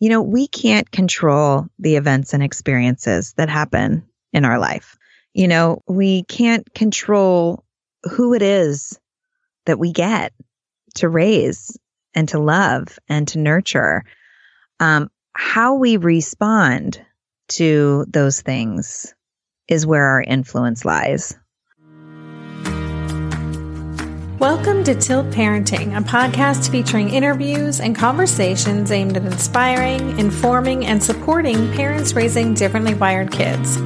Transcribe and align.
you 0.00 0.08
know, 0.08 0.22
we 0.22 0.48
can't 0.48 0.90
control 0.90 1.66
the 1.78 1.96
events 1.96 2.32
and 2.32 2.42
experiences 2.42 3.34
that 3.36 3.50
happen 3.50 4.06
in 4.32 4.44
our 4.44 4.58
life. 4.58 4.96
You 5.34 5.46
know, 5.46 5.82
we 5.86 6.24
can't 6.24 6.72
control 6.74 7.64
who 8.04 8.34
it 8.34 8.42
is 8.42 8.98
that 9.66 9.78
we 9.78 9.92
get 9.92 10.32
to 10.96 11.08
raise 11.08 11.78
and 12.14 12.28
to 12.30 12.38
love 12.38 12.98
and 13.08 13.28
to 13.28 13.38
nurture. 13.38 14.04
Um, 14.80 15.10
how 15.34 15.74
we 15.74 15.98
respond 15.98 17.00
to 17.48 18.06
those 18.08 18.40
things 18.40 19.14
is 19.68 19.86
where 19.86 20.06
our 20.06 20.22
influence 20.22 20.84
lies. 20.84 21.36
Welcome 24.40 24.84
to 24.84 24.94
Tilt 24.94 25.26
Parenting, 25.26 25.98
a 25.98 26.00
podcast 26.00 26.70
featuring 26.70 27.10
interviews 27.10 27.78
and 27.78 27.94
conversations 27.94 28.90
aimed 28.90 29.18
at 29.18 29.26
inspiring, 29.26 30.18
informing, 30.18 30.86
and 30.86 31.02
supporting 31.02 31.70
parents 31.74 32.14
raising 32.14 32.54
differently 32.54 32.94
wired 32.94 33.30
kids. 33.30 33.76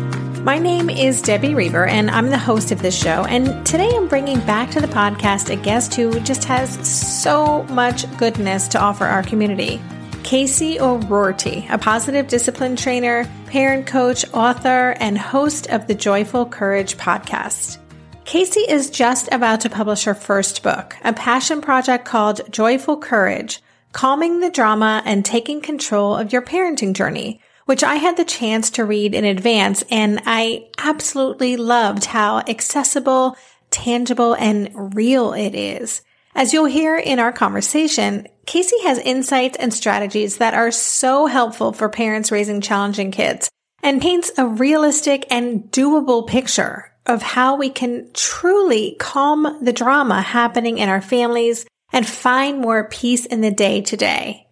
My 0.43 0.61
name 0.61 0.91
is 0.91 1.21
Debbie 1.21 1.57
Reber, 1.57 1.87
and 1.87 2.09
I'm 2.09 2.31
the 2.31 2.39
host 2.39 2.71
of 2.71 2.81
this 2.83 2.97
show. 2.97 3.25
And 3.25 3.67
today 3.67 3.91
I'm 3.97 4.07
bringing 4.07 4.39
back 4.47 4.71
to 4.71 4.81
the 4.81 4.87
podcast 4.87 5.51
a 5.51 5.57
guest 5.57 5.97
who 5.97 6.21
just 6.21 6.45
has 6.45 6.89
so 6.89 7.65
much 7.65 8.07
goodness 8.17 8.69
to 8.69 8.81
offer 8.81 9.07
our 9.07 9.25
community. 9.25 9.83
Casey 10.23 10.79
O'Roarty, 10.79 11.67
a 11.69 11.79
positive 11.79 12.29
discipline 12.29 12.77
trainer, 12.77 13.29
parent 13.47 13.89
coach, 13.89 14.25
author, 14.33 14.95
and 15.01 15.19
host 15.19 15.69
of 15.71 15.89
the 15.89 15.97
Joyful 15.97 16.47
Courage 16.47 16.97
podcast. 16.97 17.79
Casey 18.25 18.61
is 18.61 18.89
just 18.89 19.29
about 19.33 19.61
to 19.61 19.71
publish 19.71 20.05
her 20.05 20.15
first 20.15 20.63
book, 20.63 20.97
a 21.05 21.13
passion 21.13 21.61
project 21.61 22.07
called 22.07 22.51
Joyful 22.51 22.97
Courage, 22.97 23.63
calming 23.93 24.41
the 24.41 24.51
drama 24.51 25.03
and 25.05 25.25
taking 25.25 25.61
control 25.61 26.17
of 26.17 26.33
your 26.33 26.41
parenting 26.41 26.95
journey, 26.95 27.41
which 27.67 27.85
I 27.85 27.97
had 27.97 28.17
the 28.17 28.25
chance 28.25 28.71
to 28.71 28.85
read 28.85 29.15
in 29.15 29.27
advance. 29.27 29.85
And 29.91 30.23
I 30.25 30.69
absolutely 30.79 31.59
loved 31.59 32.07
how 32.07 32.39
accessible, 32.39 33.37
tangible, 33.71 34.35
and 34.35 34.95
real 34.95 35.35
it 35.35 35.55
is. 35.55 36.03
As 36.35 36.53
you'll 36.53 36.65
hear 36.65 36.97
in 36.97 37.19
our 37.19 37.33
conversation, 37.33 38.27
Casey 38.47 38.81
has 38.85 38.99
insights 38.99 39.59
and 39.59 39.73
strategies 39.73 40.39
that 40.39 40.55
are 40.55 40.71
so 40.71 41.27
helpful 41.27 41.73
for 41.73 41.89
parents 41.91 42.33
raising 42.33 42.63
challenging 42.63 43.11
kids 43.11 43.51
and 43.83 44.01
paints 44.01 44.33
a 44.39 44.47
realistic 44.47 45.27
and 45.31 45.65
doable 45.65 46.27
picture 46.27 46.91
of 47.07 47.23
how 47.23 47.57
we 47.57 47.71
can 47.71 48.09
truly 48.15 48.97
calm 48.99 49.59
the 49.63 49.73
drama 49.73 50.23
happening 50.23 50.79
in 50.79 50.89
our 50.89 51.03
families 51.03 51.67
and 51.93 52.07
find 52.07 52.61
more 52.61 52.89
peace 52.89 53.27
in 53.27 53.41
the 53.41 53.51
day 53.51 53.81
to 53.83 53.97
day. 53.97 54.47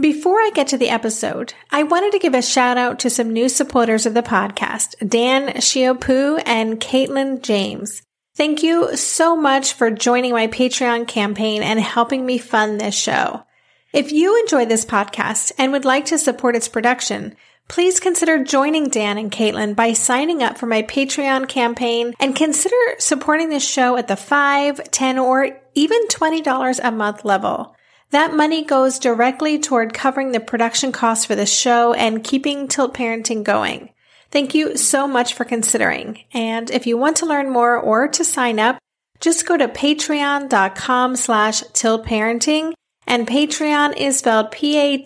Before 0.00 0.38
I 0.38 0.50
get 0.54 0.68
to 0.68 0.78
the 0.78 0.88
episode, 0.88 1.54
I 1.70 1.82
wanted 1.82 2.12
to 2.12 2.18
give 2.18 2.34
a 2.34 2.42
shout 2.42 2.76
out 2.78 2.98
to 3.00 3.10
some 3.10 3.32
new 3.32 3.48
supporters 3.48 4.06
of 4.06 4.14
the 4.14 4.22
podcast, 4.22 4.94
Dan 5.06 5.48
Shiopu 5.56 6.42
and 6.44 6.80
Caitlin 6.80 7.42
James. 7.42 8.02
Thank 8.34 8.62
you 8.62 8.96
so 8.96 9.36
much 9.36 9.74
for 9.74 9.90
joining 9.90 10.32
my 10.32 10.46
Patreon 10.46 11.06
campaign 11.06 11.62
and 11.62 11.78
helping 11.78 12.24
me 12.24 12.38
fund 12.38 12.80
this 12.80 12.94
show. 12.94 13.44
If 13.92 14.10
you 14.10 14.40
enjoy 14.40 14.64
this 14.64 14.86
podcast 14.86 15.52
and 15.58 15.70
would 15.70 15.84
like 15.84 16.06
to 16.06 16.18
support 16.18 16.56
its 16.56 16.68
production, 16.68 17.36
please 17.68 18.00
consider 18.00 18.44
joining 18.44 18.88
Dan 18.88 19.18
and 19.18 19.30
Caitlin 19.30 19.74
by 19.74 19.92
signing 19.92 20.42
up 20.42 20.58
for 20.58 20.66
my 20.66 20.82
Patreon 20.82 21.48
campaign 21.48 22.14
and 22.20 22.36
consider 22.36 22.76
supporting 22.98 23.48
this 23.48 23.68
show 23.68 23.96
at 23.96 24.08
the 24.08 24.16
5, 24.16 24.90
10, 24.90 25.18
or 25.18 25.48
even 25.74 26.06
$20 26.08 26.80
a 26.82 26.90
month 26.90 27.24
level. 27.24 27.74
That 28.10 28.34
money 28.34 28.64
goes 28.64 28.98
directly 28.98 29.58
toward 29.58 29.94
covering 29.94 30.32
the 30.32 30.40
production 30.40 30.92
costs 30.92 31.24
for 31.24 31.34
the 31.34 31.46
show 31.46 31.94
and 31.94 32.22
keeping 32.22 32.68
Tilt 32.68 32.94
Parenting 32.94 33.42
going. 33.42 33.90
Thank 34.30 34.54
you 34.54 34.76
so 34.76 35.08
much 35.08 35.34
for 35.34 35.44
considering. 35.44 36.24
And 36.32 36.70
if 36.70 36.86
you 36.86 36.98
want 36.98 37.18
to 37.18 37.26
learn 37.26 37.50
more 37.50 37.78
or 37.78 38.08
to 38.08 38.24
sign 38.24 38.58
up, 38.58 38.78
just 39.20 39.46
go 39.46 39.56
to 39.56 39.68
patreon.com 39.68 41.16
slash 41.16 41.62
tiltparenting 41.62 42.72
and 43.06 43.26
Patreon 43.26 43.96
is 43.96 44.18
spelled 44.18 44.50
P-A-T-R-E-O-N. 44.50 45.02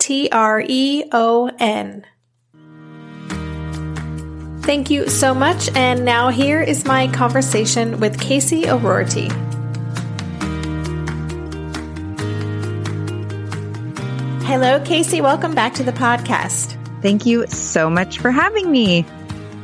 Thank 4.67 4.91
you 4.91 5.09
so 5.09 5.33
much. 5.33 5.71
And 5.77 6.05
now 6.05 6.29
here 6.31 6.61
is 6.61 6.85
my 6.85 7.07
conversation 7.07 8.01
with 8.01 8.21
Casey 8.21 8.69
O'Roarty. 8.69 9.29
Hello, 14.45 14.83
Casey. 14.85 15.21
Welcome 15.21 15.55
back 15.55 15.75
to 15.75 15.85
the 15.85 15.93
podcast. 15.93 16.77
Thank 17.01 17.27
you 17.27 17.47
so 17.47 17.89
much 17.89 18.19
for 18.19 18.33
having 18.33 18.69
me. 18.69 19.07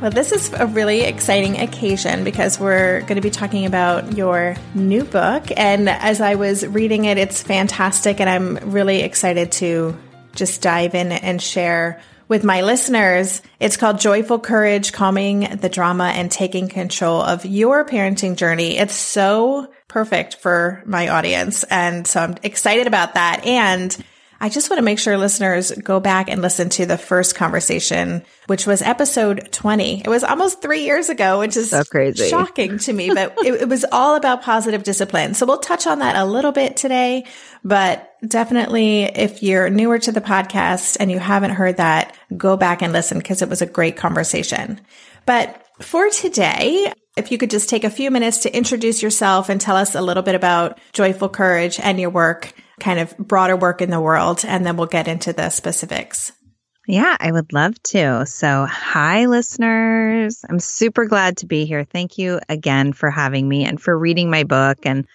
Well, 0.01 0.11
this 0.11 0.31
is 0.31 0.53
a 0.53 0.67
really 0.67 1.01
exciting 1.01 1.59
occasion 1.59 2.23
because 2.23 2.57
we're 2.57 3.01
going 3.01 3.15
to 3.15 3.21
be 3.21 3.29
talking 3.29 3.65
about 3.65 4.15
your 4.15 4.55
new 4.73 5.03
book. 5.03 5.43
And 5.57 5.89
as 5.89 6.21
I 6.21 6.35
was 6.35 6.65
reading 6.65 7.03
it, 7.03 7.17
it's 7.17 7.43
fantastic. 7.43 8.21
And 8.21 8.29
I'm 8.29 8.71
really 8.71 9.01
excited 9.01 9.51
to 9.53 9.97
just 10.33 10.61
dive 10.61 10.95
in 10.95 11.11
and 11.11 11.41
share 11.41 12.01
with 12.27 12.43
my 12.43 12.61
listeners. 12.61 13.41
It's 13.59 13.77
called 13.77 13.99
Joyful 13.99 14.39
Courage, 14.39 14.91
Calming 14.91 15.57
the 15.57 15.69
Drama 15.69 16.05
and 16.05 16.31
Taking 16.31 16.67
Control 16.67 17.21
of 17.21 17.45
Your 17.45 17.85
Parenting 17.85 18.35
Journey. 18.35 18.77
It's 18.77 18.95
so 18.95 19.71
perfect 19.87 20.35
for 20.35 20.81
my 20.85 21.09
audience. 21.09 21.63
And 21.63 22.07
so 22.07 22.21
I'm 22.21 22.35
excited 22.43 22.87
about 22.87 23.13
that. 23.15 23.45
And 23.45 23.95
I 24.43 24.49
just 24.49 24.69
want 24.69 24.79
to 24.79 24.83
make 24.83 24.99
sure 24.99 25.17
listeners 25.17 25.71
go 25.71 26.01
back 26.01 26.29
and 26.29 26.41
listen 26.41 26.67
to 26.71 26.85
the 26.85 26.97
first 26.97 27.33
conversation, 27.33 28.25
which 28.47 28.67
was 28.67 28.81
episode 28.81 29.47
20. 29.53 30.01
It 30.01 30.09
was 30.09 30.21
almost 30.25 30.61
three 30.61 30.83
years 30.83 31.07
ago, 31.07 31.39
which 31.39 31.55
is 31.55 31.69
so 31.69 31.85
crazy. 31.85 32.27
shocking 32.27 32.77
to 32.79 32.91
me, 32.91 33.07
but 33.07 33.37
it, 33.45 33.61
it 33.61 33.69
was 33.69 33.85
all 33.89 34.17
about 34.17 34.41
positive 34.41 34.83
discipline. 34.83 35.33
So 35.33 35.45
we'll 35.45 35.59
touch 35.59 35.87
on 35.87 35.99
that 35.99 36.17
a 36.17 36.25
little 36.25 36.51
bit 36.51 36.75
today, 36.75 37.25
but 37.63 38.15
definitely 38.27 39.03
if 39.03 39.41
you're 39.41 39.69
newer 39.69 39.97
to 39.99 40.11
the 40.11 40.19
podcast 40.19 40.97
and 40.99 41.09
you 41.09 41.19
haven't 41.19 41.51
heard 41.51 41.77
that, 41.77 42.13
go 42.35 42.57
back 42.57 42.81
and 42.81 42.91
listen 42.91 43.19
because 43.19 43.41
it 43.41 43.47
was 43.47 43.61
a 43.61 43.65
great 43.65 43.95
conversation. 43.95 44.81
But 45.25 45.65
for 45.79 46.09
today, 46.09 46.91
if 47.15 47.31
you 47.31 47.37
could 47.37 47.49
just 47.49 47.69
take 47.69 47.85
a 47.85 47.89
few 47.89 48.11
minutes 48.11 48.39
to 48.39 48.53
introduce 48.53 49.01
yourself 49.01 49.47
and 49.47 49.61
tell 49.61 49.77
us 49.77 49.95
a 49.95 50.01
little 50.01 50.23
bit 50.23 50.35
about 50.35 50.79
Joyful 50.91 51.29
Courage 51.29 51.79
and 51.79 51.97
your 51.97 52.09
work, 52.09 52.53
kind 52.83 52.99
of 52.99 53.17
broader 53.17 53.55
work 53.55 53.81
in 53.81 53.89
the 53.89 54.01
world, 54.01 54.43
and 54.45 54.65
then 54.65 54.75
we'll 54.75 54.87
get 54.87 55.07
into 55.07 55.31
the 55.31 55.49
specifics. 55.49 56.33
Yeah, 56.85 57.15
I 57.17 57.31
would 57.31 57.53
love 57.53 57.81
to. 57.83 58.25
So, 58.25 58.65
hi, 58.65 59.25
listeners. 59.25 60.43
I'm 60.49 60.59
super 60.59 61.05
glad 61.05 61.37
to 61.37 61.45
be 61.45 61.65
here. 61.65 61.85
Thank 61.85 62.17
you 62.17 62.41
again 62.49 62.91
for 62.91 63.09
having 63.09 63.47
me 63.47 63.63
and 63.63 63.81
for 63.81 63.97
reading 63.97 64.29
my 64.29 64.43
book. 64.43 64.79
And 64.83 65.07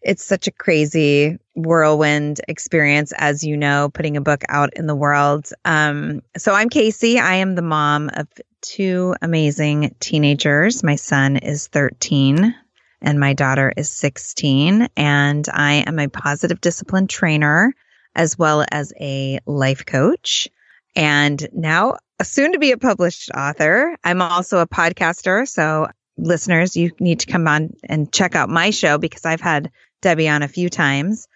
it's 0.00 0.24
such 0.24 0.46
a 0.46 0.52
crazy 0.52 1.36
whirlwind 1.54 2.40
experience, 2.48 3.12
as 3.18 3.44
you 3.44 3.54
know, 3.54 3.90
putting 3.92 4.16
a 4.16 4.22
book 4.22 4.42
out 4.48 4.72
in 4.74 4.86
the 4.86 4.96
world. 4.96 5.50
Um, 5.66 6.22
so, 6.38 6.54
I'm 6.54 6.70
Casey. 6.70 7.18
I 7.18 7.34
am 7.34 7.54
the 7.54 7.60
mom 7.60 8.08
of 8.14 8.26
two 8.62 9.14
amazing 9.20 9.94
teenagers. 10.00 10.82
My 10.82 10.96
son 10.96 11.36
is 11.36 11.66
13 11.66 12.54
and 13.02 13.18
my 13.18 13.32
daughter 13.32 13.72
is 13.76 13.90
16. 13.90 14.88
And 14.96 15.46
I 15.52 15.84
am 15.86 15.98
a 15.98 16.08
positive 16.08 16.60
discipline 16.60 17.06
trainer 17.06 17.74
as 18.14 18.38
well 18.38 18.64
as 18.70 18.92
a 19.00 19.40
life 19.46 19.86
coach. 19.86 20.48
And 20.96 21.48
now, 21.52 21.96
soon 22.22 22.52
to 22.52 22.58
be 22.58 22.72
a 22.72 22.78
published 22.78 23.30
author. 23.30 23.96
I'm 24.04 24.20
also 24.20 24.58
a 24.58 24.66
podcaster. 24.66 25.48
So, 25.48 25.88
listeners, 26.18 26.76
you 26.76 26.90
need 27.00 27.20
to 27.20 27.26
come 27.26 27.46
on 27.46 27.74
and 27.84 28.12
check 28.12 28.34
out 28.34 28.48
my 28.48 28.70
show 28.70 28.98
because 28.98 29.24
I've 29.24 29.40
had 29.40 29.70
Debbie 30.02 30.28
on 30.28 30.42
a 30.42 30.48
few 30.48 30.68
times. 30.68 31.28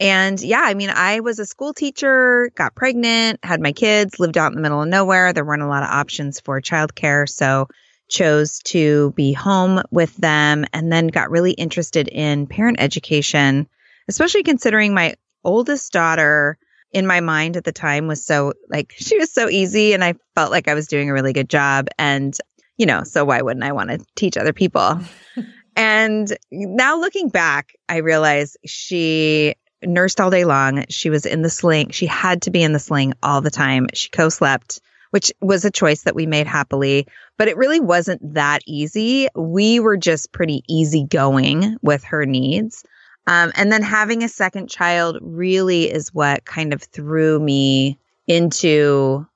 And 0.00 0.40
yeah, 0.40 0.62
I 0.64 0.74
mean, 0.74 0.90
I 0.90 1.20
was 1.20 1.38
a 1.38 1.46
school 1.46 1.74
teacher, 1.74 2.50
got 2.56 2.74
pregnant, 2.74 3.38
had 3.44 3.60
my 3.60 3.72
kids, 3.72 4.18
lived 4.18 4.36
out 4.36 4.50
in 4.50 4.56
the 4.56 4.62
middle 4.62 4.82
of 4.82 4.88
nowhere. 4.88 5.32
There 5.32 5.44
weren't 5.44 5.62
a 5.62 5.68
lot 5.68 5.84
of 5.84 5.90
options 5.90 6.40
for 6.40 6.60
childcare. 6.60 7.28
So 7.28 7.68
chose 8.12 8.58
to 8.60 9.12
be 9.12 9.32
home 9.32 9.82
with 9.90 10.14
them 10.16 10.64
and 10.72 10.92
then 10.92 11.08
got 11.08 11.30
really 11.30 11.52
interested 11.52 12.08
in 12.08 12.46
parent 12.46 12.78
education, 12.78 13.66
especially 14.06 14.42
considering 14.42 14.94
my 14.94 15.14
oldest 15.42 15.92
daughter 15.92 16.58
in 16.92 17.06
my 17.06 17.20
mind 17.20 17.56
at 17.56 17.64
the 17.64 17.72
time 17.72 18.06
was 18.06 18.24
so 18.24 18.52
like 18.68 18.92
she 18.96 19.18
was 19.18 19.32
so 19.32 19.48
easy 19.48 19.94
and 19.94 20.04
I 20.04 20.14
felt 20.34 20.52
like 20.52 20.68
I 20.68 20.74
was 20.74 20.86
doing 20.86 21.10
a 21.10 21.12
really 21.12 21.32
good 21.32 21.48
job 21.48 21.88
and 21.98 22.36
you 22.78 22.86
know, 22.86 23.02
so 23.04 23.24
why 23.24 23.42
wouldn't 23.42 23.64
I 23.64 23.72
want 23.72 23.90
to 23.90 24.04
teach 24.16 24.36
other 24.36 24.52
people? 24.52 24.98
and 25.76 26.36
now 26.50 26.98
looking 26.98 27.28
back, 27.28 27.74
I 27.88 27.98
realize 27.98 28.56
she 28.64 29.54
nursed 29.82 30.20
all 30.20 30.30
day 30.30 30.44
long. 30.44 30.84
She 30.88 31.10
was 31.10 31.26
in 31.26 31.42
the 31.42 31.50
sling. 31.50 31.90
She 31.90 32.06
had 32.06 32.42
to 32.42 32.50
be 32.50 32.62
in 32.62 32.72
the 32.72 32.78
sling 32.78 33.14
all 33.22 33.40
the 33.40 33.50
time. 33.50 33.88
She 33.94 34.08
co-slept 34.08 34.80
which 35.12 35.30
was 35.40 35.64
a 35.64 35.70
choice 35.70 36.02
that 36.02 36.14
we 36.14 36.26
made 36.26 36.46
happily, 36.46 37.06
but 37.38 37.48
it 37.48 37.56
really 37.56 37.80
wasn't 37.80 38.34
that 38.34 38.62
easy. 38.66 39.28
We 39.34 39.78
were 39.78 39.96
just 39.96 40.32
pretty 40.32 40.62
easygoing 40.68 41.76
with 41.82 42.02
her 42.04 42.26
needs. 42.26 42.82
Um, 43.26 43.52
and 43.54 43.70
then 43.70 43.82
having 43.82 44.24
a 44.24 44.28
second 44.28 44.68
child 44.68 45.18
really 45.20 45.84
is 45.84 46.12
what 46.14 46.44
kind 46.44 46.72
of 46.72 46.82
threw 46.82 47.38
me 47.38 47.98
into 48.26 49.26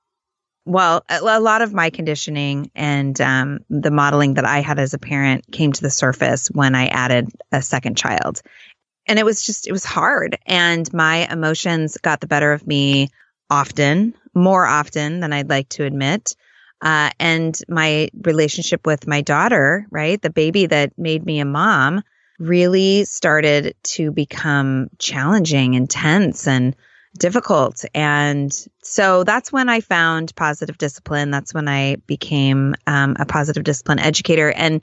well, 0.65 1.05
a, 1.09 1.21
a 1.23 1.41
lot 1.41 1.63
of 1.63 1.73
my 1.73 1.91
conditioning 1.91 2.71
and 2.75 3.21
um, 3.21 3.61
the 3.71 3.93
modeling 3.93 4.35
that 4.35 4.45
I 4.45 4.61
had 4.61 4.81
as 4.81 4.95
a 4.95 4.99
parent 4.99 5.45
came 5.53 5.73
to 5.73 5.83
the 5.83 5.91
surface 5.91 6.49
when 6.49 6.75
I 6.75 6.89
added 6.89 7.29
a 7.53 7.63
second 7.63 7.97
child. 7.97 8.43
And 9.07 9.21
it 9.21 9.25
was 9.25 9.45
just, 9.45 9.69
it 9.69 9.73
was 9.73 9.85
hard. 9.85 10.37
And 10.45 10.93
my 10.93 11.31
emotions 11.31 11.97
got 12.03 12.21
the 12.21 12.27
better 12.27 12.53
of 12.53 12.67
me 12.67 13.11
often, 13.49 14.15
more 14.37 14.65
often 14.67 15.21
than 15.21 15.33
I'd 15.33 15.51
like 15.51 15.69
to 15.71 15.85
admit. 15.85 16.37
Uh, 16.83 17.11
and 17.19 17.59
my 17.69 18.09
relationship 18.23 18.87
with 18.87 19.07
my 19.07 19.23
daughter, 19.23 19.87
right, 19.91 20.21
the 20.21 20.31
baby 20.31 20.67
that 20.67 20.93
made 20.99 21.25
me 21.25 21.41
a 21.41 21.45
mom, 21.45 22.03
really 22.39 23.05
started 23.07 23.75
to 23.83 24.13
become 24.13 24.89
challenging, 24.99 25.73
intense, 25.73 26.47
and 26.47 26.77
difficult. 27.19 27.83
And 27.95 28.53
so 28.83 29.25
that's 29.25 29.51
when 29.51 29.71
I 29.71 29.81
found 29.81 30.37
positive 30.37 30.77
discipline. 30.77 31.31
That's 31.31 31.55
when 31.55 31.67
I 31.67 31.97
became 32.07 32.75
um, 32.87 33.17
a 33.19 33.25
positive 33.25 33.65
discipline 33.65 33.99
educator. 33.99 34.53
And 34.53 34.83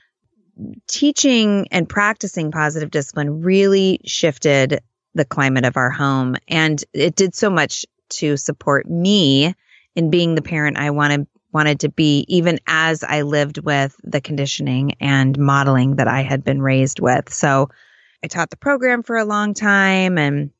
teaching 0.88 1.68
and 1.70 1.88
practicing 1.88 2.50
positive 2.50 2.90
discipline 2.90 3.42
really 3.42 4.00
shifted 4.04 4.80
the 5.14 5.24
climate 5.24 5.64
of 5.64 5.76
our 5.76 5.90
home. 5.90 6.36
And 6.48 6.82
it 6.92 7.14
did 7.14 7.36
so 7.36 7.50
much 7.50 7.86
to 8.10 8.36
support 8.36 8.88
me 8.88 9.54
in 9.94 10.10
being 10.10 10.34
the 10.34 10.42
parent 10.42 10.78
I 10.78 10.90
wanted 10.90 11.26
wanted 11.52 11.80
to 11.80 11.88
be 11.88 12.24
even 12.28 12.58
as 12.66 13.04
I 13.04 13.22
lived 13.22 13.58
with 13.58 13.94
the 14.02 14.20
conditioning 14.20 14.94
and 15.00 15.38
modeling 15.38 15.96
that 15.96 16.08
I 16.08 16.22
had 16.22 16.42
been 16.42 16.60
raised 16.60 16.98
with. 16.98 17.32
So 17.32 17.70
I 18.24 18.26
taught 18.26 18.50
the 18.50 18.56
program 18.56 19.04
for 19.04 19.16
a 19.16 19.24
long 19.24 19.54
time 19.54 20.18
and 20.18 20.50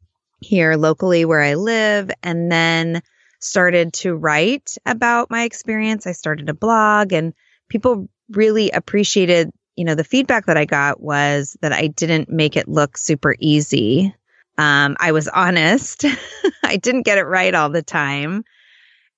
here 0.41 0.77
locally 0.77 1.25
where 1.25 1.43
I 1.43 1.55
live 1.55 2.11
and 2.23 2.51
then 2.51 3.03
started 3.41 3.93
to 3.95 4.15
write 4.15 4.77
about 4.87 5.31
my 5.31 5.43
experience. 5.43 6.07
I 6.07 6.13
started 6.13 6.49
a 6.49 6.55
blog 6.55 7.13
and 7.13 7.35
people 7.69 8.09
really 8.31 8.71
appreciated, 8.71 9.51
you 9.77 9.85
know, 9.85 9.95
the 9.95 10.05
feedback 10.05 10.47
that 10.47 10.57
I 10.57 10.65
got 10.65 11.01
was 11.01 11.57
that 11.61 11.73
I 11.73 11.89
didn't 11.89 12.29
make 12.29 12.57
it 12.57 12.69
look 12.69 12.97
super 12.97 13.35
easy. 13.39 14.15
Um, 14.57 14.97
I 15.01 15.13
was 15.13 15.29
honest. 15.29 16.05
I 16.63 16.77
didn't 16.77 17.03
get 17.03 17.19
it 17.19 17.25
right 17.25 17.55
all 17.55 17.71
the 17.71 17.83
time. 17.83 18.45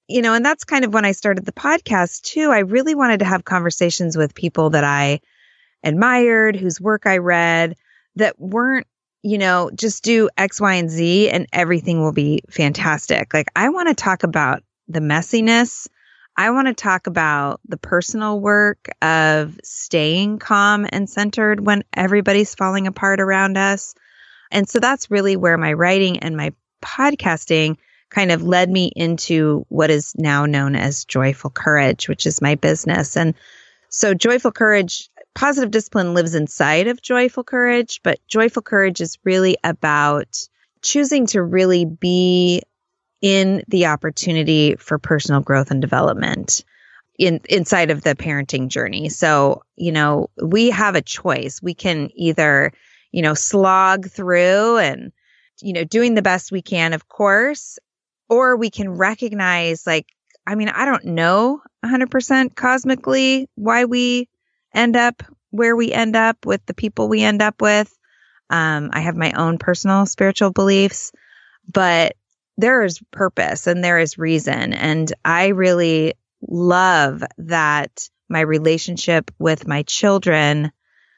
You 0.09 0.23
know, 0.23 0.35
and 0.35 0.45
that's 0.45 0.65
kind 0.65 0.85
of 0.85 0.95
when 0.95 1.05
I 1.05 1.13
started 1.13 1.45
the 1.45 1.53
podcast 1.53 2.23
too. 2.23 2.51
I 2.51 2.61
really 2.61 2.95
wanted 2.95 3.19
to 3.19 3.25
have 3.25 3.45
conversations 3.45 4.17
with 4.17 4.35
people 4.35 4.71
that 4.71 4.85
I 4.85 5.21
admired, 5.83 6.57
whose 6.57 6.81
work 6.81 7.07
I 7.07 7.19
read, 7.19 7.77
that 8.15 8.39
weren't 8.39 8.87
you 9.27 9.39
know, 9.39 9.73
just 9.75 10.05
do 10.05 10.31
X, 10.39 10.61
Y, 10.61 10.75
and 10.75 10.89
Z 10.89 11.31
and 11.31 11.49
everything 11.53 12.01
will 12.01 12.13
be 12.13 12.43
fantastic. 12.49 13.35
Like, 13.35 13.49
I 13.57 13.71
want 13.71 13.89
to 13.89 13.95
talk 13.95 14.23
about 14.23 14.63
the 14.87 15.01
messiness. 15.01 15.89
I 16.37 16.51
want 16.53 16.69
to 16.69 16.75
talk 16.75 17.09
about 17.09 17.61
the 17.67 17.77
personal 17.77 18.39
work 18.39 18.89
of 19.03 19.59
staying 19.65 20.39
calm 20.39 20.87
and 20.89 21.11
centered 21.11 21.67
when 21.67 21.83
everybody's 21.93 22.55
falling 22.55 22.87
apart 22.87 23.21
around 23.21 23.59
us. 23.59 23.97
And 24.51 24.69
so 24.69 24.79
that's 24.79 25.11
really 25.11 25.37
where 25.37 25.59
my 25.59 25.73
writing 25.73 26.19
and 26.21 26.37
my 26.37 26.53
podcasting 26.83 27.77
kind 28.11 28.31
of 28.31 28.43
led 28.43 28.71
me 28.71 28.93
into 28.95 29.67
what 29.69 29.91
is 29.91 30.15
now 30.17 30.47
known 30.47 30.77
as 30.77 31.05
Joyful 31.05 31.51
Courage, 31.51 32.09
which 32.09 32.27
is 32.27 32.41
my 32.41 32.55
business. 32.55 33.17
And 33.17 33.35
so 33.89 34.15
Joyful 34.15 34.53
Courage 34.53 35.11
positive 35.37 35.71
discipline 35.71 36.15
lives 36.15 36.35
inside 36.35 36.89
of 36.89 37.03
joyful 37.03 37.45
courage, 37.45 38.01
but 38.03 38.19
joyful 38.27 38.63
courage 38.63 39.03
is 39.03 39.19
really 39.23 39.59
about 39.63 40.49
choosing 40.83 41.27
to 41.27 41.43
really 41.43 41.85
be 41.85 42.63
in 43.21 43.63
the 43.69 43.87
opportunity 43.87 44.77
for 44.77 44.99
personal 44.99 45.43
growth 45.43 45.71
and 45.71 45.83
development 45.83 46.65
in 47.19 47.41
inside 47.49 47.91
of 47.91 48.03
the 48.03 48.15
parenting 48.15 48.69
journey. 48.69 49.11
So, 49.11 49.63
you 49.77 49.93
know, 49.93 50.31
we 50.43 50.71
have 50.71 50.95
a 50.95 51.03
choice. 51.03 51.63
We 51.63 51.75
can 51.75 52.11
either, 52.15 52.73
you 53.13 53.23
know, 53.23 53.35
slog 53.35 54.09
through 54.09 54.79
and 54.79 55.13
you 55.63 55.73
know, 55.73 55.85
doing 55.85 56.15
the 56.15 56.23
best 56.23 56.53
we 56.53 56.61
can, 56.61 56.93
of 56.93 57.09
course, 57.09 57.79
or 58.29 58.57
we 58.57 58.71
can 58.71 58.91
recognize 58.91 59.87
like 59.87 60.07
I 60.47 60.55
mean, 60.55 60.69
I 60.69 60.85
don't 60.85 61.07
know 61.07 61.61
100% 61.85 62.55
cosmically 62.55 63.49
why 63.57 63.85
we 63.85 64.29
end 64.73 64.95
up 64.97 65.23
where 65.51 65.75
we 65.75 65.93
end 65.93 66.15
up 66.15 66.47
with 66.47 66.65
the 66.67 66.75
people 66.75 67.09
we 67.09 67.23
end 67.23 67.43
up 67.43 67.61
with. 67.61 67.93
Um, 68.51 68.91
I 68.93 69.01
have 69.01 69.17
my 69.17 69.33
own 69.33 69.59
personal 69.59 70.07
spiritual 70.07 70.53
beliefs, 70.53 71.13
but 71.73 72.15
there 72.57 72.85
is 72.85 73.01
purpose 73.11 73.67
and 73.67 73.83
there 73.83 73.99
is 73.99 74.19
reason. 74.19 74.73
And 74.73 75.13
I 75.25 75.49
really 75.49 76.15
love 76.47 77.25
that 77.39 78.09
my 78.29 78.41
relationship 78.41 79.31
with 79.39 79.67
my 79.67 79.83
children 79.83 80.71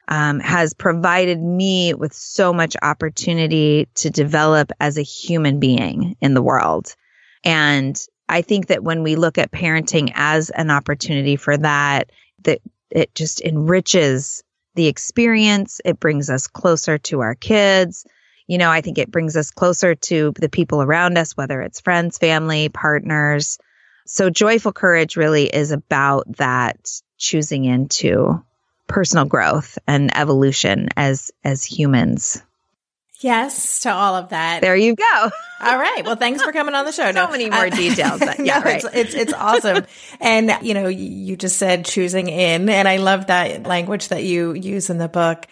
um, 0.09 0.39
has 0.39 0.73
provided 0.73 1.39
me 1.39 1.93
with 1.93 2.13
so 2.13 2.51
much 2.51 2.75
opportunity 2.81 3.87
to 3.93 4.09
develop 4.09 4.71
as 4.79 4.97
a 4.97 5.03
human 5.03 5.59
being 5.59 6.17
in 6.19 6.33
the 6.33 6.41
world. 6.41 6.95
And 7.43 7.97
I 8.27 8.41
think 8.41 8.67
that 8.67 8.83
when 8.83 9.03
we 9.03 9.15
look 9.15 9.37
at 9.37 9.51
parenting 9.51 10.11
as 10.15 10.49
an 10.49 10.71
opportunity 10.71 11.35
for 11.35 11.55
that, 11.57 12.09
that 12.43 12.59
it 12.89 13.13
just 13.13 13.39
enriches 13.41 14.43
the 14.73 14.87
experience. 14.87 15.79
It 15.85 15.99
brings 15.99 16.29
us 16.29 16.47
closer 16.47 16.97
to 16.97 17.21
our 17.21 17.35
kids. 17.35 18.05
You 18.47 18.57
know, 18.57 18.71
I 18.71 18.81
think 18.81 18.97
it 18.97 19.11
brings 19.11 19.37
us 19.37 19.51
closer 19.51 19.93
to 19.93 20.33
the 20.35 20.49
people 20.49 20.81
around 20.81 21.19
us, 21.19 21.37
whether 21.37 21.61
it's 21.61 21.81
friends, 21.81 22.17
family, 22.17 22.69
partners. 22.69 23.59
So 24.07 24.31
joyful 24.31 24.73
courage 24.73 25.17
really 25.17 25.45
is 25.45 25.71
about 25.71 26.37
that 26.37 26.89
choosing 27.19 27.65
into 27.65 28.43
personal 28.89 29.23
growth 29.23 29.77
and 29.87 30.15
evolution 30.17 30.89
as 30.97 31.31
as 31.45 31.63
humans. 31.63 32.41
Yes, 33.21 33.81
to 33.81 33.91
all 33.91 34.15
of 34.15 34.29
that. 34.29 34.61
There 34.61 34.77
you 34.77 34.95
go. 34.95 35.31
all 35.61 35.77
right. 35.77 36.03
Well, 36.05 36.15
thanks 36.15 36.41
for 36.41 36.53
coming 36.53 36.73
on 36.73 36.85
the 36.85 36.91
show. 36.93 37.03
so 37.07 37.11
no. 37.11 37.29
many 37.29 37.49
more 37.49 37.65
uh, 37.65 37.69
details. 37.69 38.19
But 38.19 38.39
yeah, 38.45 38.61
right. 38.61 38.83
It's, 38.83 38.95
it's, 38.95 39.13
it's 39.13 39.33
awesome. 39.33 39.85
and 40.21 40.57
you 40.61 40.73
know, 40.73 40.87
you 40.87 41.35
just 41.35 41.57
said 41.57 41.85
choosing 41.85 42.27
in, 42.27 42.69
and 42.69 42.87
I 42.87 42.97
love 42.97 43.27
that 43.27 43.63
language 43.63 44.09
that 44.09 44.23
you 44.23 44.53
use 44.53 44.89
in 44.89 44.97
the 44.97 45.09
book. 45.09 45.47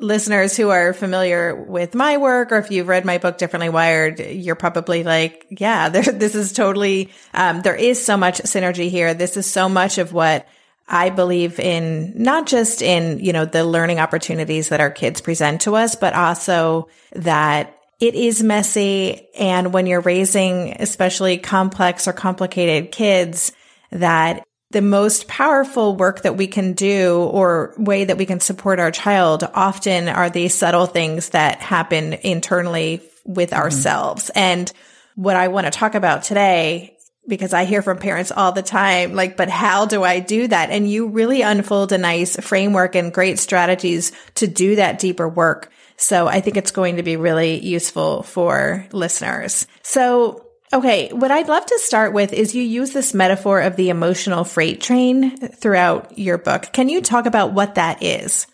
Listeners 0.00 0.56
who 0.56 0.70
are 0.70 0.94
familiar 0.94 1.54
with 1.54 1.94
my 1.94 2.16
work, 2.16 2.50
or 2.50 2.56
if 2.56 2.70
you've 2.70 2.88
read 2.88 3.04
my 3.04 3.18
book 3.18 3.36
Differently 3.36 3.68
Wired, 3.68 4.20
you're 4.20 4.54
probably 4.56 5.04
like, 5.04 5.46
yeah, 5.50 5.90
there, 5.90 6.02
this 6.02 6.34
is 6.34 6.52
totally. 6.52 7.10
Um, 7.34 7.60
there 7.60 7.76
is 7.76 8.04
so 8.04 8.16
much 8.16 8.40
synergy 8.42 8.90
here. 8.90 9.14
This 9.14 9.36
is 9.36 9.46
so 9.46 9.68
much 9.68 9.98
of 9.98 10.12
what 10.12 10.46
I 10.88 11.10
believe 11.10 11.58
in 11.58 12.22
not 12.22 12.46
just 12.46 12.82
in, 12.82 13.20
you 13.20 13.32
know, 13.32 13.44
the 13.44 13.64
learning 13.64 13.98
opportunities 13.98 14.68
that 14.68 14.80
our 14.80 14.90
kids 14.90 15.20
present 15.20 15.62
to 15.62 15.76
us, 15.76 15.94
but 15.96 16.14
also 16.14 16.88
that 17.14 17.78
it 18.00 18.14
is 18.14 18.42
messy. 18.42 19.28
And 19.38 19.72
when 19.72 19.86
you're 19.86 20.00
raising 20.00 20.76
especially 20.80 21.38
complex 21.38 22.08
or 22.08 22.12
complicated 22.12 22.92
kids, 22.92 23.52
that 23.90 24.44
the 24.72 24.82
most 24.82 25.28
powerful 25.28 25.96
work 25.96 26.22
that 26.22 26.36
we 26.36 26.46
can 26.46 26.72
do 26.72 27.22
or 27.30 27.74
way 27.76 28.04
that 28.04 28.16
we 28.16 28.26
can 28.26 28.40
support 28.40 28.80
our 28.80 28.90
child 28.90 29.44
often 29.54 30.08
are 30.08 30.30
these 30.30 30.54
subtle 30.54 30.86
things 30.86 31.28
that 31.30 31.60
happen 31.60 32.14
internally 32.14 33.02
with 33.24 33.50
mm-hmm. 33.50 33.62
ourselves. 33.62 34.30
And 34.34 34.72
what 35.14 35.36
I 35.36 35.48
want 35.48 35.66
to 35.66 35.70
talk 35.70 35.94
about 35.94 36.22
today 36.22 36.96
because 37.26 37.52
I 37.52 37.64
hear 37.64 37.82
from 37.82 37.98
parents 37.98 38.32
all 38.32 38.52
the 38.52 38.62
time, 38.62 39.14
like, 39.14 39.36
but 39.36 39.48
how 39.48 39.86
do 39.86 40.02
I 40.02 40.18
do 40.18 40.48
that? 40.48 40.70
And 40.70 40.90
you 40.90 41.08
really 41.08 41.42
unfold 41.42 41.92
a 41.92 41.98
nice 41.98 42.36
framework 42.36 42.94
and 42.94 43.12
great 43.12 43.38
strategies 43.38 44.12
to 44.36 44.46
do 44.46 44.76
that 44.76 44.98
deeper 44.98 45.28
work. 45.28 45.70
So 45.96 46.26
I 46.26 46.40
think 46.40 46.56
it's 46.56 46.72
going 46.72 46.96
to 46.96 47.02
be 47.02 47.16
really 47.16 47.60
useful 47.60 48.22
for 48.22 48.86
listeners. 48.92 49.66
So 49.82 50.46
Okay, 50.74 51.10
what 51.12 51.30
I'd 51.30 51.48
love 51.48 51.66
to 51.66 51.78
start 51.80 52.14
with 52.14 52.32
is 52.32 52.54
you 52.54 52.62
use 52.62 52.92
this 52.92 53.12
metaphor 53.12 53.60
of 53.60 53.76
the 53.76 53.90
emotional 53.90 54.42
freight 54.42 54.80
train 54.80 55.36
throughout 55.36 56.18
your 56.18 56.38
book. 56.38 56.70
Can 56.72 56.88
you 56.88 57.02
talk 57.02 57.26
about 57.26 57.52
what 57.52 57.74
that 57.74 58.02
is? 58.02 58.46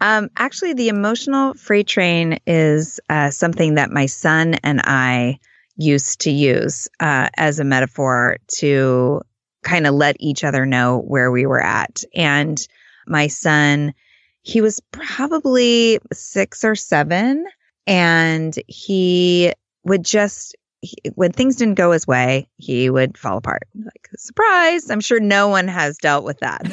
Um, 0.00 0.30
actually, 0.34 0.72
the 0.72 0.88
emotional 0.88 1.52
freight 1.52 1.86
train 1.86 2.38
is 2.46 3.00
uh, 3.10 3.28
something 3.28 3.74
that 3.74 3.90
my 3.90 4.06
son 4.06 4.54
and 4.54 4.80
I 4.82 5.40
used 5.78 6.20
to 6.22 6.30
use 6.30 6.88
uh, 7.00 7.28
as 7.36 7.60
a 7.60 7.64
metaphor 7.64 8.36
to 8.48 9.22
kind 9.62 9.86
of 9.86 9.94
let 9.94 10.16
each 10.18 10.44
other 10.44 10.66
know 10.66 10.98
where 10.98 11.30
we 11.30 11.46
were 11.46 11.62
at. 11.62 12.02
And 12.14 12.58
my 13.06 13.28
son, 13.28 13.94
he 14.42 14.60
was 14.60 14.80
probably 14.92 16.00
six 16.12 16.64
or 16.64 16.74
seven, 16.74 17.46
and 17.86 18.54
he 18.66 19.52
would 19.84 20.04
just, 20.04 20.56
he, 20.80 20.96
when 21.14 21.32
things 21.32 21.56
didn't 21.56 21.76
go 21.76 21.92
his 21.92 22.06
way, 22.06 22.48
he 22.56 22.90
would 22.90 23.16
fall 23.16 23.38
apart. 23.38 23.62
Like, 23.74 24.08
surprise. 24.16 24.90
I'm 24.90 25.00
sure 25.00 25.20
no 25.20 25.48
one 25.48 25.68
has 25.68 25.98
dealt 25.98 26.24
with 26.24 26.40
that. 26.40 26.66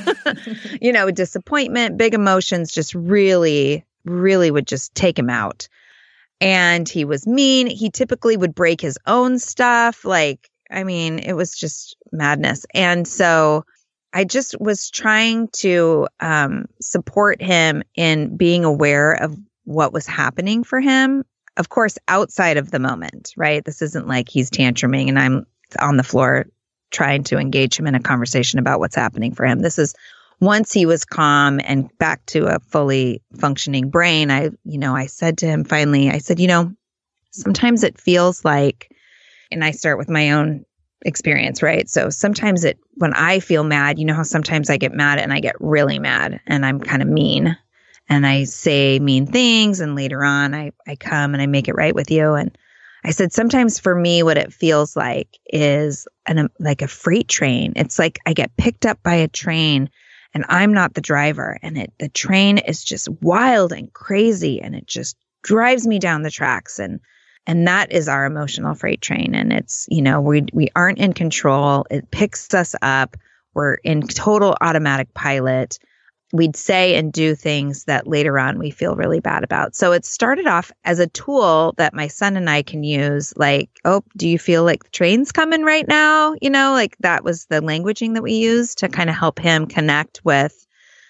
you 0.82 0.92
know, 0.92 1.12
disappointment, 1.12 1.98
big 1.98 2.16
emotions 2.16 2.72
just 2.72 2.96
really, 2.96 3.86
really 4.04 4.50
would 4.50 4.68
just 4.68 4.96
take 4.96 5.18
him 5.18 5.30
out 5.30 5.68
and 6.42 6.88
he 6.88 7.06
was 7.06 7.28
mean. 7.28 7.68
He 7.68 7.90
typically 7.90 8.38
would 8.38 8.56
break 8.56 8.82
his 8.82 8.98
own 9.06 9.40
stuff. 9.40 10.06
Like 10.06 10.50
I 10.72 10.84
mean, 10.84 11.20
it 11.20 11.34
was 11.34 11.56
just 11.56 11.96
madness. 12.12 12.66
And 12.74 13.08
so 13.08 13.66
I 14.14 14.24
just 14.24 14.60
was 14.60 14.90
trying 14.90 15.50
to 15.58 16.08
um, 16.20 16.66
support 16.82 17.42
him 17.42 17.84
in 17.96 18.38
being 18.38 18.64
aware 18.64 19.12
of 19.12 19.38
what 19.66 19.94
was 19.94 20.08
happening 20.08 20.64
for 20.64 20.80
him. 20.80 21.26
Of 21.58 21.70
course, 21.70 21.98
outside 22.08 22.58
of 22.58 22.72
the 22.72 22.80
moment, 22.80 23.34
right? 23.38 23.64
This 23.64 23.82
isn't 23.82 24.08
like 24.08 24.30
he's 24.30 24.50
tantruming 24.50 25.10
and 25.10 25.20
I'm 25.20 25.46
on 25.80 25.98
the 25.98 26.04
floor 26.04 26.48
trying 26.92 27.24
to 27.26 27.38
engage 27.38 27.78
him 27.78 27.88
in 27.88 27.96
a 27.96 28.00
conversation 28.00 28.60
about 28.60 28.80
what's 28.80 28.96
happening 28.96 29.34
for 29.34 29.46
him. 29.46 29.60
This 29.60 29.80
is 29.80 29.96
once 30.40 30.74
he 30.74 30.86
was 30.86 31.06
calm 31.06 31.60
and 31.64 31.90
back 31.98 32.26
to 32.28 32.46
a 32.48 32.60
fully 32.60 33.22
functioning 33.40 33.90
brain. 33.90 34.32
I, 34.32 34.50
you 34.64 34.78
know, 34.78 34.96
I 34.96 35.06
said 35.06 35.38
to 35.40 35.48
him 35.48 35.64
finally, 35.64 36.10
I 36.10 36.18
said, 36.18 36.40
you 36.40 36.48
know, 36.48 36.74
sometimes 37.32 37.84
it 37.84 38.00
feels 38.00 38.44
like, 38.44 38.92
and 39.52 39.64
I 39.64 39.72
start 39.72 39.98
with 39.98 40.10
my 40.10 40.32
own 40.32 40.66
experience, 41.06 41.62
right? 41.62 41.88
So 41.90 42.10
sometimes 42.10 42.64
it, 42.64 42.80
when 42.96 43.14
I 43.14 43.40
feel 43.40 43.64
mad, 43.64 44.00
you 44.00 44.06
know 44.06 44.14
how 44.14 44.24
sometimes 44.24 44.70
I 44.70 44.78
get 44.78 44.94
mad 44.94 45.20
and 45.20 45.32
I 45.32 45.40
get 45.40 45.56
really 45.60 46.00
mad 46.00 46.42
and 46.48 46.66
I'm 46.66 46.80
kind 46.80 47.02
of 47.02 47.08
mean 47.08 47.56
and 48.10 48.26
I 48.26 48.44
say 48.44 49.00
mean 49.00 49.28
things. 49.28 49.80
And 49.80 49.96
later 49.96 50.24
on, 50.24 50.54
I, 50.54 50.72
I 50.88 50.96
come 50.96 51.34
and 51.34 51.42
I 51.42 51.48
make 51.48 51.68
it 51.68 51.76
right 51.76 51.96
with 51.96 52.12
you. 52.12 52.34
And 52.34 52.58
I 53.04 53.12
said, 53.12 53.34
sometimes 53.34 53.80
for 53.80 53.94
me, 53.96 54.24
what 54.24 54.38
it 54.38 54.54
feels 54.54 54.96
like 54.96 55.38
is 55.48 56.08
an, 56.26 56.50
like 56.60 56.82
a 56.82 56.88
freight 56.88 57.28
train. 57.28 57.74
It's 57.76 58.00
like 58.00 58.20
I 58.26 58.34
get 58.34 58.58
picked 58.58 58.86
up 58.86 59.02
by 59.04 59.16
a 59.16 59.28
train 59.28 59.90
and 60.36 60.46
I'm 60.50 60.74
not 60.74 60.94
the 60.94 61.02
driver 61.02 61.58
and 61.64 61.78
it, 61.78 61.94
the 61.98 62.10
train 62.10 62.58
is 62.60 62.84
just 62.84 63.10
wild 63.22 63.72
and 63.72 63.92
crazy 63.94 64.62
and 64.62 64.76
it 64.76 64.86
just 64.86 65.16
drives 65.42 65.88
me 65.88 65.98
down 65.98 66.22
the 66.24 66.30
tracks. 66.30 66.78
And 66.78 67.00
and 67.48 67.68
that 67.68 67.92
is 67.92 68.08
our 68.08 68.26
emotional 68.26 68.74
freight 68.74 69.02
train. 69.02 69.36
And 69.36 69.54
it's, 69.54 69.86
you 69.90 70.02
know, 70.02 70.20
we, 70.20 70.46
we 70.52 70.70
aren't 70.76 70.98
in 70.98 71.14
control. 71.14 71.86
It 71.92 72.10
picks 72.10 72.54
us 72.56 72.74
up. 72.82 73.16
We're 73.54 73.76
in 73.76 74.02
total 74.02 74.58
automatic 74.62 75.14
pilot. 75.14 75.78
We'd 76.34 76.56
say 76.56 76.96
and 76.96 77.14
do 77.14 77.36
things 77.36 77.86
that 77.86 78.08
later 78.08 78.40
on 78.40 78.58
we 78.58 78.72
feel 78.72 78.96
really 78.96 79.20
bad 79.20 79.44
about. 79.44 79.76
So 79.76 79.92
it 79.92 80.06
started 80.06 80.48
off 80.48 80.72
as 80.84 81.00
a 81.00 81.08
tool 81.08 81.74
that 81.78 81.94
my 81.94 82.08
son 82.08 82.36
and 82.36 82.50
I 82.50 82.64
can 82.64 82.84
use, 82.84 83.34
like, 83.38 83.70
oh, 83.86 84.04
do 84.18 84.28
you 84.28 84.40
feel 84.40 84.64
like 84.64 84.84
the 84.84 84.90
train's 84.90 85.32
coming 85.32 85.64
right 85.64 85.88
now? 85.88 86.36
You 86.42 86.50
know, 86.50 86.72
like 86.72 86.98
that 87.00 87.24
was 87.24 87.46
the 87.46 87.62
languaging 87.62 88.16
that 88.16 88.24
we 88.24 88.34
used 88.34 88.80
to 88.80 88.90
kind 88.90 89.10
of 89.10 89.16
help 89.16 89.40
him 89.40 89.68
connect 89.68 90.22
with 90.26 90.66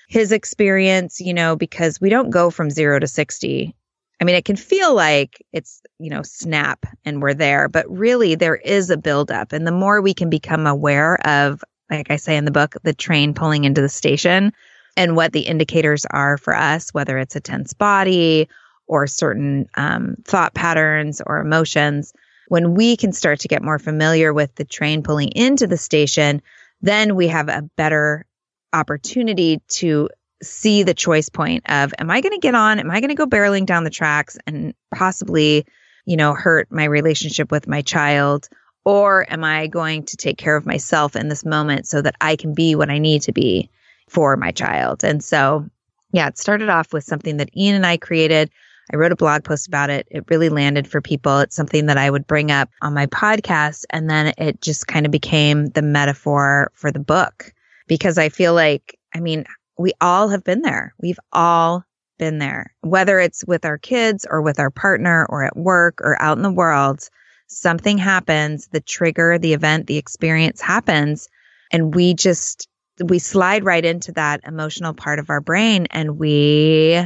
his 0.08 0.32
experience, 0.32 1.20
you 1.20 1.34
know, 1.34 1.56
because 1.56 2.00
we 2.00 2.10
don't 2.10 2.30
go 2.30 2.50
from 2.50 2.70
zero 2.70 3.00
to 3.00 3.08
60 3.08 3.74
I 4.20 4.24
mean, 4.24 4.36
it 4.36 4.46
can 4.46 4.56
feel 4.56 4.94
like 4.94 5.44
it's, 5.52 5.82
you 6.00 6.10
know, 6.10 6.22
snap 6.24 6.86
and 7.04 7.22
we're 7.22 7.34
there, 7.34 7.68
but 7.68 7.86
really 7.90 8.36
there 8.36 8.56
is 8.56 8.90
a 8.90 8.98
buildup. 8.98 9.52
And 9.52 9.68
the 9.68 9.72
more 9.72 10.02
we 10.02 10.14
can 10.14 10.30
become 10.30 10.66
aware 10.66 11.16
of, 11.28 11.64
like 11.92 12.10
I 12.10 12.16
say 12.16 12.38
in 12.38 12.46
the 12.46 12.52
book, 12.52 12.76
the 12.84 12.94
train 12.94 13.34
pulling 13.34 13.66
into 13.66 13.82
the 13.82 13.90
station 13.90 14.54
and 14.98 15.16
what 15.16 15.34
the 15.34 15.42
indicators 15.42 16.06
are 16.10 16.38
for 16.38 16.56
us, 16.56 16.94
whether 16.94 17.18
it's 17.18 17.36
a 17.36 17.42
tense 17.42 17.74
body 17.74 18.48
or 18.88 19.08
certain 19.08 19.68
um, 19.76 20.16
thought 20.24 20.54
patterns 20.54 21.22
or 21.26 21.40
emotions, 21.40 22.14
when 22.48 22.76
we 22.76 22.96
can 22.96 23.12
start 23.12 23.40
to 23.40 23.48
get 23.48 23.64
more 23.64 23.80
familiar 23.80 24.34
with 24.34 24.54
the 24.56 24.66
train 24.66 25.04
pulling 25.04 25.30
into 25.30 25.68
the 25.68 25.78
station, 25.78 26.42
then 26.82 27.16
we 27.16 27.28
have 27.28 27.50
a 27.50 27.68
better 27.76 28.26
opportunity 28.74 29.62
to 29.68 30.10
see 30.44 30.84
the 30.84 30.94
choice 30.94 31.30
point 31.30 31.64
of 31.70 31.94
am 31.98 32.12
I 32.12 32.22
going 32.22 32.34
to 32.34 32.40
get 32.40 32.56
on? 32.56 32.80
Am 32.80 32.92
I 32.92 33.00
going 33.00 33.10
to 33.10 33.16
go 33.16 33.26
barreling 33.26 33.66
down 33.66 33.84
the 33.84 33.90
tracks 33.90 34.38
and 34.46 34.74
possibly, 34.94 35.66
you 36.06 36.18
know, 36.18 36.34
hurt 36.34 36.72
my 36.72 36.84
relationship 36.84 37.52
with 37.52 37.68
my 37.68 37.82
child? 37.82 38.48
Or 38.84 39.26
am 39.32 39.44
I 39.44 39.66
going 39.66 40.04
to 40.06 40.18
take 40.18 40.38
care 40.38 40.56
of 40.56 40.68
myself 40.68 41.16
in 41.16 41.28
this 41.28 41.44
moment 41.44 41.88
so 41.88 42.02
that 42.04 42.16
I 42.22 42.36
can 42.36 42.54
be 42.54 42.76
what 42.76 42.92
I 42.92 43.00
need 43.00 43.24
to 43.24 43.32
be 43.32 43.72
for 44.08 44.36
my 44.38 44.52
child? 44.52 45.04
And 45.04 45.24
so, 45.24 45.66
yeah, 46.12 46.28
it 46.28 46.38
started 46.38 46.70
off 46.70 46.94
with 46.94 47.04
something 47.04 47.38
that 47.38 47.56
Ian 47.56 47.76
and 47.76 47.86
I 47.86 47.98
created. 47.98 48.50
I 48.94 48.98
wrote 48.98 49.12
a 49.12 49.16
blog 49.16 49.44
post 49.44 49.68
about 49.68 49.90
it. 49.90 50.08
It 50.12 50.26
really 50.30 50.50
landed 50.50 50.88
for 50.88 51.02
people. 51.02 51.40
It's 51.40 51.56
something 51.56 51.88
that 51.88 51.98
I 51.98 52.10
would 52.10 52.28
bring 52.28 52.52
up 52.52 52.70
on 52.82 52.94
my 52.94 53.08
podcast. 53.08 53.86
And 53.90 54.10
then 54.10 54.34
it 54.38 54.62
just 54.62 54.88
kind 54.88 55.06
of 55.06 55.12
became 55.12 55.68
the 55.68 55.82
metaphor 55.82 56.72
for 56.74 56.92
the 56.92 57.00
book 57.00 57.52
because 57.88 58.18
I 58.18 58.30
feel 58.30 58.54
like, 58.54 58.98
I 59.14 59.20
mean, 59.20 59.46
we 59.78 59.94
all 60.02 60.30
have 60.30 60.44
been 60.44 60.62
there. 60.62 60.94
We've 61.02 61.20
all 61.34 61.84
been 62.18 62.38
there, 62.38 62.74
whether 62.82 63.20
it's 63.20 63.44
with 63.46 63.66
our 63.66 63.78
kids 63.78 64.26
or 64.30 64.42
with 64.42 64.60
our 64.60 64.70
partner 64.70 65.26
or 65.30 65.44
at 65.44 65.58
work 65.58 66.00
or 66.02 66.22
out 66.22 66.38
in 66.38 66.44
the 66.44 66.52
world. 66.52 67.10
Something 67.48 67.98
happens, 67.98 68.68
the 68.68 68.82
trigger, 68.82 69.38
the 69.38 69.54
event, 69.54 69.88
the 69.88 69.98
experience 69.98 70.62
happens, 70.62 71.30
and 71.72 71.94
we 71.94 72.14
just, 72.14 72.68
we 73.04 73.20
slide 73.20 73.64
right 73.64 73.84
into 73.84 74.12
that 74.14 74.42
emotional 74.46 74.94
part 74.94 75.20
of 75.20 75.30
our 75.30 75.42
brain 75.42 75.88
and 75.92 76.18
we 76.18 77.00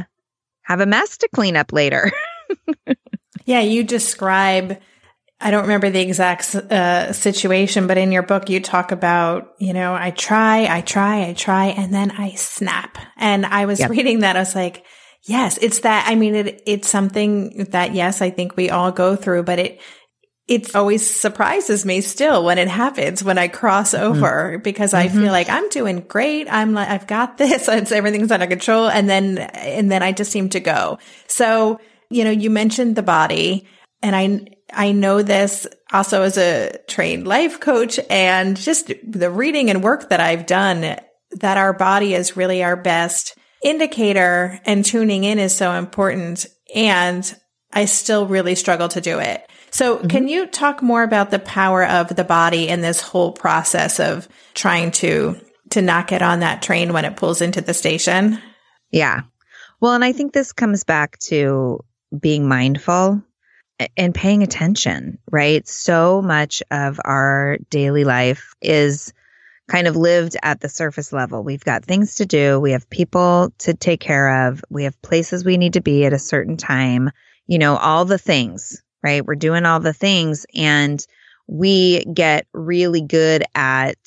have 0.62 0.80
a 0.80 0.86
mess 0.86 1.18
to 1.18 1.28
clean 1.34 1.56
up 1.56 1.72
later. 1.72 2.12
yeah, 3.44 3.60
you 3.60 3.82
describe 3.84 4.80
I 5.42 5.50
don't 5.50 5.62
remember 5.62 5.88
the 5.88 6.00
exact 6.00 6.54
uh, 6.54 7.14
situation, 7.14 7.86
but 7.86 7.96
in 7.96 8.12
your 8.12 8.22
book, 8.22 8.50
you 8.50 8.60
talk 8.60 8.92
about, 8.92 9.54
you 9.58 9.72
know, 9.72 9.94
I 9.94 10.10
try, 10.10 10.66
I 10.66 10.82
try, 10.82 11.26
I 11.28 11.32
try, 11.32 11.66
and 11.68 11.94
then 11.94 12.10
I 12.10 12.34
snap. 12.34 12.98
And 13.16 13.46
I 13.46 13.64
was 13.64 13.80
yep. 13.80 13.88
reading 13.88 14.18
that. 14.20 14.36
I 14.36 14.40
was 14.40 14.54
like, 14.54 14.84
yes, 15.22 15.56
it's 15.62 15.80
that. 15.80 16.04
I 16.06 16.14
mean, 16.14 16.34
it, 16.34 16.62
it's 16.66 16.90
something 16.90 17.64
that, 17.70 17.94
yes, 17.94 18.20
I 18.20 18.28
think 18.28 18.56
we 18.56 18.68
all 18.68 18.92
go 18.92 19.16
through, 19.16 19.44
but 19.44 19.58
it, 19.58 19.80
it 20.50 20.74
always 20.74 21.08
surprises 21.08 21.86
me 21.86 22.00
still 22.00 22.44
when 22.44 22.58
it 22.58 22.66
happens, 22.66 23.22
when 23.22 23.38
I 23.38 23.46
cross 23.46 23.94
mm-hmm. 23.94 24.04
over, 24.04 24.54
mm-hmm. 24.54 24.62
because 24.62 24.92
I 24.92 25.06
mm-hmm. 25.06 25.22
feel 25.22 25.32
like 25.32 25.48
I'm 25.48 25.68
doing 25.68 26.00
great. 26.00 26.48
I'm 26.50 26.72
like, 26.72 26.88
I've 26.88 27.06
got 27.06 27.38
this. 27.38 27.68
It's, 27.80 27.92
everything's 27.92 28.32
under 28.32 28.48
control. 28.48 28.88
And 28.88 29.08
then, 29.08 29.38
and 29.38 29.92
then 29.92 30.02
I 30.02 30.10
just 30.10 30.32
seem 30.32 30.48
to 30.50 30.60
go. 30.60 30.98
So, 31.28 31.78
you 32.10 32.24
know, 32.24 32.32
you 32.32 32.50
mentioned 32.50 32.96
the 32.96 33.02
body 33.02 33.68
and 34.02 34.16
I, 34.16 34.48
I 34.72 34.90
know 34.90 35.22
this 35.22 35.68
also 35.92 36.22
as 36.22 36.36
a 36.36 36.76
trained 36.88 37.28
life 37.28 37.60
coach 37.60 38.00
and 38.10 38.56
just 38.56 38.92
the 39.06 39.30
reading 39.30 39.70
and 39.70 39.84
work 39.84 40.08
that 40.08 40.18
I've 40.18 40.46
done 40.46 40.96
that 41.30 41.56
our 41.56 41.72
body 41.72 42.12
is 42.14 42.36
really 42.36 42.64
our 42.64 42.76
best 42.76 43.38
indicator 43.62 44.58
and 44.64 44.84
tuning 44.84 45.22
in 45.22 45.38
is 45.38 45.54
so 45.54 45.72
important. 45.72 46.46
And 46.74 47.32
I 47.72 47.84
still 47.84 48.26
really 48.26 48.56
struggle 48.56 48.88
to 48.88 49.00
do 49.00 49.20
it. 49.20 49.46
So 49.70 49.98
mm-hmm. 49.98 50.08
can 50.08 50.28
you 50.28 50.46
talk 50.46 50.82
more 50.82 51.02
about 51.02 51.30
the 51.30 51.38
power 51.38 51.84
of 51.84 52.14
the 52.14 52.24
body 52.24 52.68
in 52.68 52.80
this 52.80 53.00
whole 53.00 53.32
process 53.32 54.00
of 54.00 54.28
trying 54.54 54.90
to, 54.92 55.40
to 55.70 55.82
not 55.82 56.08
get 56.08 56.22
on 56.22 56.40
that 56.40 56.62
train 56.62 56.92
when 56.92 57.04
it 57.04 57.16
pulls 57.16 57.40
into 57.40 57.60
the 57.60 57.74
station? 57.74 58.38
Yeah. 58.90 59.22
Well, 59.80 59.94
and 59.94 60.04
I 60.04 60.12
think 60.12 60.32
this 60.32 60.52
comes 60.52 60.84
back 60.84 61.18
to 61.28 61.80
being 62.18 62.46
mindful 62.46 63.22
and 63.96 64.14
paying 64.14 64.42
attention, 64.42 65.18
right? 65.30 65.66
So 65.66 66.20
much 66.20 66.62
of 66.70 67.00
our 67.04 67.58
daily 67.70 68.04
life 68.04 68.54
is 68.60 69.12
kind 69.68 69.86
of 69.86 69.96
lived 69.96 70.36
at 70.42 70.60
the 70.60 70.68
surface 70.68 71.12
level. 71.12 71.44
We've 71.44 71.64
got 71.64 71.84
things 71.84 72.16
to 72.16 72.26
do, 72.26 72.58
we 72.58 72.72
have 72.72 72.90
people 72.90 73.52
to 73.58 73.72
take 73.72 74.00
care 74.00 74.48
of, 74.48 74.64
we 74.68 74.84
have 74.84 75.00
places 75.00 75.44
we 75.44 75.56
need 75.56 75.74
to 75.74 75.80
be 75.80 76.04
at 76.04 76.12
a 76.12 76.18
certain 76.18 76.56
time, 76.56 77.10
you 77.46 77.58
know, 77.58 77.76
all 77.76 78.04
the 78.04 78.18
things, 78.18 78.82
right? 79.02 79.24
We're 79.24 79.34
doing 79.34 79.66
all 79.66 79.80
the 79.80 79.92
things 79.92 80.46
and 80.54 81.04
we 81.46 82.04
get 82.04 82.46
really 82.52 83.02
good 83.02 83.44
at 83.54 83.98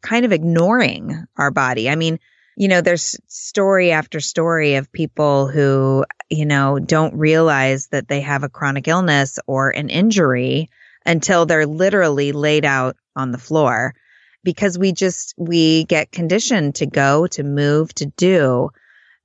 kind 0.00 0.24
of 0.24 0.32
ignoring 0.32 1.24
our 1.36 1.50
body. 1.50 1.90
I 1.90 1.96
mean, 1.96 2.18
you 2.56 2.68
know, 2.68 2.80
there's 2.80 3.18
story 3.26 3.90
after 3.92 4.20
story 4.20 4.74
of 4.74 4.92
people 4.92 5.48
who, 5.48 6.04
you 6.28 6.46
know, 6.46 6.78
don't 6.78 7.14
realize 7.14 7.88
that 7.88 8.08
they 8.08 8.20
have 8.20 8.42
a 8.42 8.48
chronic 8.48 8.88
illness 8.88 9.38
or 9.46 9.70
an 9.70 9.88
injury 9.88 10.68
until 11.06 11.46
they're 11.46 11.66
literally 11.66 12.32
laid 12.32 12.64
out 12.64 12.96
on 13.16 13.30
the 13.30 13.38
floor 13.38 13.94
because 14.42 14.78
we 14.78 14.92
just, 14.92 15.34
we 15.36 15.84
get 15.84 16.12
conditioned 16.12 16.76
to 16.76 16.86
go, 16.86 17.26
to 17.28 17.42
move, 17.42 17.94
to 17.94 18.06
do. 18.06 18.70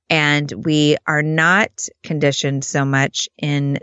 And 0.08 0.50
we 0.64 0.96
are 1.06 1.22
not 1.22 1.88
conditioned 2.02 2.64
so 2.64 2.84
much 2.84 3.28
in, 3.38 3.78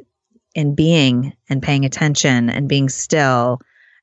in 0.56 0.76
being 0.76 1.34
and 1.50 1.62
paying 1.62 1.86
attention 1.86 2.50
and 2.50 2.70
being 2.70 2.90
still 2.90 3.60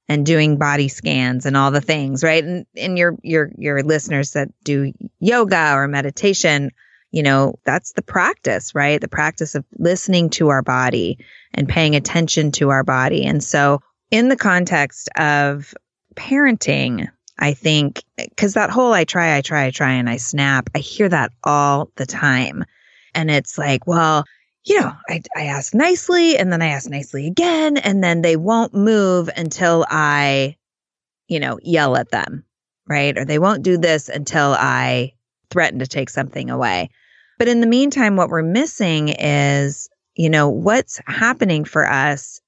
and 0.09 0.27
doing 0.27 0.59
body 0.59 0.89
scans 0.89 1.47
and 1.47 1.57
all 1.57 1.71
the 1.71 1.81
things, 1.81 2.25
right? 2.25 2.43
And, 2.43 2.67
and 2.77 2.99
your 2.99 3.17
your 3.23 3.51
your 3.57 3.83
listeners 3.83 4.33
that 4.33 4.49
do 4.65 4.93
yoga 5.21 5.75
or 5.75 5.87
meditation, 5.87 6.73
you 7.13 7.23
know, 7.23 7.55
that's 7.65 7.93
the 7.93 8.03
practice, 8.03 8.75
right? 8.75 9.01
The 9.01 9.09
practice 9.09 9.55
of 9.55 9.65
listening 9.79 10.31
to 10.31 10.49
our 10.49 10.63
body 10.63 11.19
and 11.55 11.69
paying 11.69 11.95
attention 11.95 12.51
to 12.53 12.71
our 12.71 12.83
body. 12.83 13.25
And 13.25 13.43
so 13.43 13.81
in 14.11 14.29
the 14.29 14.37
context 14.37 15.09
of 15.17 15.73
parenting, 16.17 17.09
I 17.39 17.55
think 17.55 18.03
because 18.17 18.55
that 18.55 18.71
whole 18.71 18.93
I 18.93 19.05
try, 19.05 19.37
I 19.37 19.41
try, 19.41 19.67
I 19.67 19.71
try, 19.71 19.93
and 19.93 20.11
I 20.11 20.17
snap, 20.17 20.69
I 20.75 20.79
hear 20.79 21.09
that 21.09 21.33
all 21.45 21.91
the 21.97 22.07
time. 22.07 22.65
And 23.15 23.31
it's 23.31 23.57
like, 23.57 23.87
well, 23.87 24.25
you 24.65 24.81
know, 24.81 24.93
I, 25.09 25.23
I 25.37 25.43
ask 25.45 25.75
nicely 25.75 26.37
and 26.37 26.53
then 26.53 26.63
I 26.63 26.69
ask 26.69 26.89
nicely 26.89 27.27
again. 27.27 27.77
And 27.77 28.03
then 28.05 28.23
they 28.23 28.37
won't 28.37 28.75
move 28.75 29.31
until 29.37 29.87
I 29.89 30.57
you 31.31 31.39
know, 31.39 31.59
yell 31.63 31.97
at 31.97 32.11
them, 32.11 32.45
right? 32.89 33.17
Or 33.17 33.25
they 33.25 33.39
won't 33.39 33.63
do 33.63 33.79
this 33.79 34.09
until 34.09 34.53
I 34.59 35.13
threaten 35.51 35.79
to 35.79 35.87
take 35.87 36.11
something 36.11 36.51
away. 36.51 36.91
But 37.39 37.49
in 37.49 37.61
the 37.61 37.67
meantime, 37.67 38.17
what 38.17 38.29
we're 38.29 38.43
missing 38.43 39.09
is, 39.11 39.89
you 40.17 40.29
know, 40.29 40.51
what's 40.51 41.01
happening 41.07 41.65
for 41.65 41.89
us 41.89 42.41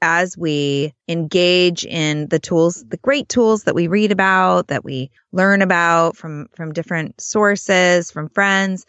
as 0.00 0.38
we 0.38 0.94
engage 1.08 1.84
in 1.84 2.28
the 2.28 2.38
tools, 2.38 2.84
the 2.86 2.96
great 2.98 3.28
tools 3.28 3.64
that 3.64 3.74
we 3.74 3.88
read 3.88 4.12
about, 4.12 4.68
that 4.68 4.84
we 4.84 5.10
learn 5.32 5.60
about 5.60 6.16
from, 6.16 6.46
from 6.54 6.72
different 6.72 7.20
sources, 7.20 8.12
from 8.12 8.28
friends. 8.28 8.86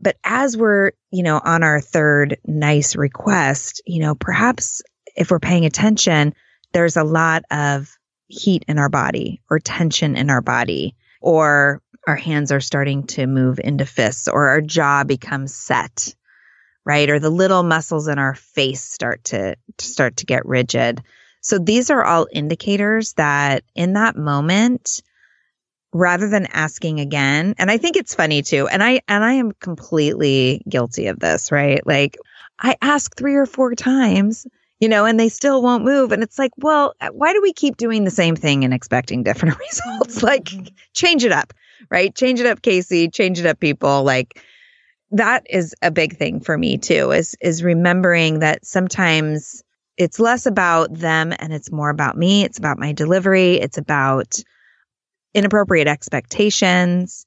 But 0.00 0.16
as 0.24 0.56
we're, 0.56 0.92
you 1.10 1.22
know, 1.22 1.40
on 1.42 1.62
our 1.62 1.80
third 1.80 2.38
nice 2.46 2.96
request, 2.96 3.82
you 3.86 4.00
know, 4.00 4.14
perhaps 4.14 4.82
if 5.16 5.30
we're 5.30 5.38
paying 5.38 5.66
attention, 5.66 6.34
there's 6.72 6.96
a 6.96 7.04
lot 7.04 7.42
of 7.50 7.90
heat 8.28 8.64
in 8.68 8.78
our 8.78 8.88
body 8.88 9.42
or 9.50 9.58
tension 9.58 10.16
in 10.16 10.30
our 10.30 10.40
body, 10.40 10.96
or 11.20 11.82
our 12.06 12.16
hands 12.16 12.52
are 12.52 12.60
starting 12.60 13.06
to 13.08 13.26
move 13.26 13.60
into 13.62 13.84
fists, 13.84 14.28
or 14.28 14.48
our 14.48 14.60
jaw 14.60 15.04
becomes 15.04 15.54
set, 15.54 16.14
right? 16.84 17.10
Or 17.10 17.18
the 17.18 17.28
little 17.28 17.62
muscles 17.62 18.08
in 18.08 18.18
our 18.18 18.34
face 18.34 18.82
start 18.82 19.24
to, 19.24 19.56
to 19.76 19.84
start 19.84 20.18
to 20.18 20.26
get 20.26 20.46
rigid. 20.46 21.02
So 21.42 21.58
these 21.58 21.90
are 21.90 22.04
all 22.04 22.26
indicators 22.32 23.14
that 23.14 23.64
in 23.74 23.94
that 23.94 24.16
moment, 24.16 25.02
rather 25.92 26.28
than 26.28 26.46
asking 26.46 27.00
again, 27.00 27.54
and 27.58 27.70
I 27.70 27.78
think 27.78 27.96
it's 27.96 28.14
funny 28.14 28.42
too, 28.42 28.68
and 28.68 28.82
I 28.82 29.00
and 29.08 29.24
I 29.24 29.34
am 29.34 29.52
completely 29.52 30.62
guilty 30.68 31.06
of 31.06 31.18
this, 31.18 31.52
right? 31.52 31.84
Like 31.86 32.16
I 32.58 32.76
ask 32.82 33.16
three 33.16 33.34
or 33.34 33.46
four 33.46 33.74
times 33.74 34.46
you 34.80 34.88
know, 34.88 35.04
and 35.04 35.20
they 35.20 35.28
still 35.28 35.62
won't 35.62 35.84
move. 35.84 36.10
And 36.10 36.22
it's 36.22 36.38
like, 36.38 36.52
well, 36.56 36.94
why 37.12 37.34
do 37.34 37.42
we 37.42 37.52
keep 37.52 37.76
doing 37.76 38.04
the 38.04 38.10
same 38.10 38.34
thing 38.34 38.64
and 38.64 38.72
expecting 38.72 39.22
different 39.22 39.58
results? 39.70 40.22
like, 40.22 40.48
change 40.94 41.22
it 41.22 41.32
up, 41.32 41.52
right? 41.90 42.14
Change 42.14 42.40
it 42.40 42.46
up, 42.46 42.62
Casey. 42.62 43.08
Change 43.08 43.38
it 43.38 43.46
up, 43.46 43.60
people. 43.60 44.02
Like, 44.02 44.42
that 45.10 45.46
is 45.50 45.74
a 45.82 45.90
big 45.90 46.16
thing 46.16 46.40
for 46.40 46.56
me 46.56 46.78
too. 46.78 47.10
Is 47.10 47.36
is 47.40 47.62
remembering 47.62 48.38
that 48.38 48.64
sometimes 48.64 49.62
it's 49.96 50.20
less 50.20 50.46
about 50.46 50.94
them 50.94 51.34
and 51.38 51.52
it's 51.52 51.70
more 51.70 51.90
about 51.90 52.16
me. 52.16 52.44
It's 52.44 52.58
about 52.58 52.78
my 52.78 52.92
delivery. 52.92 53.54
It's 53.54 53.76
about 53.76 54.40
inappropriate 55.34 55.88
expectations. 55.88 57.26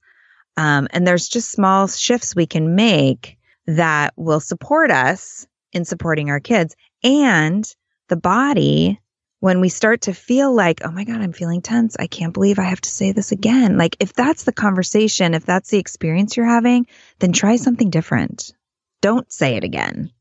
Um, 0.57 0.88
and 0.91 1.07
there's 1.07 1.27
just 1.29 1.51
small 1.51 1.88
shifts 1.88 2.36
we 2.36 2.45
can 2.45 2.75
make 2.75 3.38
that 3.65 4.13
will 4.15 4.39
support 4.39 4.91
us 4.91 5.48
in 5.72 5.86
supporting 5.86 6.29
our 6.29 6.39
kids 6.39 6.75
and 7.03 7.74
the 8.10 8.15
body, 8.15 9.00
when 9.39 9.60
we 9.60 9.67
start 9.67 10.03
to 10.03 10.13
feel 10.13 10.55
like, 10.55 10.86
oh 10.86 10.91
my 10.91 11.03
God, 11.03 11.19
I'm 11.19 11.33
feeling 11.33 11.62
tense. 11.62 11.98
I 12.00 12.07
can't 12.07 12.33
believe 12.33 12.60
I 12.60 12.63
have 12.63 12.79
to 12.79 12.89
say 12.89 13.12
this 13.12 13.33
again. 13.33 13.77
Like, 13.77 13.98
if 14.00 14.13
that's 14.13 14.45
the 14.45 14.53
conversation, 14.53 15.33
if 15.33 15.45
that's 15.45 15.69
the 15.69 15.79
experience 15.79 16.38
you're 16.38 16.45
having, 16.45 16.88
then 17.19 17.33
try 17.33 17.57
something 17.57 17.89
different. 17.89 18.53
Don't 19.01 19.29
say 19.29 19.57
it 19.57 19.65
again. 19.65 20.13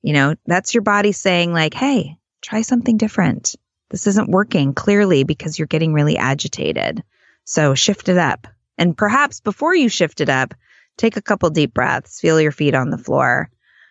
You 0.00 0.14
know, 0.14 0.36
that's 0.46 0.72
your 0.72 0.82
body 0.82 1.12
saying, 1.12 1.52
like, 1.52 1.74
hey, 1.74 2.16
try 2.40 2.62
something 2.62 2.96
different. 2.96 3.56
This 3.90 4.06
isn't 4.06 4.30
working 4.30 4.72
clearly 4.72 5.24
because 5.24 5.58
you're 5.58 5.66
getting 5.66 5.92
really 5.92 6.16
agitated. 6.16 7.04
So 7.44 7.74
shift 7.74 8.08
it 8.08 8.18
up. 8.18 8.46
And 8.78 8.96
perhaps 8.96 9.40
before 9.40 9.74
you 9.74 9.88
shift 9.88 10.20
it 10.20 10.28
up, 10.28 10.54
take 10.96 11.16
a 11.16 11.22
couple 11.22 11.50
deep 11.50 11.74
breaths, 11.74 12.20
feel 12.20 12.40
your 12.40 12.52
feet 12.52 12.74
on 12.74 12.90
the 12.90 12.98
floor, 12.98 13.50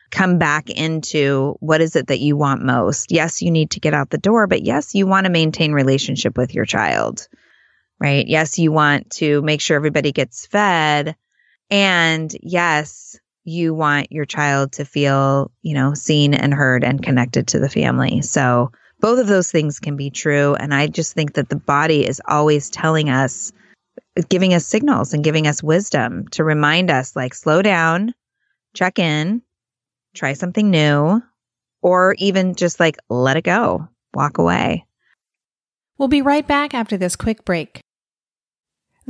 come 0.09 0.37
back 0.37 0.69
into 0.69 1.55
what 1.59 1.81
is 1.81 1.95
it 1.95 2.07
that 2.07 2.19
you 2.19 2.35
want 2.35 2.63
most. 2.63 3.11
Yes, 3.11 3.41
you 3.41 3.51
need 3.51 3.71
to 3.71 3.79
get 3.79 3.93
out 3.93 4.09
the 4.09 4.17
door, 4.17 4.47
but 4.47 4.63
yes, 4.63 4.93
you 4.93 5.07
want 5.07 5.25
to 5.25 5.31
maintain 5.31 5.71
relationship 5.71 6.37
with 6.37 6.53
your 6.53 6.65
child, 6.65 7.27
right? 7.99 8.27
Yes, 8.27 8.59
you 8.59 8.71
want 8.71 9.09
to 9.11 9.41
make 9.41 9.61
sure 9.61 9.75
everybody 9.75 10.11
gets 10.11 10.45
fed. 10.45 11.15
And 11.69 12.35
yes, 12.41 13.17
you 13.43 13.73
want 13.73 14.11
your 14.11 14.25
child 14.25 14.73
to 14.73 14.85
feel, 14.85 15.51
you 15.61 15.73
know, 15.73 15.93
seen 15.93 16.33
and 16.33 16.53
heard 16.53 16.83
and 16.83 17.01
connected 17.01 17.47
to 17.47 17.59
the 17.59 17.69
family. 17.69 18.21
So 18.21 18.71
both 19.01 19.19
of 19.19 19.27
those 19.27 19.51
things 19.51 19.79
can 19.79 19.97
be 19.97 20.09
true. 20.09 20.55
And 20.55 20.73
I 20.73 20.87
just 20.87 21.13
think 21.13 21.33
that 21.33 21.49
the 21.49 21.55
body 21.57 22.07
is 22.07 22.21
always 22.27 22.69
telling 22.69 23.09
us, 23.09 23.51
giving 24.29 24.53
us 24.53 24.65
signals 24.65 25.13
and 25.13 25.23
giving 25.23 25.47
us 25.47 25.61
wisdom 25.61 26.27
to 26.29 26.43
remind 26.43 26.89
us, 26.89 27.15
like, 27.15 27.33
slow 27.33 27.61
down, 27.61 28.13
check 28.73 28.99
in, 28.99 29.41
try 30.13 30.33
something 30.33 30.69
new, 30.69 31.21
or 31.81 32.15
even 32.19 32.55
just 32.55 32.79
like 32.79 32.97
let 33.09 33.37
it 33.37 33.43
go, 33.43 33.87
walk 34.13 34.37
away. 34.37 34.85
We'll 35.97 36.07
be 36.07 36.21
right 36.21 36.47
back 36.47 36.73
after 36.73 36.97
this 36.97 37.15
quick 37.15 37.43
break. 37.43 37.81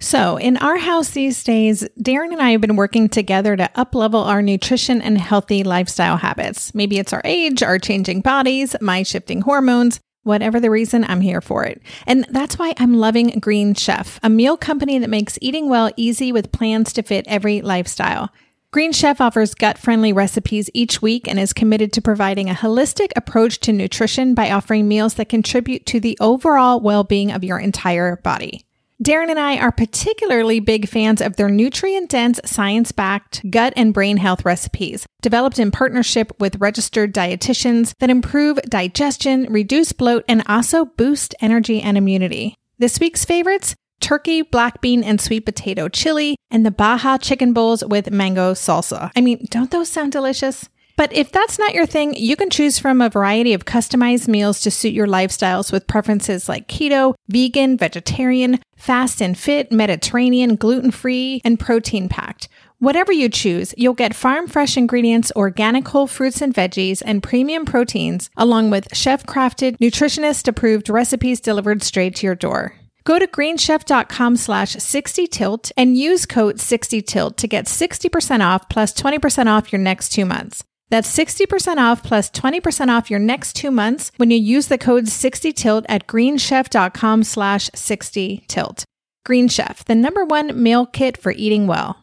So, 0.00 0.36
in 0.36 0.56
our 0.58 0.78
house 0.78 1.10
these 1.10 1.42
days, 1.42 1.82
Darren 2.00 2.32
and 2.32 2.40
I 2.40 2.52
have 2.52 2.60
been 2.60 2.76
working 2.76 3.08
together 3.08 3.56
to 3.56 3.68
uplevel 3.74 4.26
our 4.26 4.42
nutrition 4.42 5.02
and 5.02 5.18
healthy 5.18 5.64
lifestyle 5.64 6.18
habits. 6.18 6.72
Maybe 6.72 6.98
it's 6.98 7.12
our 7.12 7.22
age, 7.24 7.64
our 7.64 7.80
changing 7.80 8.20
bodies, 8.20 8.76
my 8.80 9.02
shifting 9.02 9.40
hormones. 9.40 9.98
Whatever 10.22 10.60
the 10.60 10.70
reason, 10.70 11.04
I'm 11.04 11.20
here 11.20 11.40
for 11.40 11.64
it. 11.64 11.82
And 12.06 12.26
that's 12.30 12.58
why 12.58 12.74
I'm 12.78 12.94
loving 12.94 13.40
Green 13.40 13.74
Chef, 13.74 14.20
a 14.22 14.28
meal 14.28 14.56
company 14.56 14.98
that 14.98 15.10
makes 15.10 15.38
eating 15.40 15.68
well 15.68 15.90
easy 15.96 16.32
with 16.32 16.52
plans 16.52 16.92
to 16.92 17.02
fit 17.02 17.24
every 17.26 17.60
lifestyle. 17.60 18.30
Green 18.70 18.92
Chef 18.92 19.20
offers 19.20 19.54
gut 19.54 19.78
friendly 19.78 20.12
recipes 20.12 20.68
each 20.74 21.00
week 21.00 21.26
and 21.26 21.40
is 21.40 21.54
committed 21.54 21.92
to 21.94 22.02
providing 22.02 22.50
a 22.50 22.54
holistic 22.54 23.08
approach 23.16 23.58
to 23.60 23.72
nutrition 23.72 24.34
by 24.34 24.50
offering 24.50 24.86
meals 24.86 25.14
that 25.14 25.30
contribute 25.30 25.86
to 25.86 25.98
the 25.98 26.18
overall 26.20 26.78
well 26.78 27.02
being 27.02 27.32
of 27.32 27.42
your 27.42 27.58
entire 27.58 28.16
body. 28.16 28.67
Darren 29.04 29.30
and 29.30 29.38
I 29.38 29.58
are 29.58 29.70
particularly 29.70 30.58
big 30.58 30.88
fans 30.88 31.20
of 31.20 31.36
their 31.36 31.48
nutrient 31.48 32.10
dense, 32.10 32.40
science 32.44 32.90
backed 32.90 33.48
gut 33.48 33.72
and 33.76 33.94
brain 33.94 34.16
health 34.16 34.44
recipes, 34.44 35.06
developed 35.22 35.60
in 35.60 35.70
partnership 35.70 36.32
with 36.40 36.56
registered 36.56 37.14
dietitians 37.14 37.92
that 38.00 38.10
improve 38.10 38.60
digestion, 38.62 39.46
reduce 39.52 39.92
bloat, 39.92 40.24
and 40.26 40.42
also 40.48 40.84
boost 40.84 41.32
energy 41.40 41.80
and 41.80 41.96
immunity. 41.96 42.56
This 42.78 42.98
week's 42.98 43.24
favorites 43.24 43.76
turkey, 44.00 44.42
black 44.42 44.80
bean, 44.80 45.04
and 45.04 45.20
sweet 45.20 45.44
potato 45.44 45.88
chili, 45.88 46.36
and 46.50 46.64
the 46.66 46.70
Baja 46.70 47.18
chicken 47.18 47.52
bowls 47.52 47.84
with 47.84 48.10
mango 48.10 48.52
salsa. 48.52 49.10
I 49.16 49.20
mean, 49.20 49.46
don't 49.50 49.70
those 49.70 49.88
sound 49.88 50.12
delicious? 50.12 50.68
But 50.98 51.12
if 51.12 51.30
that's 51.30 51.60
not 51.60 51.74
your 51.74 51.86
thing, 51.86 52.16
you 52.16 52.34
can 52.34 52.50
choose 52.50 52.80
from 52.80 53.00
a 53.00 53.08
variety 53.08 53.54
of 53.54 53.64
customized 53.64 54.26
meals 54.26 54.60
to 54.62 54.70
suit 54.72 54.92
your 54.92 55.06
lifestyles 55.06 55.70
with 55.70 55.86
preferences 55.86 56.48
like 56.48 56.66
keto, 56.66 57.14
vegan, 57.28 57.76
vegetarian, 57.78 58.58
fast 58.78 59.20
and 59.20 59.36
fit, 59.36 59.70
Mediterranean, 59.70 60.56
gluten 60.56 60.90
free, 60.90 61.42
and 61.44 61.60
protein 61.60 62.08
packed. 62.08 62.48
Whatever 62.78 63.12
you 63.12 63.28
choose, 63.28 63.74
you'll 63.76 63.92
get 63.92 64.14
farm 64.14 64.46
fresh 64.46 64.76
ingredients, 64.76 65.32
organic 65.34 65.88
whole 65.88 66.06
fruits 66.06 66.40
and 66.40 66.54
veggies, 66.54 67.02
and 67.04 67.22
premium 67.22 67.64
proteins, 67.64 68.30
along 68.36 68.70
with 68.70 68.96
chef 68.96 69.26
crafted, 69.26 69.76
nutritionist 69.78 70.46
approved 70.46 70.88
recipes 70.88 71.40
delivered 71.40 71.82
straight 71.82 72.14
to 72.16 72.26
your 72.26 72.36
door. 72.36 72.76
Go 73.02 73.18
to 73.18 73.26
greenchef.com 73.26 74.36
slash 74.36 74.76
60tilt 74.76 75.72
and 75.76 75.96
use 75.96 76.24
code 76.26 76.58
60tilt 76.58 77.36
to 77.36 77.48
get 77.48 77.64
60% 77.64 78.44
off 78.44 78.68
plus 78.68 78.92
20% 78.92 79.46
off 79.46 79.72
your 79.72 79.80
next 79.80 80.10
two 80.10 80.26
months. 80.26 80.62
That's 80.90 81.16
60% 81.16 81.76
off 81.76 82.02
plus 82.02 82.30
20% 82.30 82.88
off 82.88 83.10
your 83.10 83.20
next 83.20 83.54
two 83.54 83.70
months 83.70 84.10
when 84.16 84.30
you 84.30 84.38
use 84.38 84.68
the 84.68 84.78
code 84.78 85.04
60tilt 85.04 85.84
at 85.88 86.06
greenchef.com 86.06 87.24
slash 87.24 87.70
60tilt. 87.70 88.84
Green 89.24 89.48
Chef, 89.48 89.84
the 89.84 89.94
number 89.94 90.24
one 90.24 90.62
meal 90.62 90.86
kit 90.86 91.18
for 91.18 91.32
eating 91.32 91.66
well. 91.66 92.02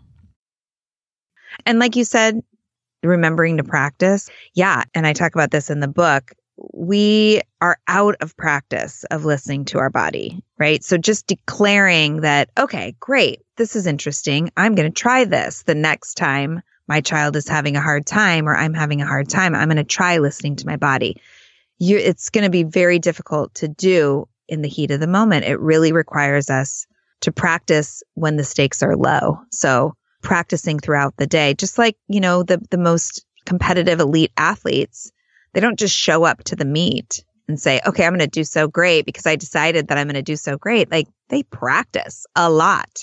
And 1.65 1.79
like 1.79 1.95
you 1.95 2.03
said, 2.03 2.41
remembering 3.03 3.57
to 3.57 3.63
practice. 3.63 4.29
Yeah. 4.53 4.83
And 4.93 5.07
I 5.07 5.13
talk 5.13 5.33
about 5.33 5.51
this 5.51 5.69
in 5.69 5.79
the 5.79 5.87
book. 5.87 6.33
We 6.73 7.41
are 7.61 7.77
out 7.87 8.15
of 8.21 8.37
practice 8.37 9.03
of 9.11 9.25
listening 9.25 9.65
to 9.65 9.79
our 9.79 9.89
body, 9.89 10.41
right? 10.57 10.83
So 10.83 10.97
just 10.97 11.27
declaring 11.27 12.21
that, 12.21 12.49
okay, 12.57 12.95
great, 12.99 13.41
this 13.57 13.75
is 13.75 13.87
interesting. 13.87 14.51
I'm 14.55 14.75
going 14.75 14.89
to 14.91 15.01
try 15.01 15.25
this 15.25 15.63
the 15.63 15.75
next 15.75 16.15
time 16.15 16.61
my 16.87 17.01
child 17.01 17.35
is 17.35 17.47
having 17.47 17.75
a 17.75 17.81
hard 17.81 18.05
time 18.05 18.47
or 18.47 18.55
I'm 18.55 18.73
having 18.73 19.01
a 19.01 19.07
hard 19.07 19.29
time. 19.29 19.55
I'm 19.55 19.67
going 19.67 19.77
to 19.77 19.83
try 19.83 20.17
listening 20.17 20.57
to 20.57 20.67
my 20.67 20.77
body. 20.77 21.21
You, 21.77 21.97
it's 21.97 22.29
going 22.29 22.43
to 22.43 22.49
be 22.49 22.63
very 22.63 22.99
difficult 22.99 23.55
to 23.55 23.67
do 23.67 24.27
in 24.47 24.61
the 24.61 24.69
heat 24.69 24.91
of 24.91 24.99
the 24.99 25.07
moment. 25.07 25.45
It 25.45 25.59
really 25.59 25.91
requires 25.91 26.49
us 26.49 26.85
to 27.21 27.31
practice 27.31 28.03
when 28.13 28.35
the 28.35 28.43
stakes 28.43 28.83
are 28.83 28.95
low. 28.95 29.39
So 29.51 29.95
practicing 30.21 30.79
throughout 30.79 31.17
the 31.17 31.27
day, 31.27 31.53
just 31.53 31.77
like, 31.77 31.97
you 32.07 32.19
know, 32.19 32.43
the, 32.43 32.61
the 32.69 32.77
most 32.77 33.25
competitive 33.45 33.99
elite 33.99 34.31
athletes, 34.37 35.11
they 35.53 35.59
don't 35.59 35.79
just 35.79 35.95
show 35.95 36.23
up 36.23 36.43
to 36.45 36.55
the 36.55 36.65
meet 36.65 37.23
and 37.47 37.59
say, 37.59 37.79
okay, 37.85 38.05
I'm 38.05 38.13
going 38.13 38.19
to 38.19 38.27
do 38.27 38.43
so 38.43 38.67
great 38.67 39.05
because 39.05 39.25
I 39.25 39.35
decided 39.35 39.87
that 39.87 39.97
I'm 39.97 40.07
going 40.07 40.15
to 40.15 40.21
do 40.21 40.35
so 40.35 40.57
great. 40.57 40.91
Like 40.91 41.07
they 41.29 41.43
practice 41.43 42.25
a 42.35 42.49
lot. 42.49 42.99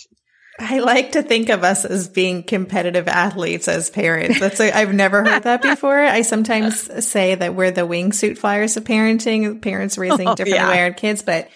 I 0.59 0.81
like 0.81 1.13
to 1.13 1.23
think 1.23 1.49
of 1.49 1.65
us 1.65 1.85
as 1.85 2.09
being 2.09 2.43
competitive 2.43 3.09
athletes 3.09 3.69
as 3.69 3.89
parents. 3.91 4.39
That's 4.39 4.61
i 4.61 4.71
I've 4.71 4.93
never 4.93 5.25
heard 5.25 5.45
that 5.45 5.63
before. 5.63 5.99
I 5.99 6.23
sometimes 6.23 7.07
say 7.07 7.35
that 7.35 7.55
we're 7.55 7.71
the 7.71 7.83
wingsuit 7.83 8.39
flyers 8.39 8.77
of 8.77 8.85
parenting, 8.85 9.63
parents 9.63 9.97
raising 9.97 10.29
oh, 10.29 10.35
different 10.35 10.57
yeah. 10.57 10.69
wired 10.69 10.97
kids, 10.99 11.23
but 11.23 11.49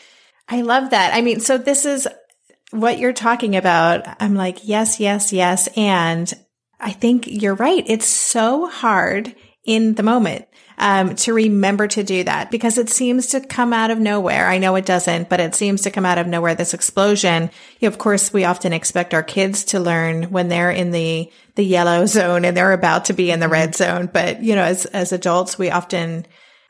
I 0.48 0.62
love 0.62 0.90
that. 0.90 1.14
I 1.14 1.20
mean, 1.20 1.40
so 1.40 1.59
this 1.59 1.85
is 1.85 2.09
what 2.70 2.98
you're 2.98 3.12
talking 3.12 3.56
about, 3.56 4.06
I'm 4.20 4.35
like, 4.35 4.66
yes, 4.66 4.98
yes, 4.98 5.32
yes. 5.32 5.68
And 5.76 6.32
I 6.80 6.92
think 6.92 7.26
you're 7.26 7.54
right. 7.54 7.85
It's 7.87 8.06
so 8.06 8.66
hard 8.66 9.35
in 9.64 9.94
the 9.94 10.02
moment 10.02 10.46
um, 10.78 11.14
to 11.16 11.32
remember 11.32 11.86
to 11.88 12.02
do 12.02 12.24
that 12.24 12.50
because 12.50 12.78
it 12.78 12.90
seems 12.90 13.28
to 13.28 13.40
come 13.40 13.72
out 13.72 13.90
of 13.90 13.98
nowhere. 13.98 14.46
I 14.46 14.58
know 14.58 14.76
it 14.76 14.86
doesn't, 14.86 15.28
but 15.28 15.40
it 15.40 15.54
seems 15.54 15.82
to 15.82 15.90
come 15.90 16.04
out 16.04 16.18
of 16.18 16.26
nowhere. 16.26 16.54
This 16.54 16.74
explosion. 16.74 17.50
Of 17.82 17.98
course, 17.98 18.32
we 18.32 18.44
often 18.44 18.72
expect 18.72 19.14
our 19.14 19.22
kids 19.22 19.64
to 19.66 19.80
learn 19.80 20.24
when 20.24 20.48
they're 20.48 20.70
in 20.70 20.90
the 20.90 21.30
the 21.54 21.64
yellow 21.64 22.06
zone 22.06 22.44
and 22.44 22.56
they're 22.56 22.72
about 22.72 23.06
to 23.06 23.14
be 23.14 23.30
in 23.30 23.40
the 23.40 23.48
red 23.48 23.74
zone. 23.74 24.10
But 24.12 24.42
you 24.42 24.54
know, 24.54 24.64
as 24.64 24.86
as 24.86 25.12
adults, 25.12 25.58
we 25.58 25.70
often 25.70 26.26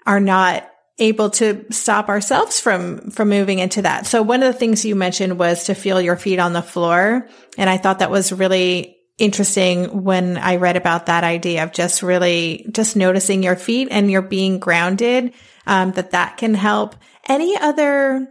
are 0.06 0.20
not 0.20 0.70
able 0.98 1.28
to 1.28 1.66
stop 1.70 2.08
ourselves 2.08 2.60
from 2.60 3.10
from 3.10 3.28
moving 3.28 3.58
into 3.58 3.82
that. 3.82 4.06
So 4.06 4.22
one 4.22 4.42
of 4.42 4.52
the 4.52 4.58
things 4.58 4.84
you 4.84 4.94
mentioned 4.94 5.38
was 5.38 5.64
to 5.64 5.74
feel 5.74 6.00
your 6.00 6.16
feet 6.16 6.38
on 6.38 6.52
the 6.52 6.62
floor, 6.62 7.28
and 7.58 7.68
I 7.68 7.76
thought 7.76 7.98
that 7.98 8.10
was 8.10 8.32
really 8.32 8.95
interesting 9.18 10.04
when 10.04 10.36
I 10.36 10.56
read 10.56 10.76
about 10.76 11.06
that 11.06 11.24
idea 11.24 11.64
of 11.64 11.72
just 11.72 12.02
really 12.02 12.66
just 12.70 12.96
noticing 12.96 13.42
your 13.42 13.56
feet 13.56 13.88
and 13.90 14.10
you're 14.10 14.22
being 14.22 14.58
grounded. 14.58 15.32
Um, 15.68 15.90
that 15.92 16.12
that 16.12 16.36
can 16.36 16.54
help. 16.54 16.94
Any 17.28 17.56
other 17.56 18.28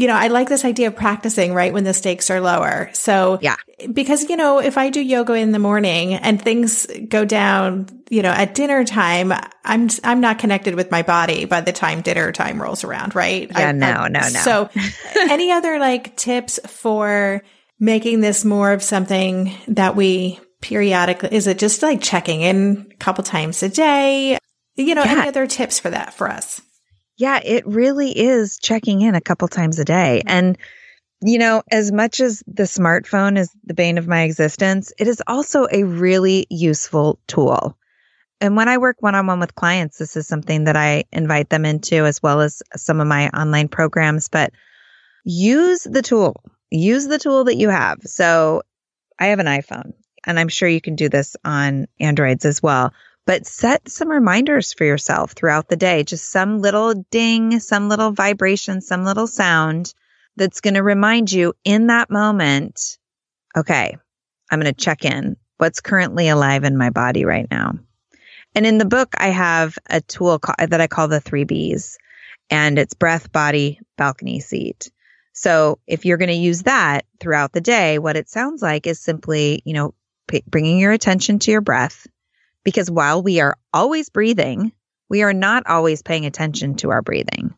you 0.00 0.06
know, 0.06 0.14
I 0.14 0.28
like 0.28 0.48
this 0.48 0.64
idea 0.64 0.86
of 0.86 0.96
practicing 0.96 1.52
right 1.52 1.74
when 1.74 1.84
the 1.84 1.92
stakes 1.92 2.30
are 2.30 2.40
lower. 2.40 2.88
So, 2.94 3.38
yeah, 3.42 3.56
because, 3.92 4.30
you 4.30 4.36
know, 4.36 4.58
if 4.58 4.78
I 4.78 4.88
do 4.88 4.98
yoga 4.98 5.34
in 5.34 5.52
the 5.52 5.58
morning 5.58 6.14
and 6.14 6.40
things 6.40 6.86
go 6.86 7.26
down, 7.26 7.86
you 8.08 8.22
know, 8.22 8.30
at 8.30 8.54
dinner 8.54 8.82
time, 8.84 9.30
I'm, 9.62 9.90
I'm 10.02 10.22
not 10.22 10.38
connected 10.38 10.74
with 10.74 10.90
my 10.90 11.02
body 11.02 11.44
by 11.44 11.60
the 11.60 11.72
time 11.72 12.00
dinner 12.00 12.32
time 12.32 12.62
rolls 12.62 12.82
around, 12.82 13.14
right? 13.14 13.50
Yeah, 13.50 13.68
I, 13.68 13.72
no, 13.72 13.86
I, 13.88 14.08
no, 14.08 14.20
no. 14.20 14.28
So, 14.28 14.70
any 15.16 15.52
other 15.52 15.78
like 15.78 16.16
tips 16.16 16.58
for 16.66 17.42
making 17.80 18.20
this 18.20 18.44
more 18.44 18.72
of 18.72 18.82
something 18.82 19.52
that 19.66 19.96
we 19.96 20.38
periodically, 20.60 21.30
is 21.32 21.46
it 21.46 21.58
just 21.58 21.82
like 21.82 22.02
checking 22.02 22.42
in 22.42 22.86
a 22.92 22.96
couple 22.96 23.24
times 23.24 23.62
a 23.62 23.68
day? 23.68 24.38
You 24.76 24.94
know, 24.94 25.02
yeah. 25.02 25.12
any 25.12 25.28
other 25.28 25.46
tips 25.46 25.80
for 25.80 25.90
that 25.90 26.14
for 26.14 26.28
us? 26.28 26.60
Yeah, 27.16 27.40
it 27.42 27.66
really 27.66 28.16
is 28.16 28.58
checking 28.58 29.00
in 29.00 29.14
a 29.14 29.20
couple 29.20 29.48
times 29.48 29.78
a 29.78 29.84
day. 29.84 30.22
And, 30.26 30.56
you 31.22 31.38
know, 31.38 31.62
as 31.70 31.90
much 31.90 32.20
as 32.20 32.42
the 32.46 32.62
smartphone 32.62 33.38
is 33.38 33.50
the 33.64 33.74
bane 33.74 33.98
of 33.98 34.08
my 34.08 34.22
existence, 34.22 34.92
it 34.98 35.08
is 35.08 35.22
also 35.26 35.66
a 35.70 35.84
really 35.84 36.46
useful 36.48 37.18
tool. 37.26 37.76
And 38.40 38.56
when 38.56 38.68
I 38.68 38.78
work 38.78 38.96
one 39.00 39.14
on 39.14 39.26
one 39.26 39.40
with 39.40 39.54
clients, 39.54 39.98
this 39.98 40.16
is 40.16 40.26
something 40.26 40.64
that 40.64 40.76
I 40.76 41.04
invite 41.12 41.50
them 41.50 41.66
into 41.66 42.06
as 42.06 42.22
well 42.22 42.40
as 42.40 42.62
some 42.74 43.00
of 43.00 43.06
my 43.06 43.28
online 43.30 43.68
programs. 43.68 44.30
But 44.30 44.52
use 45.24 45.82
the 45.82 46.00
tool, 46.00 46.42
use 46.70 47.06
the 47.06 47.18
tool 47.18 47.44
that 47.44 47.56
you 47.56 47.68
have. 47.68 47.98
So 48.04 48.62
I 49.18 49.26
have 49.26 49.38
an 49.38 49.46
iPhone, 49.46 49.92
and 50.24 50.38
I'm 50.38 50.48
sure 50.48 50.68
you 50.68 50.80
can 50.80 50.96
do 50.96 51.08
this 51.08 51.36
on 51.44 51.86
Androids 51.98 52.44
as 52.44 52.62
well 52.62 52.92
but 53.30 53.46
set 53.46 53.88
some 53.88 54.08
reminders 54.08 54.72
for 54.72 54.84
yourself 54.84 55.32
throughout 55.32 55.68
the 55.68 55.76
day. 55.76 56.02
Just 56.02 56.30
some 56.30 56.60
little 56.60 56.94
ding, 57.12 57.60
some 57.60 57.88
little 57.88 58.10
vibration, 58.10 58.80
some 58.80 59.04
little 59.04 59.28
sound 59.28 59.94
that's 60.36 60.60
going 60.60 60.74
to 60.74 60.82
remind 60.82 61.30
you 61.30 61.54
in 61.64 61.88
that 61.88 62.10
moment, 62.10 62.98
okay, 63.56 63.96
I'm 64.50 64.60
going 64.60 64.74
to 64.74 64.80
check 64.84 65.04
in. 65.04 65.36
What's 65.58 65.80
currently 65.80 66.28
alive 66.28 66.64
in 66.64 66.76
my 66.76 66.90
body 66.90 67.24
right 67.24 67.46
now? 67.50 67.74
And 68.54 68.66
in 68.66 68.78
the 68.78 68.84
book, 68.84 69.14
I 69.16 69.28
have 69.28 69.78
a 69.88 70.00
tool 70.00 70.40
that 70.58 70.80
I 70.80 70.88
call 70.88 71.06
the 71.06 71.20
three 71.20 71.44
B's, 71.44 71.98
and 72.50 72.80
it's 72.80 72.94
breath, 72.94 73.30
body, 73.30 73.78
balcony 73.96 74.40
seat. 74.40 74.90
So 75.40 75.78
if 75.86 76.04
you're 76.04 76.18
going 76.18 76.28
to 76.28 76.34
use 76.34 76.64
that 76.64 77.06
throughout 77.18 77.54
the 77.54 77.62
day, 77.62 77.98
what 77.98 78.14
it 78.14 78.28
sounds 78.28 78.60
like 78.60 78.86
is 78.86 79.00
simply, 79.00 79.62
you 79.64 79.72
know, 79.72 79.94
p- 80.28 80.44
bringing 80.46 80.78
your 80.78 80.92
attention 80.92 81.38
to 81.38 81.50
your 81.50 81.62
breath, 81.62 82.06
because 82.62 82.90
while 82.90 83.22
we 83.22 83.40
are 83.40 83.56
always 83.72 84.10
breathing, 84.10 84.70
we 85.08 85.22
are 85.22 85.32
not 85.32 85.66
always 85.66 86.02
paying 86.02 86.26
attention 86.26 86.74
to 86.76 86.90
our 86.90 87.00
breathing. 87.00 87.54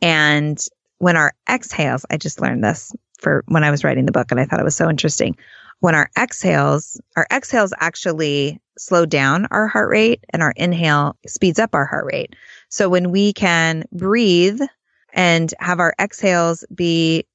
And 0.00 0.58
when 0.96 1.18
our 1.18 1.34
exhales, 1.46 2.06
I 2.08 2.16
just 2.16 2.40
learned 2.40 2.64
this 2.64 2.90
for 3.18 3.44
when 3.48 3.64
I 3.64 3.70
was 3.70 3.84
writing 3.84 4.06
the 4.06 4.12
book 4.12 4.30
and 4.30 4.40
I 4.40 4.46
thought 4.46 4.60
it 4.60 4.64
was 4.64 4.76
so 4.76 4.88
interesting. 4.88 5.36
When 5.80 5.94
our 5.94 6.08
exhales, 6.18 6.98
our 7.16 7.26
exhales 7.30 7.74
actually 7.78 8.62
slow 8.78 9.04
down 9.04 9.46
our 9.50 9.66
heart 9.66 9.90
rate 9.90 10.24
and 10.30 10.42
our 10.42 10.54
inhale 10.56 11.18
speeds 11.26 11.58
up 11.58 11.74
our 11.74 11.84
heart 11.84 12.06
rate. 12.10 12.34
So 12.70 12.88
when 12.88 13.10
we 13.10 13.34
can 13.34 13.84
breathe 13.92 14.62
and 15.12 15.52
have 15.58 15.80
our 15.80 15.94
exhales 15.98 16.64
be 16.74 17.26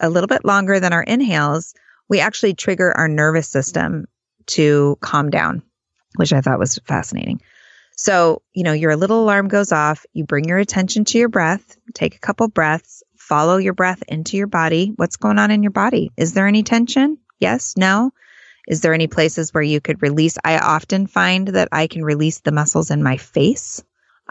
a 0.00 0.10
little 0.10 0.28
bit 0.28 0.44
longer 0.44 0.80
than 0.80 0.92
our 0.92 1.02
inhales, 1.02 1.74
we 2.08 2.20
actually 2.20 2.54
trigger 2.54 2.92
our 2.92 3.08
nervous 3.08 3.48
system 3.48 4.06
to 4.46 4.96
calm 5.00 5.30
down 5.30 5.62
which 6.16 6.32
I 6.32 6.40
thought 6.40 6.58
was 6.58 6.78
fascinating. 6.84 7.40
So, 7.96 8.42
you 8.52 8.64
know, 8.64 8.72
your 8.72 8.96
little 8.96 9.22
alarm 9.22 9.48
goes 9.48 9.70
off, 9.70 10.06
you 10.12 10.24
bring 10.24 10.44
your 10.44 10.58
attention 10.58 11.04
to 11.06 11.18
your 11.18 11.28
breath, 11.28 11.76
take 11.94 12.16
a 12.16 12.20
couple 12.20 12.48
breaths, 12.48 13.02
follow 13.16 13.58
your 13.58 13.74
breath 13.74 14.02
into 14.08 14.36
your 14.36 14.46
body. 14.46 14.92
What's 14.96 15.16
going 15.16 15.38
on 15.38 15.50
in 15.50 15.62
your 15.62 15.72
body? 15.72 16.10
Is 16.16 16.32
there 16.32 16.46
any 16.46 16.62
tension? 16.62 17.18
Yes, 17.38 17.74
no. 17.76 18.12
Is 18.66 18.80
there 18.80 18.94
any 18.94 19.08
places 19.08 19.52
where 19.52 19.62
you 19.62 19.80
could 19.80 20.02
release? 20.02 20.38
I 20.42 20.58
often 20.58 21.06
find 21.06 21.48
that 21.48 21.68
I 21.72 21.86
can 21.86 22.04
release 22.04 22.40
the 22.40 22.52
muscles 22.52 22.90
in 22.90 23.02
my 23.02 23.16
face. 23.16 23.82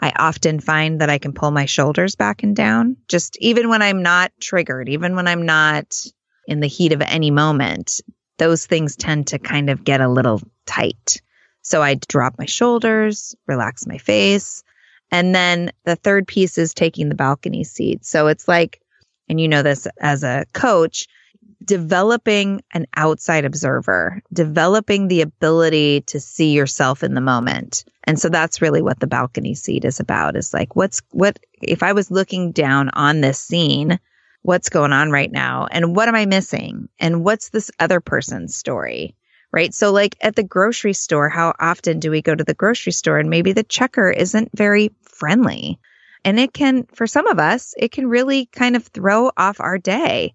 I 0.02 0.12
often 0.16 0.58
find 0.58 1.00
that 1.00 1.08
I 1.10 1.18
can 1.18 1.32
pull 1.32 1.52
my 1.52 1.64
shoulders 1.64 2.16
back 2.16 2.42
and 2.42 2.56
down, 2.56 2.96
just 3.06 3.38
even 3.40 3.68
when 3.68 3.82
I'm 3.82 4.02
not 4.02 4.32
triggered, 4.40 4.88
even 4.88 5.14
when 5.14 5.28
I'm 5.28 5.46
not 5.46 5.96
in 6.48 6.58
the 6.58 6.66
heat 6.66 6.92
of 6.92 7.00
any 7.00 7.30
moment. 7.30 8.00
Those 8.38 8.66
things 8.66 8.96
tend 8.96 9.28
to 9.28 9.38
kind 9.38 9.70
of 9.70 9.84
get 9.84 10.00
a 10.00 10.08
little 10.08 10.42
tight. 10.66 11.22
So 11.62 11.80
I 11.80 11.94
drop 11.94 12.34
my 12.36 12.46
shoulders, 12.46 13.36
relax 13.46 13.86
my 13.86 13.98
face. 13.98 14.64
And 15.12 15.32
then 15.34 15.70
the 15.84 15.94
third 15.94 16.26
piece 16.26 16.58
is 16.58 16.74
taking 16.74 17.08
the 17.08 17.14
balcony 17.14 17.62
seat. 17.62 18.04
So 18.04 18.26
it's 18.26 18.48
like, 18.48 18.80
and 19.28 19.40
you 19.40 19.46
know 19.46 19.62
this 19.62 19.86
as 20.00 20.24
a 20.24 20.46
coach, 20.52 21.06
developing 21.64 22.62
an 22.72 22.86
outside 22.96 23.44
observer, 23.44 24.22
developing 24.32 25.08
the 25.08 25.20
ability 25.20 26.02
to 26.02 26.20
see 26.20 26.52
yourself 26.52 27.02
in 27.02 27.14
the 27.14 27.20
moment. 27.20 27.84
And 28.04 28.18
so 28.18 28.28
that's 28.28 28.62
really 28.62 28.82
what 28.82 29.00
the 29.00 29.06
balcony 29.06 29.54
seat 29.54 29.84
is 29.84 30.00
about 30.00 30.36
is 30.36 30.52
like, 30.52 30.74
what's, 30.76 31.02
what, 31.10 31.38
if 31.60 31.82
I 31.82 31.92
was 31.92 32.10
looking 32.10 32.52
down 32.52 32.90
on 32.90 33.20
this 33.20 33.38
scene, 33.38 33.98
what's 34.42 34.68
going 34.68 34.92
on 34.92 35.10
right 35.10 35.30
now? 35.30 35.66
And 35.70 35.94
what 35.94 36.08
am 36.08 36.14
I 36.14 36.26
missing? 36.26 36.88
And 36.98 37.24
what's 37.24 37.50
this 37.50 37.70
other 37.78 38.00
person's 38.00 38.54
story? 38.56 39.14
right? 39.52 39.74
So, 39.74 39.92
like 39.92 40.16
at 40.22 40.34
the 40.34 40.42
grocery 40.42 40.94
store, 40.94 41.28
how 41.28 41.54
often 41.60 42.00
do 42.00 42.10
we 42.10 42.22
go 42.22 42.34
to 42.34 42.42
the 42.42 42.54
grocery 42.54 42.92
store 42.92 43.18
and 43.18 43.28
maybe 43.28 43.52
the 43.52 43.62
checker 43.62 44.10
isn't 44.10 44.50
very 44.56 44.90
friendly? 45.02 45.78
And 46.24 46.40
it 46.40 46.52
can, 46.52 46.84
for 46.94 47.06
some 47.06 47.26
of 47.26 47.38
us, 47.38 47.74
it 47.76 47.92
can 47.92 48.06
really 48.06 48.46
kind 48.46 48.76
of 48.76 48.86
throw 48.86 49.30
off 49.36 49.60
our 49.60 49.78
day 49.78 50.34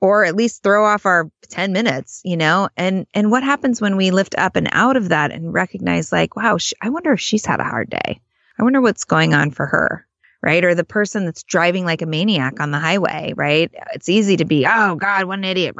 or 0.00 0.24
at 0.24 0.36
least 0.36 0.62
throw 0.62 0.84
off 0.84 1.06
our 1.06 1.30
10 1.48 1.72
minutes, 1.72 2.20
you 2.24 2.36
know? 2.36 2.68
And, 2.76 3.06
and 3.14 3.30
what 3.30 3.42
happens 3.42 3.80
when 3.80 3.96
we 3.96 4.10
lift 4.10 4.36
up 4.36 4.56
and 4.56 4.68
out 4.70 4.96
of 4.96 5.08
that 5.08 5.32
and 5.32 5.52
recognize 5.52 6.12
like, 6.12 6.36
wow, 6.36 6.58
I 6.80 6.90
wonder 6.90 7.12
if 7.12 7.20
she's 7.20 7.46
had 7.46 7.60
a 7.60 7.64
hard 7.64 7.90
day. 7.90 8.20
I 8.58 8.62
wonder 8.62 8.80
what's 8.80 9.04
going 9.04 9.34
on 9.34 9.50
for 9.50 9.66
her. 9.66 10.06
Right. 10.40 10.64
Or 10.64 10.76
the 10.76 10.84
person 10.84 11.24
that's 11.24 11.42
driving 11.42 11.84
like 11.84 12.00
a 12.00 12.06
maniac 12.06 12.60
on 12.60 12.70
the 12.70 12.78
highway, 12.78 13.32
right? 13.34 13.74
It's 13.94 14.08
easy 14.08 14.36
to 14.36 14.44
be, 14.44 14.64
oh 14.68 14.94
God, 14.94 15.24
what 15.24 15.38
an 15.38 15.44
idiot. 15.44 15.74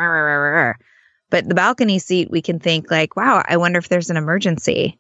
But 1.31 1.49
the 1.49 1.55
balcony 1.55 2.01
seat, 2.01 2.29
we 2.29 2.43
can 2.43 2.59
think 2.59 2.91
like, 2.91 3.15
wow, 3.15 3.41
I 3.47 3.59
wonder 3.59 3.79
if 3.79 3.89
there's 3.89 4.11
an 4.11 4.17
emergency. 4.17 4.99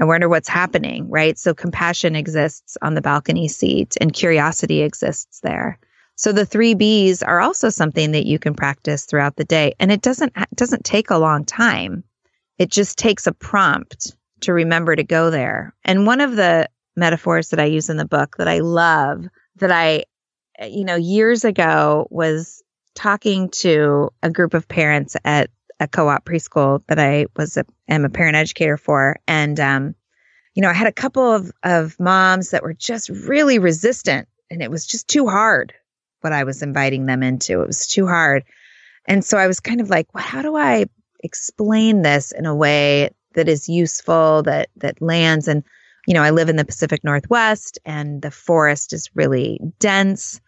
I 0.00 0.06
wonder 0.06 0.26
what's 0.26 0.48
happening, 0.48 1.10
right? 1.10 1.36
So 1.38 1.52
compassion 1.52 2.16
exists 2.16 2.78
on 2.80 2.94
the 2.94 3.02
balcony 3.02 3.48
seat 3.48 3.96
and 4.00 4.10
curiosity 4.10 4.80
exists 4.80 5.40
there. 5.40 5.78
So 6.16 6.32
the 6.32 6.46
3 6.46 6.74
Bs 6.74 7.22
are 7.26 7.40
also 7.40 7.70
something 7.70 8.12
that 8.12 8.26
you 8.26 8.38
can 8.38 8.54
practice 8.54 9.04
throughout 9.04 9.36
the 9.36 9.44
day 9.44 9.74
and 9.80 9.90
it 9.90 10.02
doesn't 10.02 10.32
doesn't 10.54 10.84
take 10.84 11.10
a 11.10 11.18
long 11.18 11.44
time. 11.44 12.04
It 12.58 12.70
just 12.70 12.98
takes 12.98 13.26
a 13.26 13.32
prompt 13.32 14.14
to 14.40 14.52
remember 14.52 14.94
to 14.94 15.04
go 15.04 15.30
there. 15.30 15.74
And 15.84 16.06
one 16.06 16.20
of 16.20 16.36
the 16.36 16.68
metaphors 16.96 17.48
that 17.48 17.60
I 17.60 17.64
use 17.64 17.90
in 17.90 17.96
the 17.96 18.04
book 18.04 18.36
that 18.38 18.48
I 18.48 18.60
love 18.60 19.26
that 19.56 19.72
I 19.72 20.04
you 20.64 20.84
know 20.84 20.96
years 20.96 21.44
ago 21.44 22.06
was 22.10 22.62
talking 22.94 23.50
to 23.50 24.10
a 24.22 24.30
group 24.30 24.54
of 24.54 24.68
parents 24.68 25.16
at 25.24 25.50
a 25.80 25.88
co-op 25.88 26.24
preschool 26.24 26.84
that 26.86 26.98
I 26.98 27.26
was 27.36 27.56
a, 27.56 27.64
am 27.88 28.04
a 28.04 28.08
parent 28.08 28.36
educator 28.36 28.76
for. 28.76 29.16
And, 29.26 29.58
um, 29.58 29.94
you 30.54 30.62
know, 30.62 30.70
I 30.70 30.74
had 30.74 30.86
a 30.86 30.92
couple 30.92 31.32
of, 31.32 31.50
of 31.62 31.98
moms 31.98 32.50
that 32.50 32.62
were 32.62 32.74
just 32.74 33.08
really 33.08 33.58
resistant 33.58 34.28
and 34.50 34.62
it 34.62 34.70
was 34.70 34.86
just 34.86 35.08
too 35.08 35.26
hard 35.26 35.74
what 36.24 36.32
I 36.32 36.44
was 36.44 36.62
inviting 36.62 37.06
them 37.06 37.22
into. 37.22 37.60
It 37.60 37.66
was 37.66 37.86
too 37.86 38.06
hard. 38.06 38.44
And 39.06 39.24
so 39.24 39.38
I 39.38 39.46
was 39.46 39.60
kind 39.60 39.80
of 39.80 39.90
like, 39.90 40.12
well, 40.14 40.24
how 40.24 40.42
do 40.42 40.56
I 40.56 40.86
explain 41.22 42.02
this 42.02 42.32
in 42.32 42.46
a 42.46 42.54
way 42.54 43.10
that 43.34 43.48
is 43.48 43.68
useful, 43.68 44.42
that, 44.44 44.70
that 44.76 45.00
lands? 45.02 45.46
And, 45.46 45.62
you 46.06 46.14
know, 46.14 46.22
I 46.22 46.30
live 46.30 46.48
in 46.48 46.56
the 46.56 46.64
Pacific 46.64 47.04
Northwest 47.04 47.78
and 47.84 48.22
the 48.22 48.30
forest 48.30 48.92
is 48.92 49.10
really 49.14 49.60
dense. 49.78 50.40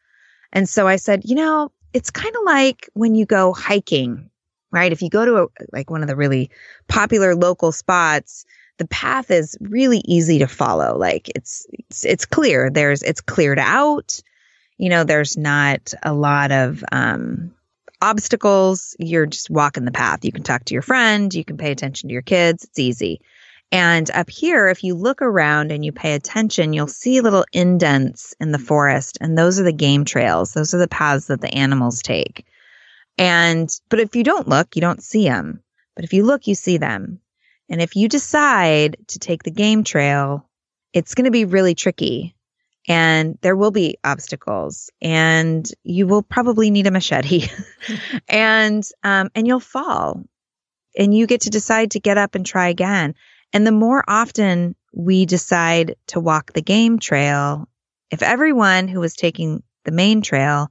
And 0.52 0.68
so 0.68 0.88
I 0.88 0.96
said, 0.96 1.24
you 1.24 1.34
know, 1.34 1.70
it's 1.92 2.10
kind 2.10 2.34
of 2.34 2.42
like 2.44 2.88
when 2.94 3.14
you 3.14 3.26
go 3.26 3.52
hiking 3.52 4.30
right? 4.76 4.92
If 4.92 5.02
you 5.02 5.08
go 5.08 5.24
to 5.24 5.36
a, 5.44 5.46
like 5.72 5.90
one 5.90 6.02
of 6.02 6.08
the 6.08 6.16
really 6.16 6.50
popular 6.88 7.34
local 7.34 7.72
spots, 7.72 8.44
the 8.78 8.86
path 8.86 9.30
is 9.30 9.56
really 9.60 10.02
easy 10.04 10.38
to 10.38 10.46
follow. 10.46 10.96
Like 10.98 11.30
it's, 11.34 11.66
it's, 11.72 12.04
it's 12.04 12.26
clear. 12.26 12.70
There's, 12.70 13.02
it's 13.02 13.20
cleared 13.20 13.58
out. 13.58 14.20
You 14.78 14.90
know, 14.90 15.04
there's 15.04 15.36
not 15.36 15.94
a 16.02 16.12
lot 16.12 16.52
of, 16.52 16.84
um, 16.92 17.52
obstacles. 18.00 18.94
You're 18.98 19.26
just 19.26 19.50
walking 19.50 19.84
the 19.84 19.90
path. 19.90 20.24
You 20.24 20.32
can 20.32 20.42
talk 20.42 20.64
to 20.66 20.74
your 20.74 20.82
friend. 20.82 21.32
You 21.32 21.44
can 21.44 21.56
pay 21.56 21.72
attention 21.72 22.08
to 22.08 22.12
your 22.12 22.22
kids. 22.22 22.64
It's 22.64 22.78
easy. 22.78 23.20
And 23.72 24.08
up 24.12 24.30
here, 24.30 24.68
if 24.68 24.84
you 24.84 24.94
look 24.94 25.22
around 25.22 25.72
and 25.72 25.84
you 25.84 25.90
pay 25.92 26.14
attention, 26.14 26.72
you'll 26.72 26.86
see 26.86 27.20
little 27.20 27.44
indents 27.52 28.34
in 28.38 28.52
the 28.52 28.58
forest. 28.58 29.18
And 29.20 29.36
those 29.36 29.58
are 29.58 29.64
the 29.64 29.72
game 29.72 30.04
trails. 30.04 30.52
Those 30.52 30.72
are 30.72 30.78
the 30.78 30.88
paths 30.88 31.26
that 31.26 31.40
the 31.40 31.52
animals 31.52 32.02
take. 32.02 32.46
And, 33.18 33.68
but 33.88 33.98
if 33.98 34.14
you 34.14 34.22
don't 34.22 34.46
look, 34.46 34.76
you 34.76 34.82
don't 34.82 35.02
see 35.02 35.24
them. 35.24 35.62
But 35.96 36.04
if 36.04 36.12
you 36.12 36.24
look, 36.24 36.46
you 36.46 36.54
see 36.54 36.76
them. 36.76 37.20
And 37.68 37.80
if 37.80 37.96
you 37.96 38.08
decide 38.08 38.98
to 39.08 39.18
take 39.18 39.42
the 39.42 39.50
game 39.50 39.82
trail, 39.82 40.48
it's 40.92 41.14
going 41.14 41.24
to 41.24 41.32
be 41.32 41.44
really 41.44 41.74
tricky 41.74 42.35
and 42.88 43.38
there 43.42 43.56
will 43.56 43.70
be 43.70 43.98
obstacles 44.04 44.90
and 45.02 45.68
you 45.82 46.06
will 46.06 46.22
probably 46.22 46.70
need 46.70 46.86
a 46.86 46.90
machete 46.90 47.48
and, 48.28 48.86
um, 49.02 49.30
and 49.34 49.46
you'll 49.46 49.60
fall 49.60 50.22
and 50.96 51.14
you 51.14 51.26
get 51.26 51.42
to 51.42 51.50
decide 51.50 51.92
to 51.92 52.00
get 52.00 52.18
up 52.18 52.34
and 52.34 52.46
try 52.46 52.68
again. 52.68 53.14
And 53.52 53.66
the 53.66 53.72
more 53.72 54.02
often 54.08 54.74
we 54.92 55.26
decide 55.26 55.96
to 56.08 56.20
walk 56.20 56.52
the 56.52 56.62
game 56.62 56.98
trail, 56.98 57.68
if 58.10 58.22
everyone 58.22 58.88
who 58.88 59.00
was 59.00 59.14
taking 59.14 59.62
the 59.84 59.92
main 59.92 60.22
trail 60.22 60.70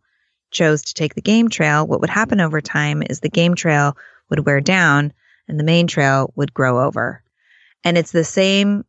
chose 0.51 0.83
to 0.83 0.93
take 0.93 1.15
the 1.15 1.21
game 1.21 1.49
trail, 1.49 1.85
what 1.85 2.01
would 2.01 2.09
happen 2.09 2.39
over 2.41 2.61
time 2.61 3.03
is 3.03 3.19
the 3.19 3.29
game 3.29 3.55
trail 3.55 3.97
would 4.29 4.45
wear 4.45 4.61
down 4.61 5.13
and 5.47 5.59
the 5.59 5.63
main 5.63 5.87
trail 5.87 6.31
would 6.35 6.53
grow 6.53 6.85
over. 6.85 7.21
And 7.83 7.97
it's 7.97 8.11
the 8.11 8.23
same, 8.23 8.83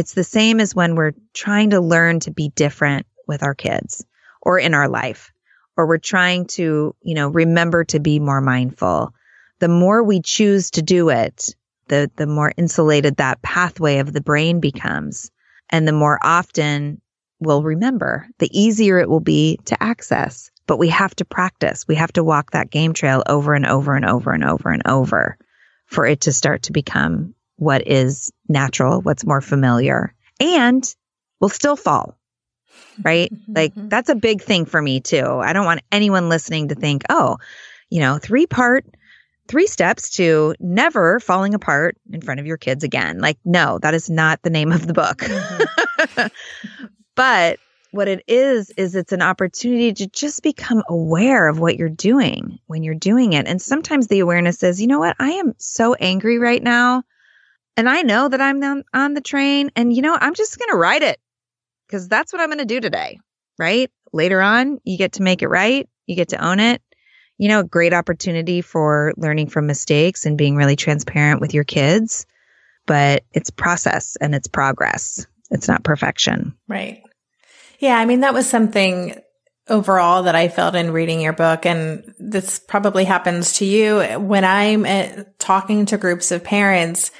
it's 0.00 0.14
the 0.14 0.24
same 0.24 0.60
as 0.60 0.74
when 0.74 0.94
we're 0.94 1.12
trying 1.34 1.70
to 1.70 1.80
learn 1.80 2.20
to 2.20 2.30
be 2.30 2.48
different 2.48 3.06
with 3.26 3.42
our 3.42 3.54
kids 3.54 4.04
or 4.40 4.58
in 4.58 4.72
our 4.72 4.88
life, 4.88 5.30
or 5.76 5.86
we're 5.86 5.98
trying 5.98 6.46
to, 6.46 6.94
you 7.02 7.14
know, 7.14 7.28
remember 7.28 7.84
to 7.84 8.00
be 8.00 8.18
more 8.18 8.40
mindful. 8.40 9.12
The 9.58 9.68
more 9.68 10.02
we 10.02 10.22
choose 10.22 10.70
to 10.72 10.82
do 10.82 11.10
it, 11.10 11.54
the, 11.88 12.10
the 12.16 12.26
more 12.26 12.50
insulated 12.56 13.18
that 13.18 13.42
pathway 13.42 13.98
of 13.98 14.12
the 14.12 14.22
brain 14.22 14.60
becomes. 14.60 15.30
And 15.68 15.86
the 15.86 15.92
more 15.92 16.18
often 16.22 17.02
we'll 17.38 17.62
remember, 17.62 18.26
the 18.38 18.48
easier 18.58 18.98
it 18.98 19.08
will 19.08 19.20
be 19.20 19.58
to 19.66 19.82
access 19.82 20.50
but 20.70 20.78
we 20.78 20.90
have 20.90 21.12
to 21.16 21.24
practice. 21.24 21.88
We 21.88 21.96
have 21.96 22.12
to 22.12 22.22
walk 22.22 22.52
that 22.52 22.70
game 22.70 22.92
trail 22.92 23.24
over 23.26 23.54
and 23.54 23.66
over 23.66 23.96
and 23.96 24.04
over 24.04 24.30
and 24.30 24.44
over 24.44 24.70
and 24.70 24.82
over 24.86 25.36
for 25.86 26.06
it 26.06 26.20
to 26.20 26.32
start 26.32 26.62
to 26.62 26.72
become 26.72 27.34
what 27.60 27.86
is 27.86 28.32
natural, 28.48 29.02
what's 29.02 29.26
more 29.26 29.42
familiar, 29.42 30.14
and 30.40 30.82
we'll 31.40 31.50
still 31.50 31.76
fall. 31.76 32.16
Right? 33.02 33.32
like 33.48 33.72
that's 33.74 34.10
a 34.10 34.14
big 34.14 34.42
thing 34.42 34.66
for 34.66 34.80
me 34.80 35.00
too. 35.00 35.24
I 35.24 35.54
don't 35.54 35.64
want 35.64 35.80
anyone 35.90 36.28
listening 36.28 36.68
to 36.68 36.74
think, 36.74 37.02
oh, 37.08 37.38
you 37.88 38.00
know, 38.00 38.18
three 38.18 38.46
part, 38.46 38.84
three 39.48 39.66
steps 39.66 40.10
to 40.16 40.54
never 40.60 41.18
falling 41.18 41.54
apart 41.54 41.96
in 42.12 42.20
front 42.20 42.40
of 42.40 42.46
your 42.46 42.58
kids 42.58 42.84
again. 42.84 43.20
Like, 43.20 43.38
no, 43.44 43.78
that 43.78 43.94
is 43.94 44.10
not 44.10 44.42
the 44.42 44.50
name 44.50 44.70
of 44.70 44.86
the 44.86 44.92
book. 44.92 45.18
Mm-hmm. 45.18 46.26
but 47.14 47.58
what 47.90 48.08
it 48.08 48.22
is, 48.28 48.70
is 48.76 48.94
it's 48.94 49.12
an 49.12 49.22
opportunity 49.22 49.92
to 49.94 50.06
just 50.06 50.42
become 50.42 50.82
aware 50.88 51.48
of 51.48 51.58
what 51.58 51.76
you're 51.76 51.88
doing 51.88 52.58
when 52.66 52.82
you're 52.82 52.94
doing 52.94 53.32
it. 53.32 53.46
And 53.46 53.60
sometimes 53.60 54.06
the 54.06 54.20
awareness 54.20 54.62
is, 54.62 54.80
you 54.80 54.86
know 54.86 55.00
what? 55.00 55.16
I 55.18 55.30
am 55.32 55.54
so 55.58 55.94
angry 55.94 56.38
right 56.38 56.62
now. 56.62 57.02
And 57.76 57.88
I 57.88 58.02
know 58.02 58.28
that 58.28 58.40
I'm 58.40 58.62
on, 58.92 59.14
the 59.14 59.20
train 59.20 59.70
and, 59.76 59.92
you 59.92 60.02
know, 60.02 60.16
I'm 60.18 60.34
just 60.34 60.58
going 60.58 60.70
to 60.70 60.76
ride 60.76 61.02
it 61.02 61.18
because 61.86 62.08
that's 62.08 62.32
what 62.32 62.40
I'm 62.40 62.48
going 62.48 62.58
to 62.58 62.64
do 62.64 62.80
today. 62.80 63.18
Right. 63.58 63.90
Later 64.12 64.40
on, 64.40 64.80
you 64.84 64.98
get 64.98 65.12
to 65.12 65.22
make 65.22 65.42
it 65.42 65.48
right. 65.48 65.88
You 66.06 66.16
get 66.16 66.30
to 66.30 66.44
own 66.44 66.60
it. 66.60 66.82
You 67.38 67.48
know, 67.48 67.60
a 67.60 67.64
great 67.64 67.94
opportunity 67.94 68.60
for 68.60 69.14
learning 69.16 69.48
from 69.48 69.66
mistakes 69.66 70.26
and 70.26 70.36
being 70.36 70.56
really 70.56 70.76
transparent 70.76 71.40
with 71.40 71.54
your 71.54 71.64
kids. 71.64 72.26
But 72.86 73.24
it's 73.32 73.50
process 73.50 74.16
and 74.20 74.34
it's 74.34 74.48
progress. 74.48 75.26
It's 75.50 75.68
not 75.68 75.84
perfection. 75.84 76.54
Right. 76.68 77.02
Yeah, 77.78 77.96
I 77.96 78.04
mean, 78.04 78.20
that 78.20 78.34
was 78.34 78.48
something 78.48 79.20
overall 79.68 80.24
that 80.24 80.34
I 80.34 80.48
felt 80.48 80.74
in 80.74 80.90
reading 80.90 81.20
your 81.20 81.32
book. 81.32 81.64
And 81.64 82.14
this 82.18 82.58
probably 82.58 83.04
happens 83.04 83.54
to 83.54 83.64
you 83.64 84.00
when 84.18 84.44
I'm 84.44 84.84
uh, 84.84 85.24
talking 85.38 85.86
to 85.86 85.96
groups 85.96 86.30
of 86.32 86.44
parents. 86.44 87.10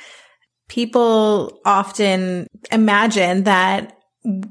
People 0.71 1.61
often 1.65 2.47
imagine 2.71 3.45
that 3.45 3.97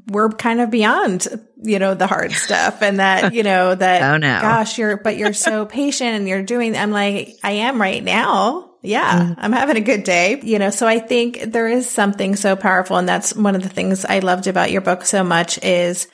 we're 0.07 0.29
kind 0.29 0.59
of 0.59 0.69
beyond, 0.69 1.27
you 1.63 1.79
know, 1.79 1.93
the 1.93 2.07
hard 2.07 2.31
stuff 2.45 2.81
and 2.81 2.99
that, 2.99 3.33
you 3.33 3.43
know, 3.43 3.73
that, 3.73 4.01
oh 4.01 4.17
no, 4.17 4.41
gosh, 4.41 4.77
you're, 4.77 4.97
but 4.97 5.15
you're 5.15 5.33
so 5.33 5.65
patient 5.81 6.11
and 6.11 6.27
you're 6.27 6.43
doing, 6.43 6.75
I'm 6.75 6.91
like, 6.91 7.35
I 7.43 7.51
am 7.51 7.79
right 7.79 8.03
now. 8.03 8.65
Yeah, 8.81 9.29
mm. 9.29 9.35
I'm 9.37 9.51
having 9.51 9.77
a 9.77 9.81
good 9.81 10.03
day. 10.03 10.39
You 10.41 10.59
know, 10.59 10.69
so 10.69 10.87
I 10.87 10.99
think 10.99 11.41
there 11.41 11.67
is 11.67 11.89
something 11.89 12.35
so 12.35 12.55
powerful. 12.55 12.97
And 12.97 13.07
that's 13.07 13.35
one 13.35 13.55
of 13.55 13.63
the 13.63 13.69
things 13.69 14.05
I 14.05 14.19
loved 14.19 14.47
about 14.47 14.71
your 14.71 14.81
book 14.81 15.05
so 15.05 15.23
much 15.23 15.61
is 15.63 16.07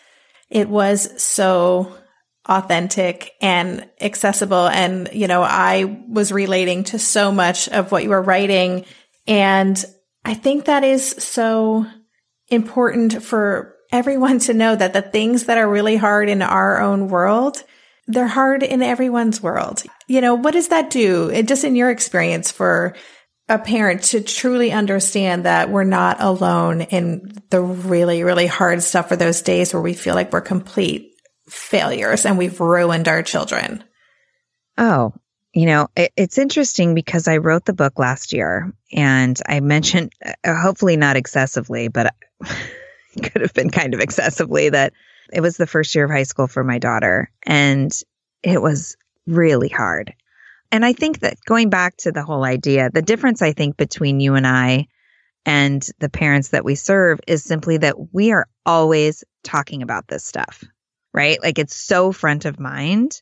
it 0.50 0.70
was 0.70 1.22
so 1.22 1.96
authentic 2.48 3.32
and 3.41 3.88
accessible. 4.00 4.68
And, 4.68 5.10
you 5.13 5.28
know, 5.28 5.44
I 5.44 6.04
was 6.08 6.32
relating 6.32 6.84
to 6.86 7.00
so 7.00 7.32
much 7.32 7.68
of 7.70 7.91
what 7.91 8.04
you 8.04 8.10
were 8.10 8.22
writing. 8.22 8.86
And 9.28 9.84
I 10.26 10.34
think 10.34 10.66
that 10.66 10.84
is 10.84 11.08
so 11.08 11.86
important 12.50 13.24
for 13.24 13.76
everyone 13.92 14.40
to 14.40 14.54
know 14.54 14.76
that 14.76 14.94
the 14.94 15.04
things 15.04 15.46
that 15.46 15.60
are 15.60 15.70
really 15.70 15.96
hard 15.96 16.30
in 16.30 16.42
our 16.42 16.82
own 16.82 17.08
world, 17.08 17.64
they're 18.08 18.28
hard 18.28 18.64
in 18.64 18.82
everyone's 18.82 19.42
world. 19.42 19.84
You 20.08 20.22
know, 20.22 20.34
what 20.34 20.54
does 20.54 20.70
that 20.70 20.90
do? 20.90 21.30
It 21.30 21.48
just 21.48 21.64
in 21.64 21.76
your 21.76 21.92
experience 21.92 22.52
for 22.52 22.96
a 23.48 23.60
parent 23.60 24.02
to 24.04 24.22
truly 24.22 24.72
understand 24.72 25.46
that 25.46 25.70
we're 25.70 25.84
not 25.84 26.18
alone 26.20 26.82
in 26.82 27.32
the 27.52 27.62
really, 27.62 28.24
really 28.24 28.48
hard 28.48 28.82
stuff 28.82 29.10
for 29.10 29.16
those 29.16 29.44
days 29.44 29.74
where 29.74 29.82
we 29.82 29.94
feel 29.94 30.16
like 30.16 30.34
we're 30.34 30.42
complete 30.42 31.12
failures 31.48 32.26
and 32.26 32.40
we've 32.40 32.60
ruined 32.60 33.08
our 33.08 33.22
children. 33.22 33.84
Oh, 34.78 35.14
you 35.56 35.65
know, 35.65 35.88
it, 35.96 36.12
it's 36.18 36.38
interesting 36.38 36.94
because 36.94 37.28
I 37.30 37.38
wrote 37.38 37.63
the 37.63 37.74
book 37.74 37.98
last 37.98 38.34
year 38.34 38.74
and 38.91 39.39
I 39.48 39.62
mentioned, 39.62 40.12
uh, 40.44 40.54
hopefully 40.54 40.98
not 40.98 41.15
excessively, 41.15 41.88
but 41.88 42.13
could 43.24 43.41
have 43.41 43.54
been 43.54 43.70
kind 43.70 43.94
of 43.94 44.02
excessively, 44.02 44.70
that 44.70 44.94
it 45.32 45.41
was 45.41 45.58
the 45.58 45.65
first 45.65 45.96
year 45.96 46.06
of 46.06 46.12
high 46.12 46.24
school 46.24 46.48
for 46.48 46.63
my 46.63 46.78
daughter. 46.78 47.32
And 47.44 47.91
it 48.44 48.62
was 48.62 48.98
really 49.26 49.70
hard. 49.70 50.13
And 50.72 50.86
I 50.86 50.91
think 50.91 51.20
that 51.20 51.38
going 51.46 51.70
back 51.70 51.96
to 51.98 52.12
the 52.12 52.24
whole 52.24 52.44
idea, 52.44 52.89
the 52.94 53.02
difference 53.02 53.41
I 53.41 53.54
think 53.54 53.78
between 53.78 54.20
you 54.20 54.36
and 54.36 54.46
I 54.46 54.88
and 55.46 55.88
the 56.00 56.10
parents 56.10 56.50
that 56.50 56.65
we 56.65 56.76
serve 56.76 57.22
is 57.28 57.44
simply 57.44 57.78
that 57.78 58.13
we 58.13 58.32
are 58.34 58.48
always 58.65 59.24
talking 59.44 59.84
about 59.84 60.08
this 60.08 60.26
stuff, 60.26 60.65
right? 61.13 61.41
Like 61.41 61.60
it's 61.60 61.76
so 61.76 62.12
front 62.12 62.44
of 62.44 62.60
mind 62.60 63.22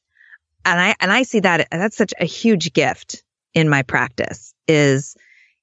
and 0.66 0.80
I 0.80 0.96
and 1.00 1.12
I 1.12 1.24
see 1.24 1.42
that 1.42 1.68
that's 1.72 1.98
such 1.98 2.14
a 2.20 2.26
huge 2.26 2.74
gift 2.74 3.24
in 3.54 3.70
my 3.70 3.84
practice 3.84 4.54
is 4.68 5.16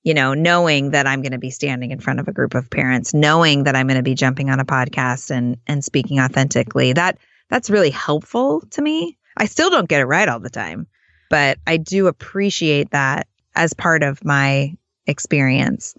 you 0.02 0.14
know 0.14 0.34
knowing 0.34 0.90
that 0.92 1.06
I'm 1.06 1.22
going 1.22 1.32
to 1.32 1.38
be 1.38 1.50
standing 1.50 1.90
in 1.90 2.00
front 2.00 2.20
of 2.20 2.28
a 2.28 2.32
group 2.32 2.54
of 2.54 2.70
parents 2.70 3.14
knowing 3.14 3.64
that 3.64 3.76
I'm 3.76 3.86
going 3.86 3.96
to 3.96 4.02
be 4.02 4.14
jumping 4.14 4.50
on 4.50 4.60
a 4.60 4.64
podcast 4.64 5.30
and 5.30 5.58
and 5.66 5.84
speaking 5.84 6.20
authentically. 6.20 6.92
That 6.92 7.18
that's 7.48 7.70
really 7.70 7.90
helpful 7.90 8.62
to 8.70 8.82
me. 8.82 9.18
I 9.36 9.46
still 9.46 9.70
don't 9.70 9.88
get 9.88 10.00
it 10.00 10.06
right 10.06 10.28
all 10.28 10.40
the 10.40 10.50
time 10.50 10.86
but 11.30 11.58
I 11.66 11.78
do 11.78 12.08
appreciate 12.08 12.90
that 12.90 13.26
as 13.54 13.72
part 13.72 14.02
of 14.02 14.22
my 14.22 14.76
experience. 15.06 15.94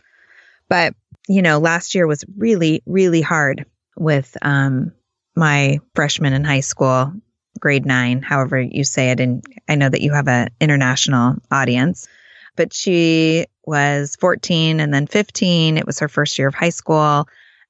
But 0.70 0.94
you 1.28 1.42
know 1.42 1.58
last 1.60 1.96
year 1.96 2.06
was 2.06 2.26
really 2.38 2.84
really 2.86 3.22
hard 3.22 3.66
with 3.96 4.36
um 4.42 4.92
my 5.36 5.80
freshman 5.96 6.34
in 6.34 6.44
high 6.44 6.62
school 6.62 7.14
grade 7.62 7.86
nine, 7.86 8.22
however 8.22 8.60
you 8.60 8.84
say 8.84 9.12
it. 9.12 9.22
And 9.22 9.46
I 9.70 9.76
know 9.76 9.88
that 9.88 10.02
you 10.02 10.12
have 10.12 10.28
an 10.28 10.50
international 10.60 11.36
audience, 11.50 12.08
but 12.58 12.74
she 12.74 13.46
was 13.66 14.18
14 14.20 14.82
and 14.82 14.94
then 14.94 15.08
15. 15.08 15.78
It 15.78 15.86
was 15.86 16.00
her 16.00 16.10
first 16.10 16.38
year 16.38 16.50
of 16.50 16.56
high 16.56 16.70
school. 16.70 17.28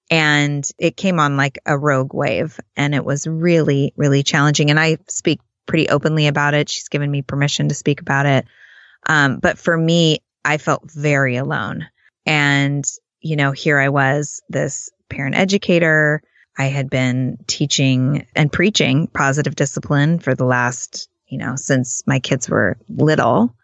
And 0.10 0.68
it 0.80 0.98
came 0.98 1.20
on 1.20 1.38
like 1.38 1.60
a 1.66 1.78
rogue 1.78 2.14
wave. 2.14 2.60
And 2.76 2.96
it 2.96 3.06
was 3.06 3.28
really, 3.28 3.94
really 3.96 4.24
challenging. 4.24 4.70
And 4.72 4.80
I 4.80 4.98
speak 5.08 5.40
pretty 5.68 5.90
openly 5.90 6.28
about 6.28 6.54
it. 6.54 6.70
She's 6.70 6.90
given 6.90 7.12
me 7.12 7.22
permission 7.22 7.70
to 7.70 7.76
speak 7.76 8.02
about 8.02 8.26
it. 8.26 8.46
Um, 9.06 9.38
but 9.38 9.58
for 9.58 9.78
me, 9.78 10.20
I 10.44 10.58
felt 10.58 10.90
very 10.90 11.36
alone. 11.38 11.88
And, 12.26 12.84
you 13.20 13.36
know, 13.36 13.52
here 13.52 13.80
I 13.80 13.90
was, 13.90 14.42
this 14.50 14.90
parent 15.10 15.36
educator 15.36 16.24
I 16.58 16.66
had 16.66 16.90
been 16.90 17.38
teaching 17.48 18.28
and 18.36 18.52
preaching 18.52 19.08
positive 19.08 19.56
discipline 19.56 20.20
for 20.20 20.36
the 20.36 20.46
last, 20.46 21.10
you 21.28 21.38
know, 21.38 21.56
since 21.56 22.04
my 22.06 22.20
kids 22.20 22.50
were 22.50 22.78
little. 22.90 23.56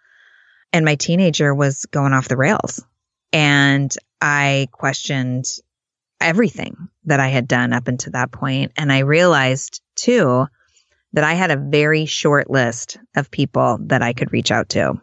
And 0.74 0.86
my 0.86 0.96
teenager 0.96 1.54
was 1.54 1.86
going 1.86 2.14
off 2.14 2.28
the 2.28 2.38
rails. 2.38 2.84
And 3.32 3.94
I 4.22 4.68
questioned 4.72 5.46
everything 6.20 6.90
that 7.06 7.20
I 7.20 7.28
had 7.28 7.48
done 7.48 7.74
up 7.74 7.88
until 7.88 8.12
that 8.14 8.32
point. 8.32 8.72
And 8.76 8.92
I 8.92 9.00
realized 9.00 9.82
too 9.96 10.48
that 11.14 11.24
I 11.24 11.34
had 11.34 11.52
a 11.52 11.58
very 11.58 12.06
short 12.06 12.50
list 12.50 12.98
of 13.16 13.32
people 13.32 13.80
that 13.84 14.02
I 14.02 14.14
could 14.14 14.34
reach 14.34 14.52
out 14.52 14.70
to. 14.70 15.00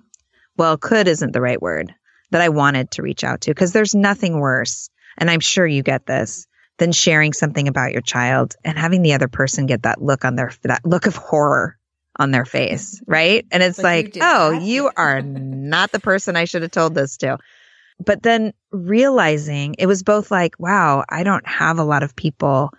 Well, 0.57 0.77
could 0.77 1.09
isn't 1.09 1.33
the 1.33 1.41
right 1.41 1.61
word 1.61 1.95
that 2.31 2.43
I 2.43 2.49
wanted 2.49 2.93
to 2.93 3.03
reach 3.03 3.25
out 3.25 3.43
to 3.43 3.51
because 3.51 3.73
there's 3.73 3.95
nothing 3.95 4.39
worse. 4.39 4.91
And 5.17 5.31
I'm 5.31 5.41
sure 5.41 5.67
you 5.67 5.83
get 5.83 6.07
this 6.07 6.47
than 6.79 6.93
sharing 6.93 7.33
something 7.33 7.69
about 7.69 7.93
your 7.93 8.01
child 8.01 8.57
and 8.65 8.79
having 8.79 9.03
the 9.03 9.15
other 9.15 9.29
person 9.29 9.67
get 9.67 9.83
that 9.83 10.03
look 10.03 10.25
on 10.25 10.37
their 10.37 10.53
that 10.63 10.85
look 10.85 11.07
of 11.07 11.17
horror 11.17 11.79
on 12.17 12.31
their 12.31 12.45
face, 12.45 13.03
right? 13.07 13.45
And 13.51 13.63
it's 13.63 13.83
like, 13.83 14.17
like 14.17 14.23
oh, 14.23 14.53
you 14.53 14.91
are 14.97 15.21
not 15.21 15.93
the 15.93 16.01
person 16.01 16.37
I 16.37 16.45
should 16.45 16.63
have 16.63 16.71
told 16.71 16.95
this 16.95 17.17
to. 17.19 17.39
But 18.05 18.23
then 18.23 18.53
realizing 18.71 19.77
it 19.79 19.87
was 19.87 20.03
both 20.03 20.31
like, 20.31 20.59
wow, 20.59 21.05
I 21.09 21.23
don't 21.23 21.47
have 21.47 21.79
a 21.79 21.85
lot 21.85 22.03
of 22.03 22.17
people. 22.17 22.71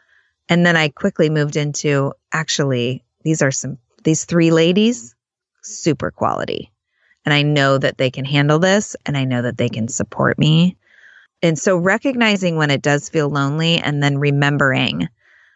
And 0.49 0.65
then 0.65 0.75
I 0.75 0.89
quickly 0.89 1.29
moved 1.29 1.55
into 1.55 2.13
actually, 2.31 3.03
these 3.23 3.41
are 3.41 3.51
some, 3.51 3.77
these 4.03 4.25
three 4.25 4.51
ladies, 4.51 5.15
super 5.63 6.12
quality. 6.12 6.71
And 7.25 7.34
I 7.34 7.41
know 7.41 7.77
that 7.77 7.97
they 7.97 8.12
can 8.12 8.25
handle 8.25 8.60
this 8.60 8.95
and 9.05 9.17
I 9.17 9.23
know 9.23 9.41
that 9.41 9.58
they 9.58 9.69
can 9.69 9.88
support 9.88 10.38
me. 10.38 10.77
And 11.45 11.60
so 11.60 11.77
recognizing 11.77 12.55
when 12.55 12.71
it 12.71 12.81
does 12.81 13.08
feel 13.08 13.29
lonely 13.29 13.77
and 13.77 14.01
then 14.01 14.17
remembering 14.17 15.10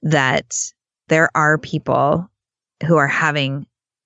that 0.03 0.71
there 1.07 1.31
are 1.33 1.57
people 1.57 2.29
who 2.85 2.97
are 2.97 3.07
having 3.07 3.65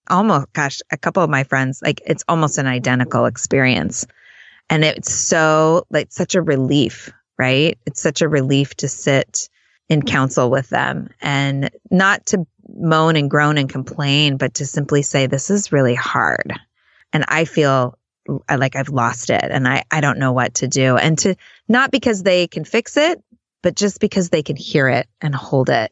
almost, 0.10 0.54
gosh, 0.54 0.80
a 0.92 0.98
couple 0.98 1.24
of 1.24 1.30
my 1.30 1.44
friends, 1.44 1.82
like 1.84 2.02
it's 2.06 2.24
almost 2.30 2.58
an 2.58 2.68
identical 2.68 3.26
experience. 3.26 4.08
And 4.70 4.86
it's 4.86 5.12
so, 5.14 5.86
like, 5.90 6.10
such 6.10 6.36
a 6.36 6.42
relief, 6.42 7.12
right? 7.38 7.78
It's 7.86 8.02
such 8.02 8.22
a 8.22 8.30
relief 8.30 8.76
to 8.76 8.88
sit 8.88 9.50
in 9.90 10.04
counsel 10.04 10.50
with 10.50 10.70
them 10.70 11.10
and 11.22 11.70
not 11.92 12.26
to 12.28 12.48
moan 12.70 13.18
and 13.18 13.30
groan 13.30 13.58
and 13.58 13.70
complain, 13.70 14.38
but 14.38 14.54
to 14.54 14.66
simply 14.66 15.02
say, 15.02 15.28
this 15.28 15.50
is 15.50 15.74
really 15.74 15.96
hard. 15.96 16.54
And 17.12 17.26
I 17.28 17.44
feel 17.44 17.98
like 18.50 18.76
I've 18.76 18.90
lost 18.90 19.30
it 19.30 19.44
and 19.44 19.68
I, 19.68 19.84
I 19.92 20.02
don't 20.02 20.20
know 20.20 20.32
what 20.32 20.56
to 20.56 20.68
do. 20.68 20.98
And 20.98 21.18
to 21.20 21.36
not 21.68 21.92
because 21.92 22.24
they 22.24 22.48
can 22.48 22.64
fix 22.64 22.98
it, 22.98 23.22
but 23.62 23.76
just 23.76 24.00
because 24.00 24.30
they 24.30 24.44
can 24.44 24.56
hear 24.56 24.88
it 24.88 25.08
and 25.22 25.34
hold 25.34 25.70
it. 25.70 25.92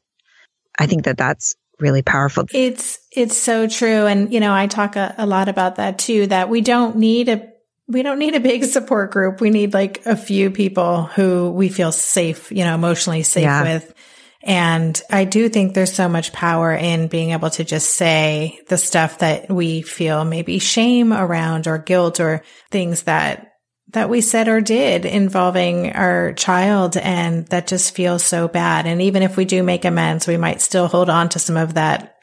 I 0.79 0.87
think 0.87 1.05
that 1.05 1.17
that's 1.17 1.55
really 1.79 2.01
powerful. 2.01 2.45
It's, 2.53 2.99
it's 3.11 3.37
so 3.37 3.67
true. 3.67 4.05
And, 4.05 4.33
you 4.33 4.39
know, 4.39 4.53
I 4.53 4.67
talk 4.67 4.95
a, 4.95 5.15
a 5.17 5.25
lot 5.25 5.49
about 5.49 5.75
that 5.75 5.99
too, 5.99 6.27
that 6.27 6.49
we 6.49 6.61
don't 6.61 6.97
need 6.97 7.27
a, 7.29 7.51
we 7.87 8.03
don't 8.03 8.19
need 8.19 8.35
a 8.35 8.39
big 8.39 8.63
support 8.63 9.11
group. 9.11 9.41
We 9.41 9.49
need 9.49 9.73
like 9.73 10.05
a 10.05 10.15
few 10.15 10.51
people 10.51 11.03
who 11.03 11.51
we 11.51 11.67
feel 11.67 11.91
safe, 11.91 12.51
you 12.51 12.63
know, 12.63 12.75
emotionally 12.75 13.23
safe 13.23 13.43
yeah. 13.43 13.63
with 13.63 13.93
and 14.43 14.99
I 15.09 15.25
do 15.25 15.49
think 15.49 15.73
there's 15.73 15.93
so 15.93 16.09
much 16.09 16.33
power 16.33 16.73
in 16.73 17.07
being 17.07 17.31
able 17.31 17.49
to 17.51 17.63
just 17.63 17.91
say 17.91 18.59
the 18.67 18.77
stuff 18.77 19.19
that 19.19 19.49
we 19.49 19.81
feel 19.81 20.25
maybe 20.25 20.59
shame 20.59 21.13
around 21.13 21.67
or 21.67 21.77
guilt 21.77 22.19
or 22.19 22.43
things 22.71 23.03
that 23.03 23.47
that 23.93 24.09
we 24.09 24.21
said 24.21 24.47
or 24.47 24.61
did 24.61 25.05
involving 25.05 25.91
our 25.91 26.33
child 26.33 26.95
and 26.95 27.45
that 27.47 27.67
just 27.67 27.93
feels 27.93 28.23
so 28.23 28.47
bad. 28.47 28.87
And 28.87 29.01
even 29.01 29.21
if 29.21 29.35
we 29.35 29.43
do 29.43 29.63
make 29.63 29.83
amends, 29.83 30.27
we 30.27 30.37
might 30.37 30.61
still 30.61 30.87
hold 30.87 31.09
on 31.09 31.27
to 31.29 31.39
some 31.39 31.57
of 31.57 31.73
that 31.73 32.15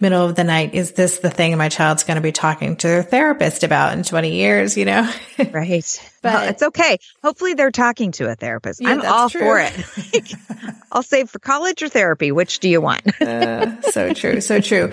middle 0.00 0.24
of 0.24 0.34
the 0.34 0.44
night, 0.44 0.74
is 0.74 0.92
this 0.92 1.18
the 1.18 1.30
thing 1.30 1.56
my 1.56 1.68
child's 1.68 2.04
going 2.04 2.16
to 2.16 2.22
be 2.22 2.32
talking 2.32 2.76
to 2.76 2.86
their 2.86 3.02
therapist 3.02 3.62
about 3.62 3.92
in 3.92 4.02
20 4.02 4.32
years, 4.32 4.76
you 4.76 4.84
know? 4.84 5.10
right. 5.50 6.10
but 6.22 6.34
well, 6.34 6.48
it's 6.48 6.62
okay. 6.62 6.98
Hopefully 7.22 7.54
they're 7.54 7.70
talking 7.70 8.12
to 8.12 8.28
a 8.28 8.34
therapist. 8.34 8.80
Yeah, 8.80 8.90
I'm 8.90 9.02
all 9.02 9.30
true. 9.30 9.40
for 9.40 9.60
it. 9.60 10.34
I'll 10.92 11.02
save 11.02 11.30
for 11.30 11.38
college 11.38 11.82
or 11.82 11.88
therapy. 11.88 12.32
Which 12.32 12.60
do 12.60 12.68
you 12.68 12.80
want? 12.80 13.02
uh, 13.22 13.80
so 13.82 14.12
true. 14.12 14.40
So 14.40 14.60
true. 14.60 14.92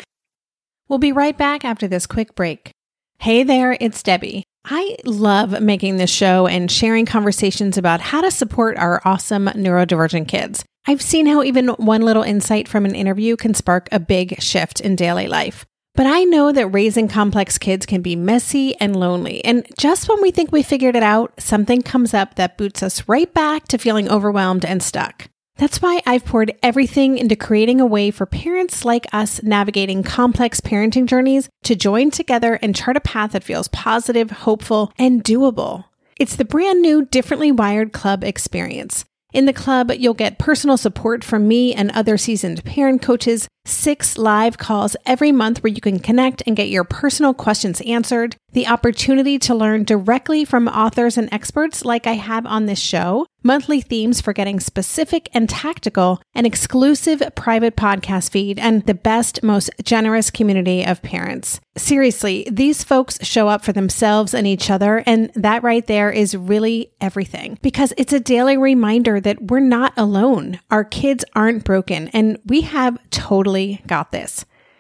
We'll 0.88 1.00
be 1.00 1.12
right 1.12 1.38
back 1.38 1.64
after 1.64 1.88
this 1.88 2.06
quick 2.06 2.36
break. 2.36 2.72
Hey 3.18 3.44
there, 3.44 3.78
it's 3.80 4.04
Debbie. 4.04 4.44
I 4.66 4.98
love 5.06 5.62
making 5.62 5.98
this 5.98 6.10
show 6.10 6.48
and 6.48 6.70
sharing 6.70 7.06
conversations 7.06 7.78
about 7.78 8.02
how 8.02 8.22
to 8.22 8.32
support 8.32 8.78
our 8.78 9.02
awesome 9.06 9.46
neurodivergent 9.48 10.28
kids. 10.28 10.64
I've 10.88 11.02
seen 11.02 11.28
how 11.28 11.44
even 11.44 11.68
one 11.70 12.02
little 12.02 12.24
insight 12.24 12.68
from 12.68 12.86
an 12.86 12.96
interview 12.96 13.36
can 13.36 13.54
spark 13.54 13.88
a 13.92 14.00
big 14.00 14.42
shift 14.42 14.80
in 14.80 14.96
daily 14.96 15.28
life. 15.28 15.66
But 15.94 16.08
I 16.08 16.24
know 16.24 16.52
that 16.52 16.68
raising 16.68 17.08
complex 17.08 17.58
kids 17.58 17.86
can 17.86 18.02
be 18.02 18.16
messy 18.16 18.76
and 18.80 18.96
lonely. 18.96 19.44
And 19.44 19.66
just 19.78 20.08
when 20.08 20.22
we 20.22 20.32
think 20.32 20.52
we 20.52 20.64
figured 20.64 20.96
it 20.96 21.04
out, 21.04 21.34
something 21.38 21.82
comes 21.82 22.14
up 22.14 22.36
that 22.36 22.58
boots 22.58 22.82
us 22.82 23.08
right 23.08 23.32
back 23.34 23.68
to 23.68 23.78
feeling 23.78 24.10
overwhelmed 24.10 24.66
and 24.66 24.82
stuck. 24.82 25.28
That's 25.58 25.82
why 25.82 26.02
I've 26.08 26.26
poured 26.26 26.58
everything 26.64 27.18
into 27.18 27.36
creating 27.36 27.82
a 27.82 27.86
way 27.86 28.10
for 28.10 28.26
parents 28.26 28.84
like 28.86 29.06
us 29.14 29.44
navigating 29.44 30.02
complex 30.02 30.62
parenting 30.62 31.06
journeys 31.06 31.50
to 31.66 31.76
join 31.76 32.10
together 32.10 32.58
and 32.62 32.76
chart 32.76 32.98
a 32.98 33.02
path 33.02 33.34
that 33.34 33.44
feels 33.44 33.68
positive, 33.68 34.32
hopeful, 34.32 34.92
and 34.98 35.24
doable. 35.24 35.86
It's 36.18 36.36
the 36.36 36.46
brand 36.46 36.82
new 36.82 37.06
Differently 37.06 37.52
Wired 37.52 37.92
Club 37.92 38.24
experience. 38.24 39.06
In 39.34 39.46
the 39.46 39.54
club, 39.54 39.92
you'll 39.98 40.14
get 40.14 40.38
personal 40.38 40.76
support 40.76 41.24
from 41.24 41.48
me 41.48 41.74
and 41.74 41.90
other 41.92 42.18
seasoned 42.18 42.66
parent 42.66 43.02
coaches, 43.02 43.48
six 43.64 44.18
live 44.18 44.58
calls 44.58 44.98
every 45.06 45.32
month 45.32 45.64
where 45.64 45.72
you 45.72 45.80
can 45.80 46.00
connect 46.00 46.44
and 46.46 46.58
get 46.58 46.68
your 46.68 46.84
personal 46.84 47.34
questions 47.34 47.80
answered, 47.82 48.36
the 48.54 48.68
opportunity 48.68 49.40
to 49.40 49.56
learn 49.56 49.84
directly 49.84 50.46
from 50.46 50.68
authors 50.68 51.18
and 51.18 51.32
experts 51.32 51.86
like 51.86 52.08
I 52.08 52.14
have 52.14 52.46
on 52.46 52.66
this 52.66 52.80
show, 52.80 53.26
monthly 53.44 53.82
themes 53.82 54.22
for 54.22 54.34
getting 54.34 54.60
specific 54.60 55.30
and 55.34 55.50
tactical, 55.50 56.22
an 56.36 56.46
exclusive 56.46 57.22
private 57.36 57.76
podcast 57.76 58.32
feed, 58.32 58.60
and 58.60 58.86
the 58.86 58.94
best, 58.94 59.42
most 59.44 59.70
generous 59.84 60.30
community 60.30 60.86
of 60.86 61.02
parents. 61.02 61.60
Seriously, 61.78 62.48
these 62.52 62.84
folks 62.84 63.18
show 63.26 63.48
up 63.48 63.64
for 63.64 63.72
themselves 63.72 64.34
and 64.34 64.46
each 64.46 64.70
other, 64.70 65.04
and 65.06 65.32
that 65.36 65.64
right 65.64 65.88
there 65.88 66.12
is 66.12 66.36
really 66.36 66.92
everything 67.00 67.58
because 67.62 67.94
it's 67.98 68.14
a 68.14 68.20
daily 68.20 68.58
reminder 68.58 69.20
that 69.22 69.42
we're 69.50 69.60
not 69.60 69.94
alone. 69.96 70.60
Our 70.70 70.84
kids 70.84 71.24
aren't 71.34 71.64
broken, 71.64 72.10
and 72.10 72.38
we 72.46 72.62
have 72.62 72.98
totally 73.10 73.82
got 73.88 74.12
this. 74.12 74.46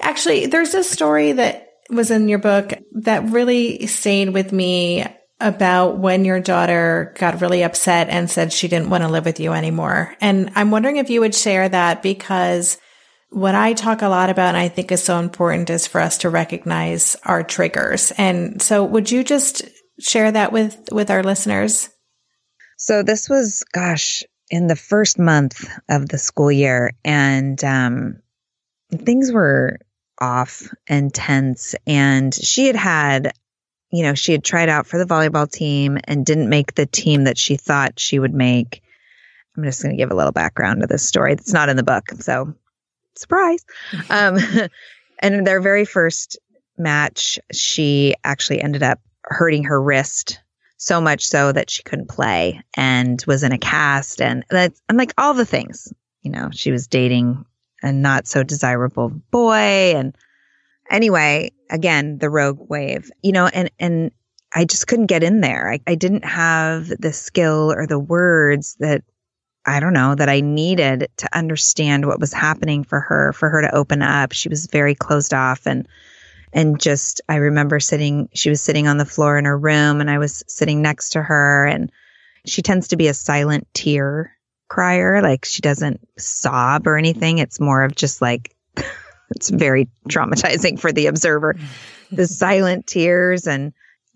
Actually, 0.00 0.46
there's 0.46 0.74
a 0.74 0.84
story 0.84 1.32
that 1.32 1.68
was 1.90 2.10
in 2.10 2.28
your 2.28 2.38
book 2.38 2.72
that 2.92 3.30
really 3.30 3.86
stayed 3.86 4.30
with 4.30 4.52
me 4.52 5.04
about 5.40 5.98
when 5.98 6.24
your 6.24 6.40
daughter 6.40 7.14
got 7.18 7.40
really 7.40 7.62
upset 7.62 8.08
and 8.08 8.30
said 8.30 8.52
she 8.52 8.68
didn't 8.68 8.90
want 8.90 9.02
to 9.02 9.08
live 9.08 9.24
with 9.24 9.40
you 9.40 9.52
anymore. 9.52 10.14
And 10.20 10.50
I'm 10.54 10.70
wondering 10.70 10.96
if 10.96 11.10
you 11.10 11.20
would 11.20 11.34
share 11.34 11.68
that 11.68 12.02
because 12.02 12.78
what 13.30 13.54
I 13.54 13.72
talk 13.72 14.02
a 14.02 14.08
lot 14.08 14.30
about 14.30 14.54
and 14.54 14.56
I 14.56 14.68
think 14.68 14.92
is 14.92 15.02
so 15.02 15.18
important 15.18 15.68
is 15.68 15.86
for 15.86 16.00
us 16.00 16.18
to 16.18 16.30
recognize 16.30 17.16
our 17.24 17.42
triggers. 17.42 18.12
And 18.12 18.62
so 18.62 18.84
would 18.84 19.10
you 19.10 19.24
just 19.24 19.62
share 20.00 20.30
that 20.30 20.52
with 20.52 20.88
with 20.92 21.10
our 21.10 21.22
listeners? 21.22 21.90
So 22.78 23.02
this 23.02 23.28
was 23.28 23.64
gosh, 23.72 24.22
in 24.50 24.68
the 24.68 24.76
first 24.76 25.18
month 25.18 25.68
of 25.88 26.08
the 26.08 26.18
school 26.18 26.52
year 26.52 26.92
and 27.04 27.62
um 27.64 28.20
things 28.92 29.32
were 29.32 29.80
off 30.24 30.62
and 30.86 31.12
tense. 31.12 31.74
And 31.86 32.34
she 32.34 32.66
had 32.66 32.76
had, 32.76 33.32
you 33.92 34.02
know, 34.02 34.14
she 34.14 34.32
had 34.32 34.42
tried 34.42 34.70
out 34.70 34.86
for 34.86 34.98
the 34.98 35.04
volleyball 35.04 35.50
team 35.50 35.98
and 36.04 36.24
didn't 36.24 36.48
make 36.48 36.74
the 36.74 36.86
team 36.86 37.24
that 37.24 37.36
she 37.36 37.56
thought 37.56 38.00
she 38.00 38.18
would 38.18 38.34
make. 38.34 38.82
I'm 39.56 39.64
just 39.64 39.82
going 39.82 39.94
to 39.94 40.02
give 40.02 40.10
a 40.10 40.16
little 40.16 40.32
background 40.32 40.80
to 40.80 40.86
this 40.86 41.06
story. 41.06 41.34
It's 41.34 41.52
not 41.52 41.68
in 41.68 41.76
the 41.76 41.82
book. 41.82 42.10
So, 42.20 42.54
surprise. 43.16 43.64
um, 44.10 44.38
and 45.18 45.46
their 45.46 45.60
very 45.60 45.84
first 45.84 46.38
match, 46.78 47.38
she 47.52 48.14
actually 48.24 48.62
ended 48.62 48.82
up 48.82 49.00
hurting 49.22 49.64
her 49.64 49.80
wrist 49.80 50.40
so 50.76 51.00
much 51.00 51.26
so 51.26 51.52
that 51.52 51.70
she 51.70 51.82
couldn't 51.82 52.08
play 52.08 52.60
and 52.76 53.22
was 53.26 53.42
in 53.42 53.52
a 53.52 53.58
cast 53.58 54.20
and 54.20 54.44
that's 54.50 54.82
and 54.88 54.98
like 54.98 55.14
all 55.16 55.32
the 55.32 55.46
things 55.46 55.94
you 56.20 56.30
know 56.30 56.50
she 56.52 56.70
was 56.70 56.88
dating 56.88 57.46
a 57.84 57.92
not 57.92 58.26
so 58.26 58.42
desirable 58.42 59.10
boy. 59.30 59.92
And 59.94 60.16
anyway, 60.90 61.52
again, 61.70 62.18
the 62.18 62.30
rogue 62.30 62.58
wave, 62.58 63.10
you 63.22 63.30
know, 63.30 63.46
and, 63.46 63.70
and 63.78 64.10
I 64.52 64.64
just 64.64 64.86
couldn't 64.86 65.06
get 65.06 65.22
in 65.22 65.42
there. 65.42 65.70
I, 65.70 65.80
I 65.86 65.94
didn't 65.94 66.24
have 66.24 66.88
the 66.88 67.12
skill 67.12 67.72
or 67.72 67.86
the 67.86 67.98
words 67.98 68.76
that 68.80 69.04
I 69.66 69.80
don't 69.80 69.92
know 69.92 70.14
that 70.14 70.28
I 70.28 70.40
needed 70.40 71.08
to 71.18 71.36
understand 71.36 72.06
what 72.06 72.20
was 72.20 72.32
happening 72.32 72.84
for 72.84 73.00
her, 73.00 73.32
for 73.34 73.50
her 73.50 73.60
to 73.62 73.74
open 73.74 74.02
up. 74.02 74.32
She 74.32 74.48
was 74.48 74.66
very 74.66 74.94
closed 74.94 75.34
off 75.34 75.66
and, 75.66 75.86
and 76.52 76.80
just, 76.80 77.20
I 77.28 77.36
remember 77.36 77.80
sitting, 77.80 78.28
she 78.34 78.48
was 78.48 78.62
sitting 78.62 78.88
on 78.88 78.96
the 78.96 79.04
floor 79.04 79.36
in 79.36 79.44
her 79.44 79.58
room 79.58 80.00
and 80.00 80.10
I 80.10 80.18
was 80.18 80.42
sitting 80.48 80.80
next 80.80 81.10
to 81.10 81.22
her 81.22 81.66
and 81.66 81.92
she 82.46 82.62
tends 82.62 82.88
to 82.88 82.96
be 82.96 83.08
a 83.08 83.14
silent 83.14 83.66
tear 83.74 84.33
crier. 84.74 85.22
Like 85.22 85.44
she 85.44 85.62
doesn't 85.62 86.00
sob 86.18 86.88
or 86.88 86.98
anything. 86.98 87.38
It's 87.38 87.60
more 87.60 87.84
of 87.84 87.94
just 87.94 88.20
like, 88.20 88.56
it's 89.30 89.48
very 89.48 89.88
traumatizing 90.08 90.80
for 90.80 90.90
the 90.90 91.06
observer. 91.06 91.56
the 92.10 92.26
silent 92.26 92.88
tears 92.88 93.46
and, 93.46 93.72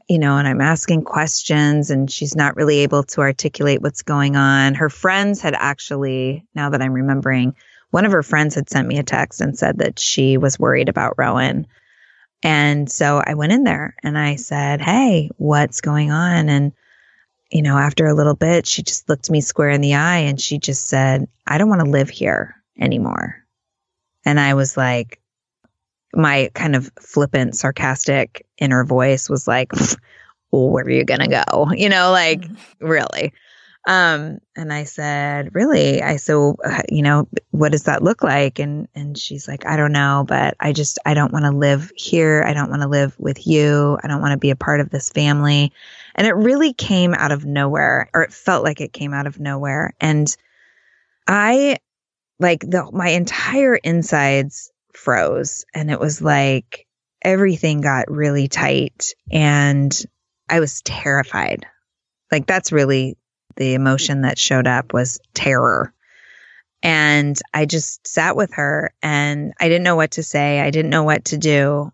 you 0.08 0.18
know, 0.18 0.36
and 0.36 0.48
I'm 0.48 0.60
asking 0.60 1.04
questions 1.04 1.90
and 1.90 2.10
she's 2.10 2.34
not 2.34 2.56
really 2.56 2.78
able 2.78 3.04
to 3.04 3.20
articulate 3.20 3.82
what's 3.82 4.02
going 4.02 4.34
on. 4.34 4.74
Her 4.74 4.90
friends 4.90 5.40
had 5.40 5.54
actually, 5.54 6.44
now 6.56 6.70
that 6.70 6.82
I'm 6.82 6.92
remembering, 6.92 7.54
one 7.90 8.04
of 8.04 8.10
her 8.10 8.24
friends 8.24 8.56
had 8.56 8.68
sent 8.68 8.88
me 8.88 8.98
a 8.98 9.04
text 9.04 9.40
and 9.40 9.56
said 9.56 9.78
that 9.78 10.00
she 10.00 10.38
was 10.38 10.58
worried 10.58 10.88
about 10.88 11.14
Rowan. 11.18 11.68
And 12.42 12.90
so 12.90 13.22
I 13.24 13.34
went 13.34 13.52
in 13.52 13.62
there 13.62 13.94
and 14.02 14.18
I 14.18 14.36
said, 14.36 14.80
Hey, 14.80 15.30
what's 15.36 15.80
going 15.80 16.10
on? 16.10 16.48
And 16.48 16.72
you 17.50 17.62
know, 17.62 17.78
after 17.78 18.06
a 18.06 18.14
little 18.14 18.34
bit, 18.34 18.66
she 18.66 18.82
just 18.82 19.08
looked 19.08 19.30
me 19.30 19.40
square 19.40 19.70
in 19.70 19.80
the 19.80 19.94
eye 19.94 20.18
and 20.18 20.40
she 20.40 20.58
just 20.58 20.86
said, 20.86 21.28
I 21.46 21.58
don't 21.58 21.68
want 21.68 21.80
to 21.80 21.90
live 21.90 22.10
here 22.10 22.56
anymore. 22.78 23.44
And 24.24 24.38
I 24.38 24.54
was 24.54 24.76
like, 24.76 25.20
my 26.12 26.50
kind 26.54 26.76
of 26.76 26.90
flippant, 27.00 27.56
sarcastic 27.56 28.46
inner 28.58 28.84
voice 28.84 29.28
was 29.30 29.48
like, 29.48 29.72
well, 30.50 30.70
where 30.70 30.84
are 30.84 30.90
you 30.90 31.04
going 31.04 31.20
to 31.20 31.44
go? 31.44 31.70
You 31.76 31.88
know, 31.88 32.10
like, 32.10 32.42
mm-hmm. 32.42 32.86
really? 32.86 33.32
Um, 33.86 34.40
and 34.54 34.70
I 34.70 34.84
said, 34.84 35.54
really? 35.54 36.02
I 36.02 36.16
so, 36.16 36.56
uh, 36.62 36.82
you 36.90 37.00
know, 37.00 37.26
what 37.52 37.72
does 37.72 37.84
that 37.84 38.02
look 38.02 38.22
like? 38.22 38.58
And, 38.58 38.86
and 38.94 39.16
she's 39.16 39.48
like, 39.48 39.64
I 39.64 39.78
don't 39.78 39.92
know, 39.92 40.26
but 40.28 40.56
I 40.60 40.74
just, 40.74 40.98
I 41.06 41.14
don't 41.14 41.32
want 41.32 41.46
to 41.46 41.52
live 41.52 41.90
here. 41.96 42.44
I 42.46 42.52
don't 42.52 42.68
want 42.68 42.82
to 42.82 42.88
live 42.88 43.18
with 43.18 43.46
you. 43.46 43.98
I 44.02 44.08
don't 44.08 44.20
want 44.20 44.32
to 44.32 44.38
be 44.38 44.50
a 44.50 44.56
part 44.56 44.80
of 44.80 44.90
this 44.90 45.08
family. 45.08 45.72
And 46.18 46.26
it 46.26 46.34
really 46.34 46.72
came 46.72 47.14
out 47.14 47.30
of 47.30 47.44
nowhere, 47.44 48.10
or 48.12 48.22
it 48.22 48.32
felt 48.32 48.64
like 48.64 48.80
it 48.80 48.92
came 48.92 49.14
out 49.14 49.28
of 49.28 49.38
nowhere. 49.38 49.94
And 50.00 50.26
I, 51.28 51.76
like, 52.40 52.62
the, 52.62 52.90
my 52.92 53.10
entire 53.10 53.76
insides 53.76 54.72
froze. 54.92 55.64
And 55.72 55.92
it 55.92 56.00
was 56.00 56.20
like 56.20 56.88
everything 57.22 57.82
got 57.82 58.10
really 58.10 58.48
tight. 58.48 59.14
And 59.30 59.96
I 60.48 60.58
was 60.58 60.82
terrified. 60.82 61.66
Like, 62.32 62.48
that's 62.48 62.72
really 62.72 63.16
the 63.54 63.74
emotion 63.74 64.22
that 64.22 64.40
showed 64.40 64.66
up 64.66 64.92
was 64.92 65.20
terror. 65.34 65.94
And 66.82 67.38
I 67.54 67.64
just 67.64 68.08
sat 68.08 68.34
with 68.34 68.54
her 68.54 68.92
and 69.04 69.52
I 69.60 69.68
didn't 69.68 69.84
know 69.84 69.96
what 69.96 70.12
to 70.12 70.24
say. 70.24 70.58
I 70.58 70.70
didn't 70.72 70.90
know 70.90 71.04
what 71.04 71.26
to 71.26 71.38
do. 71.38 71.92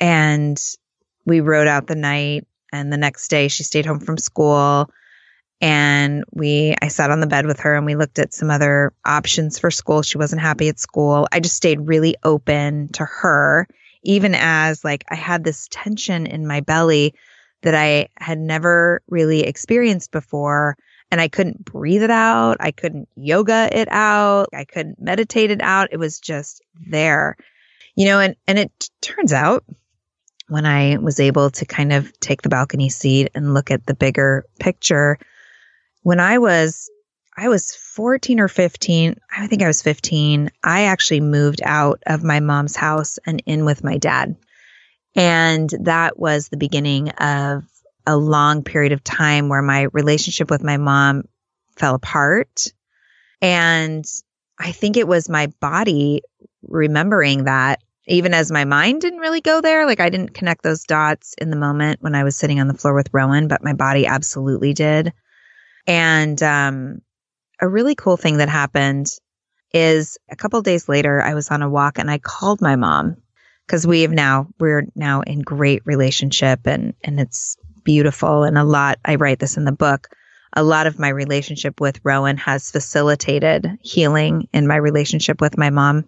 And 0.00 0.58
we 1.26 1.40
rode 1.40 1.68
out 1.68 1.86
the 1.86 1.94
night 1.94 2.46
and 2.72 2.92
the 2.92 2.96
next 2.96 3.28
day 3.28 3.48
she 3.48 3.62
stayed 3.62 3.86
home 3.86 4.00
from 4.00 4.18
school 4.18 4.90
and 5.60 6.24
we 6.32 6.74
I 6.80 6.88
sat 6.88 7.10
on 7.10 7.20
the 7.20 7.26
bed 7.26 7.46
with 7.46 7.60
her 7.60 7.74
and 7.74 7.84
we 7.84 7.96
looked 7.96 8.18
at 8.18 8.32
some 8.32 8.50
other 8.50 8.92
options 9.04 9.58
for 9.58 9.70
school. 9.70 10.02
She 10.02 10.18
wasn't 10.18 10.40
happy 10.40 10.68
at 10.68 10.78
school. 10.78 11.28
I 11.30 11.40
just 11.40 11.56
stayed 11.56 11.86
really 11.86 12.16
open 12.22 12.88
to 12.94 13.04
her 13.04 13.66
even 14.02 14.34
as 14.34 14.84
like 14.84 15.04
I 15.10 15.14
had 15.14 15.44
this 15.44 15.68
tension 15.70 16.26
in 16.26 16.46
my 16.46 16.60
belly 16.60 17.14
that 17.62 17.74
I 17.74 18.08
had 18.16 18.38
never 18.38 19.02
really 19.08 19.42
experienced 19.42 20.10
before 20.10 20.76
and 21.10 21.20
I 21.20 21.28
couldn't 21.28 21.64
breathe 21.64 22.02
it 22.02 22.10
out. 22.10 22.56
I 22.60 22.70
couldn't 22.70 23.08
yoga 23.16 23.68
it 23.70 23.88
out. 23.90 24.48
I 24.54 24.64
couldn't 24.64 25.00
meditate 25.00 25.50
it 25.50 25.60
out. 25.60 25.88
It 25.92 25.98
was 25.98 26.20
just 26.20 26.62
there. 26.88 27.36
You 27.96 28.06
know, 28.06 28.20
and 28.20 28.36
and 28.46 28.58
it 28.58 28.90
turns 29.02 29.32
out 29.32 29.64
when 30.50 30.66
I 30.66 30.98
was 30.98 31.20
able 31.20 31.50
to 31.50 31.64
kind 31.64 31.92
of 31.92 32.18
take 32.20 32.42
the 32.42 32.48
balcony 32.48 32.88
seat 32.88 33.30
and 33.34 33.54
look 33.54 33.70
at 33.70 33.86
the 33.86 33.94
bigger 33.94 34.44
picture, 34.58 35.18
when 36.02 36.20
I 36.20 36.38
was 36.38 36.90
I 37.36 37.48
was 37.48 37.74
14 37.74 38.40
or 38.40 38.48
15, 38.48 39.14
I 39.34 39.46
think 39.46 39.62
I 39.62 39.68
was 39.68 39.80
15, 39.80 40.50
I 40.62 40.82
actually 40.84 41.20
moved 41.20 41.62
out 41.64 42.02
of 42.06 42.24
my 42.24 42.40
mom's 42.40 42.76
house 42.76 43.18
and 43.24 43.42
in 43.46 43.64
with 43.64 43.84
my 43.84 43.96
dad. 43.96 44.36
And 45.14 45.70
that 45.80 46.18
was 46.18 46.48
the 46.48 46.56
beginning 46.56 47.10
of 47.10 47.64
a 48.06 48.16
long 48.16 48.62
period 48.62 48.92
of 48.92 49.04
time 49.04 49.48
where 49.48 49.62
my 49.62 49.86
relationship 49.92 50.50
with 50.50 50.62
my 50.62 50.76
mom 50.76 51.24
fell 51.76 51.94
apart. 51.94 52.72
And 53.40 54.04
I 54.58 54.72
think 54.72 54.96
it 54.96 55.08
was 55.08 55.28
my 55.28 55.46
body 55.60 56.22
remembering 56.62 57.44
that 57.44 57.80
even 58.10 58.34
as 58.34 58.50
my 58.50 58.64
mind 58.64 59.00
didn't 59.00 59.20
really 59.20 59.40
go 59.40 59.60
there. 59.60 59.86
Like 59.86 60.00
I 60.00 60.10
didn't 60.10 60.34
connect 60.34 60.62
those 60.62 60.84
dots 60.84 61.34
in 61.38 61.50
the 61.50 61.56
moment 61.56 62.02
when 62.02 62.14
I 62.14 62.24
was 62.24 62.36
sitting 62.36 62.60
on 62.60 62.68
the 62.68 62.74
floor 62.74 62.94
with 62.94 63.08
Rowan, 63.12 63.48
but 63.48 63.64
my 63.64 63.72
body 63.72 64.06
absolutely 64.06 64.74
did. 64.74 65.12
And 65.86 66.42
um, 66.42 67.00
a 67.60 67.68
really 67.68 67.94
cool 67.94 68.16
thing 68.16 68.38
that 68.38 68.48
happened 68.48 69.08
is 69.72 70.18
a 70.28 70.36
couple 70.36 70.60
days 70.62 70.88
later, 70.88 71.22
I 71.22 71.34
was 71.34 71.50
on 71.50 71.62
a 71.62 71.70
walk 71.70 71.98
and 71.98 72.10
I 72.10 72.18
called 72.18 72.60
my 72.60 72.74
mom 72.74 73.16
because 73.66 73.86
we 73.86 74.02
have 74.02 74.10
now 74.10 74.48
we're 74.58 74.86
now 74.96 75.20
in 75.20 75.38
great 75.40 75.82
relationship 75.86 76.66
and 76.66 76.94
and 77.04 77.20
it's 77.20 77.56
beautiful 77.84 78.42
and 78.42 78.58
a 78.58 78.64
lot. 78.64 78.98
I 79.04 79.14
write 79.14 79.38
this 79.38 79.56
in 79.56 79.64
the 79.64 79.72
book. 79.72 80.08
A 80.54 80.64
lot 80.64 80.88
of 80.88 80.98
my 80.98 81.08
relationship 81.08 81.80
with 81.80 82.00
Rowan 82.02 82.36
has 82.38 82.72
facilitated 82.72 83.78
healing 83.80 84.48
in 84.52 84.66
my 84.66 84.76
relationship 84.76 85.40
with 85.40 85.56
my 85.56 85.70
mom. 85.70 86.06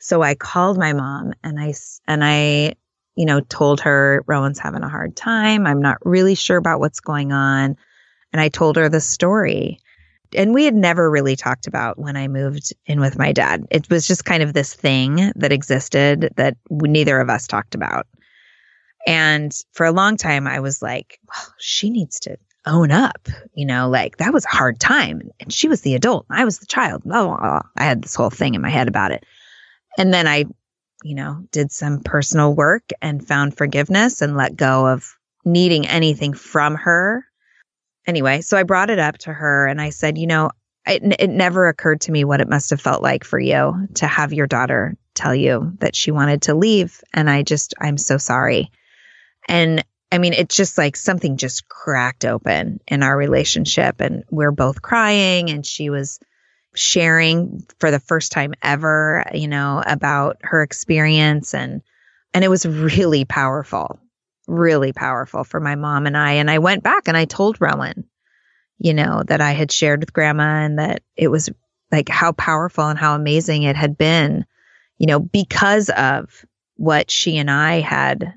So 0.00 0.22
I 0.22 0.34
called 0.34 0.78
my 0.78 0.92
mom 0.92 1.34
and 1.44 1.60
I 1.60 1.74
and 2.06 2.24
I 2.24 2.74
you 3.16 3.26
know 3.26 3.40
told 3.40 3.80
her 3.82 4.24
Rowan's 4.26 4.58
having 4.58 4.82
a 4.82 4.88
hard 4.88 5.14
time. 5.14 5.66
I'm 5.66 5.82
not 5.82 5.98
really 6.04 6.34
sure 6.34 6.56
about 6.56 6.80
what's 6.80 7.00
going 7.00 7.32
on. 7.32 7.76
And 8.32 8.40
I 8.40 8.48
told 8.48 8.76
her 8.76 8.88
the 8.88 9.00
story 9.00 9.80
and 10.34 10.54
we 10.54 10.64
had 10.64 10.74
never 10.74 11.10
really 11.10 11.36
talked 11.36 11.66
about 11.66 11.98
when 11.98 12.16
I 12.16 12.28
moved 12.28 12.72
in 12.86 13.00
with 13.00 13.18
my 13.18 13.32
dad. 13.32 13.66
It 13.70 13.90
was 13.90 14.06
just 14.06 14.24
kind 14.24 14.42
of 14.42 14.52
this 14.52 14.74
thing 14.74 15.32
that 15.36 15.52
existed 15.52 16.32
that 16.36 16.56
neither 16.70 17.18
of 17.20 17.28
us 17.28 17.46
talked 17.46 17.74
about. 17.74 18.06
And 19.06 19.52
for 19.72 19.86
a 19.86 19.92
long 19.92 20.16
time, 20.16 20.46
I 20.46 20.60
was 20.60 20.82
like, 20.82 21.18
well, 21.26 21.54
she 21.58 21.90
needs 21.90 22.20
to 22.20 22.36
own 22.66 22.90
up, 22.90 23.28
you 23.54 23.64
know, 23.64 23.88
like 23.88 24.18
that 24.18 24.32
was 24.32 24.44
a 24.44 24.54
hard 24.54 24.78
time. 24.78 25.22
And 25.40 25.52
she 25.52 25.68
was 25.68 25.80
the 25.80 25.94
adult, 25.94 26.26
I 26.30 26.44
was 26.44 26.58
the 26.58 26.66
child. 26.66 27.02
Oh, 27.10 27.62
I 27.76 27.84
had 27.84 28.02
this 28.02 28.14
whole 28.14 28.30
thing 28.30 28.54
in 28.54 28.60
my 28.60 28.68
head 28.68 28.88
about 28.88 29.12
it. 29.12 29.24
And 29.98 30.12
then 30.12 30.26
I, 30.26 30.44
you 31.02 31.14
know, 31.14 31.44
did 31.52 31.72
some 31.72 32.00
personal 32.00 32.54
work 32.54 32.90
and 33.00 33.26
found 33.26 33.56
forgiveness 33.56 34.22
and 34.22 34.36
let 34.36 34.56
go 34.56 34.86
of 34.86 35.16
needing 35.44 35.86
anything 35.86 36.34
from 36.34 36.74
her 36.76 37.24
anyway, 38.06 38.40
so 38.40 38.56
I 38.56 38.64
brought 38.64 38.90
it 38.90 38.98
up 38.98 39.18
to 39.18 39.32
her 39.32 39.66
and 39.66 39.80
I 39.80 39.90
said, 39.90 40.18
you 40.18 40.26
know, 40.26 40.50
it, 40.86 41.02
it 41.20 41.30
never 41.30 41.68
occurred 41.68 42.02
to 42.02 42.12
me 42.12 42.24
what 42.24 42.40
it 42.40 42.48
must 42.48 42.70
have 42.70 42.80
felt 42.80 43.02
like 43.02 43.24
for 43.24 43.38
you 43.38 43.88
to 43.94 44.06
have 44.06 44.32
your 44.32 44.46
daughter 44.46 44.96
tell 45.14 45.34
you 45.34 45.72
that 45.78 45.94
she 45.94 46.10
wanted 46.10 46.42
to 46.42 46.54
leave. 46.54 47.00
And 47.12 47.28
I 47.28 47.42
just, 47.42 47.74
I'm 47.80 47.98
so 47.98 48.18
sorry. 48.18 48.70
And 49.48 49.84
I 50.10 50.18
mean, 50.18 50.32
it's 50.32 50.56
just 50.56 50.76
like 50.76 50.96
something 50.96 51.36
just 51.36 51.68
cracked 51.68 52.24
open 52.24 52.80
in 52.88 53.02
our 53.02 53.16
relationship. 53.16 54.00
And 54.00 54.24
we're 54.30 54.50
both 54.50 54.82
crying. 54.82 55.50
And 55.50 55.64
she 55.64 55.90
was 55.90 56.18
sharing 56.74 57.66
for 57.78 57.90
the 57.90 58.00
first 58.00 58.32
time 58.32 58.54
ever, 58.62 59.24
you 59.34 59.48
know, 59.48 59.82
about 59.86 60.38
her 60.42 60.62
experience. 60.62 61.54
And, 61.54 61.82
and 62.32 62.44
it 62.44 62.48
was 62.48 62.66
really 62.66 63.24
powerful 63.24 63.98
really 64.50 64.92
powerful 64.92 65.44
for 65.44 65.60
my 65.60 65.76
mom 65.76 66.06
and 66.06 66.16
I. 66.16 66.32
And 66.32 66.50
I 66.50 66.58
went 66.58 66.82
back 66.82 67.08
and 67.08 67.16
I 67.16 67.24
told 67.24 67.60
Rowan, 67.60 68.04
you 68.78 68.92
know, 68.92 69.22
that 69.26 69.40
I 69.40 69.52
had 69.52 69.70
shared 69.70 70.00
with 70.00 70.12
grandma 70.12 70.64
and 70.64 70.78
that 70.78 71.02
it 71.16 71.28
was 71.28 71.48
like 71.92 72.08
how 72.08 72.32
powerful 72.32 72.86
and 72.88 72.98
how 72.98 73.14
amazing 73.14 73.62
it 73.62 73.76
had 73.76 73.96
been, 73.96 74.44
you 74.98 75.06
know, 75.06 75.20
because 75.20 75.88
of 75.90 76.44
what 76.76 77.10
she 77.10 77.38
and 77.38 77.50
I 77.50 77.80
had 77.80 78.34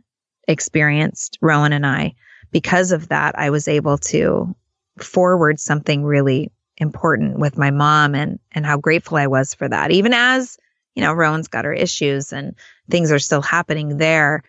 experienced, 0.47 1.37
Rowan 1.41 1.73
and 1.73 1.85
I. 1.85 2.13
Because 2.51 2.91
of 2.91 3.09
that, 3.09 3.37
I 3.37 3.49
was 3.49 3.67
able 3.67 3.97
to 3.97 4.55
forward 4.99 5.59
something 5.59 6.03
really 6.03 6.51
important 6.77 7.37
with 7.39 7.57
my 7.57 7.71
mom 7.71 8.15
and 8.15 8.39
and 8.51 8.65
how 8.65 8.77
grateful 8.77 9.17
I 9.17 9.27
was 9.27 9.53
for 9.53 9.67
that. 9.67 9.91
Even 9.91 10.13
as, 10.13 10.57
you 10.95 11.03
know, 11.03 11.13
Rowan's 11.13 11.47
got 11.47 11.65
her 11.65 11.73
issues 11.73 12.33
and 12.33 12.55
things 12.89 13.11
are 13.11 13.19
still 13.19 13.41
happening 13.41 13.97
there. 13.97 14.43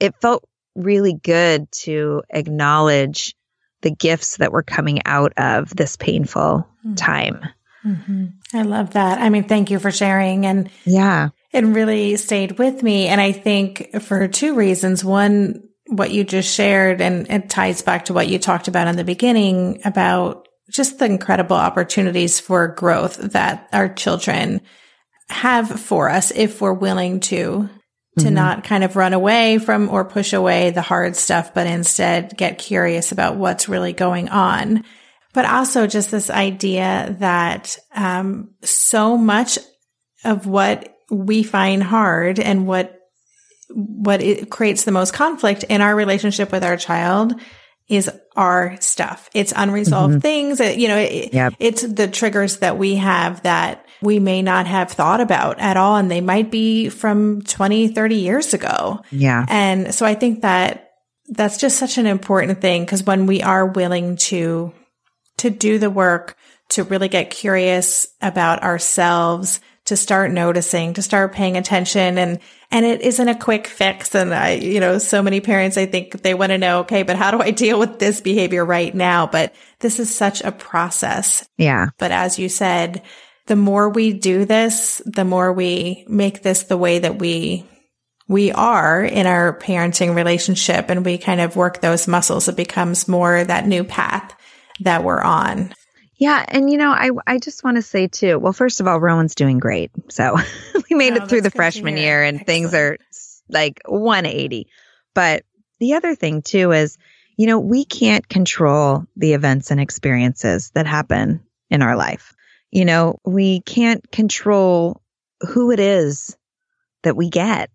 It 0.00 0.14
felt 0.20 0.44
really 0.74 1.14
good 1.14 1.70
to 1.72 2.22
acknowledge 2.30 3.34
the 3.82 3.90
gifts 3.90 4.38
that 4.38 4.52
were 4.52 4.62
coming 4.62 5.00
out 5.04 5.32
of 5.36 5.74
this 5.74 5.96
painful 5.96 6.66
mm-hmm. 6.84 6.94
time. 6.94 7.40
Mm-hmm. 7.84 8.26
I 8.54 8.62
love 8.62 8.92
that. 8.92 9.20
I 9.20 9.28
mean, 9.28 9.44
thank 9.44 9.70
you 9.70 9.78
for 9.78 9.92
sharing. 9.92 10.46
And 10.46 10.70
yeah, 10.84 11.28
it 11.52 11.64
really 11.64 12.16
stayed 12.16 12.58
with 12.58 12.82
me. 12.82 13.06
And 13.06 13.20
I 13.20 13.32
think 13.32 14.02
for 14.02 14.26
two 14.26 14.54
reasons. 14.54 15.04
One, 15.04 15.62
what 15.86 16.10
you 16.10 16.24
just 16.24 16.52
shared, 16.52 17.00
and 17.00 17.30
it 17.30 17.48
ties 17.48 17.82
back 17.82 18.06
to 18.06 18.12
what 18.12 18.28
you 18.28 18.38
talked 18.38 18.68
about 18.68 18.88
in 18.88 18.96
the 18.96 19.04
beginning 19.04 19.80
about 19.84 20.47
just 20.70 20.98
the 20.98 21.06
incredible 21.06 21.56
opportunities 21.56 22.40
for 22.40 22.68
growth 22.68 23.16
that 23.16 23.68
our 23.72 23.88
children 23.88 24.60
have 25.30 25.80
for 25.80 26.08
us 26.08 26.30
if 26.30 26.60
we're 26.60 26.72
willing 26.72 27.20
to 27.20 27.68
to 28.18 28.24
mm-hmm. 28.24 28.34
not 28.34 28.64
kind 28.64 28.82
of 28.82 28.96
run 28.96 29.12
away 29.12 29.58
from 29.58 29.88
or 29.88 30.04
push 30.04 30.32
away 30.32 30.70
the 30.70 30.82
hard 30.82 31.14
stuff, 31.16 31.54
but 31.54 31.66
instead 31.66 32.36
get 32.36 32.58
curious 32.58 33.12
about 33.12 33.36
what's 33.36 33.68
really 33.68 33.92
going 33.92 34.28
on. 34.28 34.84
But 35.34 35.44
also 35.44 35.86
just 35.86 36.10
this 36.10 36.30
idea 36.30 37.16
that 37.20 37.78
um, 37.94 38.54
so 38.62 39.16
much 39.16 39.58
of 40.24 40.46
what 40.46 40.96
we 41.10 41.42
find 41.42 41.82
hard 41.82 42.40
and 42.40 42.66
what 42.66 42.94
what 43.70 44.22
it 44.22 44.50
creates 44.50 44.84
the 44.84 44.92
most 44.92 45.12
conflict 45.12 45.62
in 45.64 45.82
our 45.82 45.94
relationship 45.94 46.50
with 46.50 46.64
our 46.64 46.78
child 46.78 47.34
is 47.88 48.10
our 48.36 48.76
stuff. 48.80 49.30
It's 49.34 49.52
unresolved 49.56 50.14
mm-hmm. 50.14 50.20
things. 50.20 50.60
You 50.60 50.88
know, 50.88 50.98
it, 50.98 51.32
yep. 51.32 51.54
it's 51.58 51.82
the 51.82 52.08
triggers 52.08 52.58
that 52.58 52.78
we 52.78 52.96
have 52.96 53.42
that 53.42 53.86
we 54.00 54.20
may 54.20 54.42
not 54.42 54.66
have 54.66 54.92
thought 54.92 55.20
about 55.20 55.58
at 55.58 55.76
all. 55.76 55.96
And 55.96 56.10
they 56.10 56.20
might 56.20 56.50
be 56.50 56.88
from 56.88 57.42
20, 57.42 57.88
30 57.88 58.14
years 58.16 58.54
ago. 58.54 59.00
Yeah. 59.10 59.44
And 59.48 59.94
so 59.94 60.06
I 60.06 60.14
think 60.14 60.42
that 60.42 60.90
that's 61.28 61.58
just 61.58 61.78
such 61.78 61.98
an 61.98 62.06
important 62.06 62.60
thing 62.60 62.84
because 62.84 63.02
when 63.02 63.26
we 63.26 63.42
are 63.42 63.66
willing 63.66 64.16
to, 64.16 64.72
to 65.38 65.50
do 65.50 65.78
the 65.78 65.90
work, 65.90 66.36
to 66.70 66.84
really 66.84 67.08
get 67.08 67.30
curious 67.30 68.06
about 68.20 68.62
ourselves, 68.62 69.60
to 69.88 69.96
start 69.96 70.30
noticing, 70.30 70.94
to 70.94 71.02
start 71.02 71.32
paying 71.32 71.56
attention 71.56 72.18
and, 72.18 72.38
and 72.70 72.84
it 72.84 73.00
isn't 73.00 73.28
a 73.28 73.34
quick 73.34 73.66
fix. 73.66 74.14
And 74.14 74.34
I, 74.34 74.52
you 74.52 74.80
know, 74.80 74.98
so 74.98 75.22
many 75.22 75.40
parents, 75.40 75.78
I 75.78 75.86
think 75.86 76.22
they 76.22 76.34
want 76.34 76.50
to 76.50 76.58
know, 76.58 76.80
okay, 76.80 77.02
but 77.02 77.16
how 77.16 77.30
do 77.30 77.40
I 77.40 77.50
deal 77.52 77.78
with 77.78 77.98
this 77.98 78.20
behavior 78.20 78.64
right 78.64 78.94
now? 78.94 79.26
But 79.26 79.54
this 79.80 79.98
is 79.98 80.14
such 80.14 80.42
a 80.42 80.52
process. 80.52 81.48
Yeah. 81.56 81.88
But 81.98 82.10
as 82.10 82.38
you 82.38 82.50
said, 82.50 83.02
the 83.46 83.56
more 83.56 83.88
we 83.88 84.12
do 84.12 84.44
this, 84.44 85.00
the 85.06 85.24
more 85.24 85.52
we 85.52 86.04
make 86.06 86.42
this 86.42 86.64
the 86.64 86.76
way 86.76 86.98
that 86.98 87.18
we 87.18 87.64
we 88.28 88.52
are 88.52 89.02
in 89.02 89.26
our 89.26 89.58
parenting 89.58 90.14
relationship 90.14 90.90
and 90.90 91.02
we 91.02 91.16
kind 91.16 91.40
of 91.40 91.56
work 91.56 91.80
those 91.80 92.06
muscles, 92.06 92.46
it 92.46 92.56
becomes 92.56 93.08
more 93.08 93.42
that 93.42 93.66
new 93.66 93.84
path 93.84 94.34
that 94.80 95.02
we're 95.02 95.22
on. 95.22 95.72
Yeah. 96.18 96.44
And, 96.48 96.68
you 96.68 96.78
know, 96.78 96.90
I, 96.90 97.10
I 97.26 97.38
just 97.38 97.62
want 97.62 97.76
to 97.76 97.82
say 97.82 98.08
too, 98.08 98.38
well, 98.38 98.52
first 98.52 98.80
of 98.80 98.88
all, 98.88 98.98
Rowan's 98.98 99.36
doing 99.36 99.58
great. 99.58 99.92
So 100.08 100.36
we 100.90 100.96
made 100.96 101.12
oh, 101.12 101.22
it 101.22 101.28
through 101.28 101.42
the 101.42 101.50
freshman 101.50 101.96
year 101.96 102.22
and 102.24 102.40
Excellent. 102.40 102.46
things 102.46 102.74
are 102.74 102.98
like 103.48 103.80
180. 103.86 104.66
But 105.14 105.44
the 105.78 105.94
other 105.94 106.16
thing 106.16 106.42
too 106.42 106.72
is, 106.72 106.98
you 107.36 107.46
know, 107.46 107.60
we 107.60 107.84
can't 107.84 108.28
control 108.28 109.04
the 109.16 109.34
events 109.34 109.70
and 109.70 109.80
experiences 109.80 110.72
that 110.74 110.88
happen 110.88 111.44
in 111.70 111.82
our 111.82 111.96
life. 111.96 112.34
You 112.72 112.84
know, 112.84 113.20
we 113.24 113.60
can't 113.60 114.10
control 114.10 115.00
who 115.40 115.70
it 115.70 115.78
is 115.78 116.36
that 117.04 117.16
we 117.16 117.30
get 117.30 117.70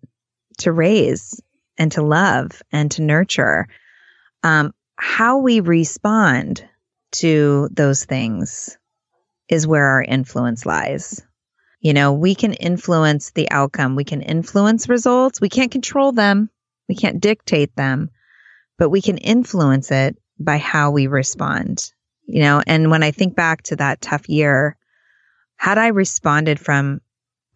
to 0.58 0.70
raise 0.70 1.42
and 1.78 1.90
to 1.92 2.02
love 2.02 2.62
and 2.70 2.90
to 2.92 3.02
nurture. 3.02 3.68
Um, 4.42 4.74
how 4.96 5.38
we 5.38 5.60
respond 5.60 6.68
to 7.14 7.68
those 7.72 8.04
things 8.04 8.76
is 9.48 9.66
where 9.66 9.86
our 9.86 10.02
influence 10.02 10.66
lies. 10.66 11.22
You 11.80 11.92
know, 11.92 12.12
we 12.12 12.34
can 12.34 12.54
influence 12.54 13.30
the 13.32 13.50
outcome, 13.50 13.94
we 13.94 14.04
can 14.04 14.22
influence 14.22 14.88
results, 14.88 15.40
we 15.40 15.48
can't 15.48 15.70
control 15.70 16.12
them, 16.12 16.50
we 16.88 16.94
can't 16.94 17.20
dictate 17.20 17.76
them, 17.76 18.10
but 18.78 18.88
we 18.88 19.02
can 19.02 19.18
influence 19.18 19.90
it 19.90 20.16
by 20.38 20.58
how 20.58 20.90
we 20.90 21.06
respond. 21.06 21.90
You 22.26 22.40
know, 22.40 22.62
and 22.66 22.90
when 22.90 23.02
I 23.02 23.10
think 23.10 23.36
back 23.36 23.62
to 23.64 23.76
that 23.76 24.00
tough 24.00 24.28
year, 24.28 24.76
had 25.56 25.78
I 25.78 25.88
responded 25.88 26.58
from 26.58 27.00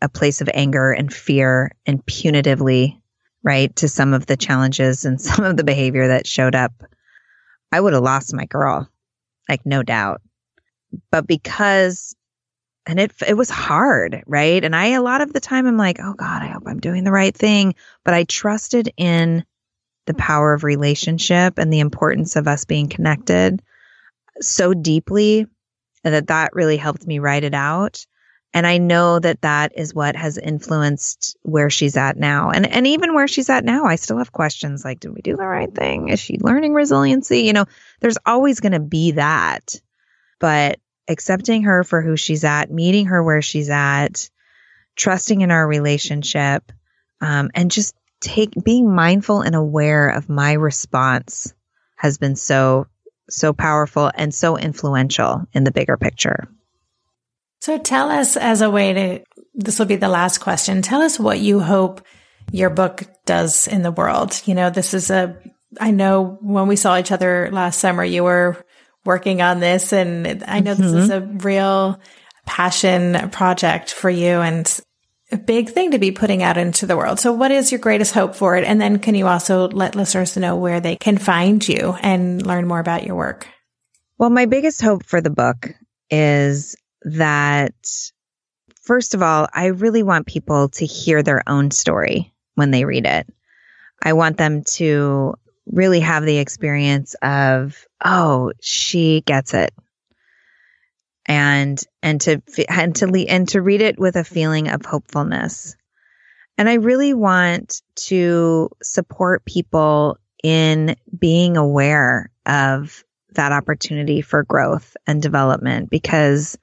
a 0.01 0.09
place 0.09 0.41
of 0.41 0.51
anger 0.53 0.93
and 0.93 1.13
fear 1.13 1.73
and 1.87 2.05
punitively, 2.05 3.01
right, 3.43 3.75
to 3.77 3.89
some 3.89 4.15
of 4.15 4.27
the 4.27 4.37
challenges 4.37 5.05
and 5.05 5.21
some 5.21 5.45
of 5.45 5.57
the 5.57 5.65
behavior 5.65 6.09
that 6.09 6.27
showed 6.27 6.55
up, 6.55 6.73
I 7.73 7.81
would 7.81 7.95
have 7.95 8.03
lost 8.03 8.35
my 8.35 8.45
girl, 8.45 8.89
like 9.49 9.65
no 9.65 9.83
doubt. 9.83 10.21
But 11.11 11.27
because 11.27 12.15
and 12.87 12.99
it 12.99 13.13
it 13.27 13.35
was 13.35 13.51
hard, 13.51 14.23
right? 14.27 14.65
And 14.65 14.75
I 14.75 14.89
a 14.89 15.03
lot 15.03 15.21
of 15.21 15.33
the 15.33 15.41
time 15.41 15.67
I'm 15.67 15.77
like, 15.77 15.99
"Oh 16.01 16.15
god, 16.15 16.43
I 16.43 16.47
hope 16.49 16.65
I'm 16.67 16.81
doing 16.81 17.05
the 17.05 17.13
right 17.13 17.37
thing." 17.37 17.75
But 18.05 18.15
I 18.15 18.25
trusted 18.25 18.93
in 18.97 19.45
the 20.07 20.15
power 20.15 20.55
of 20.55 20.65
relationship 20.65 21.59
and 21.59 21.73
the 21.73 21.81
importance 21.81 22.35
of 22.35 22.49
us 22.49 22.65
being 22.65 22.89
connected 22.89 23.63
so 24.41 24.73
deeply 24.73 25.47
that 26.03 26.29
that 26.29 26.55
really 26.55 26.79
helped 26.79 27.07
me 27.07 27.19
write 27.19 27.45
it 27.45 27.55
out. 27.55 28.07
And 28.55 28.67
I 28.67 28.79
know 28.79 29.19
that 29.19 29.43
that 29.43 29.73
is 29.77 29.95
what 29.95 30.17
has 30.17 30.39
influenced 30.39 31.37
where 31.43 31.69
she's 31.69 31.97
at 31.97 32.17
now. 32.17 32.51
And, 32.51 32.67
and 32.67 32.87
even 32.87 33.15
where 33.15 33.29
she's 33.29 33.51
at 33.51 33.65
now, 33.65 33.85
I 33.85 33.97
still 33.97 34.19
have 34.19 34.33
questions 34.33 34.85
like, 34.85 35.01
did 35.01 35.15
we 35.15 35.21
do 35.21 35.37
the 35.37 35.47
right 35.47 35.73
thing? 35.73 36.09
Is 36.09 36.19
she 36.19 36.39
learning 36.41 36.73
resiliency? 36.73 37.41
You 37.41 37.53
know, 37.53 37.67
there's 38.01 38.17
always 38.25 38.61
going 38.61 38.73
to 38.73 38.81
be 38.81 39.13
that. 39.13 39.75
But 40.41 40.81
accepting 41.09 41.65
her 41.65 41.85
for 41.85 42.01
who 42.01 42.17
she's 42.17 42.45
at, 42.45 42.71
meeting 42.71 43.07
her 43.07 43.23
where 43.23 43.43
she's 43.43 43.71
at, 43.71 44.31
trusting 44.97 45.41
in 45.41 45.51
our 45.51 45.67
relationship, 45.67 46.73
um, 47.21 47.51
and 47.55 47.71
just 47.71 47.95
take 48.21 48.53
being 48.65 48.93
mindful 48.95 49.43
and 49.43 49.55
aware 49.55 50.09
of 50.09 50.29
my 50.29 50.53
response 50.53 51.53
has 51.97 52.19
been 52.19 52.37
so 52.37 52.87
so 53.31 53.53
powerful 53.53 54.11
and 54.15 54.35
so 54.35 54.57
influential 54.57 55.45
in 55.53 55.65
the 55.65 55.71
bigger 55.71 55.97
picture. 55.97 56.49
So 57.61 57.79
tell 57.79 58.11
us 58.11 58.37
as 58.37 58.61
a 58.61 58.71
way 58.71 58.93
to, 58.93 59.25
this 59.55 59.79
will 59.79 59.87
be 59.87 59.97
the 59.97 60.09
last 60.09 60.39
question. 60.39 60.83
Tell 60.83 61.03
us 61.03 61.19
what 61.19 61.41
you 61.41 61.61
hope 61.61 62.03
your 62.53 62.71
book 62.71 63.03
does 63.27 63.67
in 63.67 63.83
the 63.83 63.91
world. 63.91 64.41
You 64.45 64.55
know, 64.55 64.71
this 64.71 64.95
is 64.95 65.11
a, 65.11 65.37
I 65.81 65.91
know 65.91 66.39
when 66.41 66.69
we 66.69 66.77
saw 66.77 66.99
each 66.99 67.13
other 67.13 67.51
last 67.53 67.81
summer, 67.81 68.05
you 68.05 68.25
were 68.25 68.57
working 69.05 69.43
on 69.43 69.61
this 69.61 69.93
and 69.93 70.45
I 70.47 70.61
know 70.61 70.75
mm-hmm. 70.75 70.83
this 70.83 70.93
is 70.93 71.11
mm-hmm. 71.11 71.37
a 71.37 71.39
real 71.41 72.01
passion 72.47 73.31
project 73.31 73.93
for 73.93 74.09
you 74.09 74.41
and 74.41 74.81
a 75.31 75.37
big 75.37 75.71
thing 75.71 75.91
to 75.91 75.99
be 75.99 76.11
putting 76.11 76.43
out 76.43 76.57
into 76.57 76.87
the 76.87 76.97
world. 76.97 77.21
So 77.21 77.33
what 77.33 77.51
is 77.51 77.71
your 77.71 77.81
greatest 77.81 78.15
hope 78.15 78.35
for 78.35 78.57
it? 78.57 78.65
And 78.65 78.81
then 78.81 78.99
can 78.99 79.15
you 79.15 79.27
also 79.27 79.69
let 79.69 79.95
listeners 79.95 80.37
know 80.37 80.57
where 80.57 80.81
they 80.81 80.97
can 80.97 81.19
find 81.19 81.67
you 81.67 81.97
and 82.01 82.47
learn 82.47 82.67
more 82.67 82.81
about 82.81 83.05
your 83.05 83.17
work? 83.17 83.47
Well, 84.17 84.31
my 84.31 84.47
biggest 84.47 84.81
hope 84.81 85.05
for 85.05 85.21
the 85.21 85.31
book 85.31 85.71
is 86.11 86.75
that, 87.13 87.75
first 88.83 89.15
of 89.15 89.23
all, 89.23 89.49
I 89.53 89.67
really 89.67 90.03
want 90.03 90.27
people 90.27 90.69
to 90.71 90.87
hear 90.87 91.23
their 91.23 91.43
own 91.47 91.71
story 91.71 92.33
when 92.55 92.71
they 92.71 92.85
read 92.85 93.07
it. 93.07 93.27
I 94.03 94.13
want 94.13 94.37
them 94.37 94.63
to 94.75 95.35
really 95.67 96.01
have 96.01 96.25
the 96.25 96.39
experience 96.39 97.15
of, 97.23 97.87
oh, 98.05 98.53
she 98.61 99.23
gets 99.23 99.55
it 99.55 99.73
and 101.29 101.81
and 102.03 102.21
to 102.23 102.41
and 102.69 102.97
to 102.97 103.27
and 103.29 103.49
to 103.49 103.61
read 103.61 103.83
it 103.83 103.99
with 103.99 104.17
a 104.17 104.25
feeling 104.25 104.69
of 104.69 104.85
hopefulness. 104.85 105.77
And 106.57 106.69
I 106.69 106.75
really 106.75 107.15
want 107.15 107.83
to 108.07 108.71
support 108.83 109.45
people 109.45 110.19
in 110.43 110.97
being 111.17 111.57
aware 111.57 112.31
of 112.47 113.05
that 113.33 113.53
opportunity 113.53 114.23
for 114.23 114.43
growth 114.43 114.97
and 115.07 115.23
development 115.23 115.91
because 115.91 116.59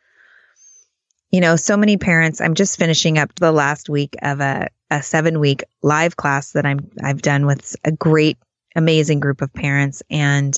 you 1.35 1.41
know 1.41 1.57
so 1.57 1.75
many 1.75 1.97
parents 1.97 2.39
i'm 2.39 2.53
just 2.53 2.79
finishing 2.79 3.17
up 3.17 3.35
the 3.35 3.51
last 3.51 3.89
week 3.89 4.15
of 4.21 4.39
a, 4.39 4.69
a 4.89 5.03
seven 5.03 5.41
week 5.41 5.65
live 5.81 6.15
class 6.15 6.53
that 6.53 6.65
i'm 6.65 6.89
i've 7.03 7.21
done 7.21 7.45
with 7.45 7.75
a 7.83 7.91
great 7.91 8.37
amazing 8.73 9.19
group 9.19 9.41
of 9.41 9.53
parents 9.53 10.01
and 10.09 10.57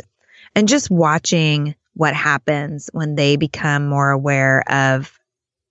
and 0.53 0.67
just 0.67 0.91
watching 0.91 1.73
what 1.95 2.13
happens 2.13 2.91
when 2.93 3.15
they 3.15 3.37
become 3.37 3.87
more 3.87 4.11
aware 4.11 4.63
of 4.71 5.19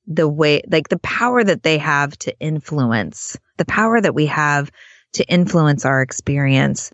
the 0.09 0.29
way, 0.29 0.63
like 0.69 0.89
the 0.89 0.99
power 0.99 1.43
that 1.43 1.63
they 1.63 1.79
have 1.79 2.17
to 2.19 2.37
influence, 2.39 3.37
the 3.59 3.65
power 3.65 4.01
that 4.01 4.15
we 4.15 4.27
have 4.27 4.71
to 5.15 5.25
influence 5.25 5.85
our 5.85 6.03
experience. 6.03 6.93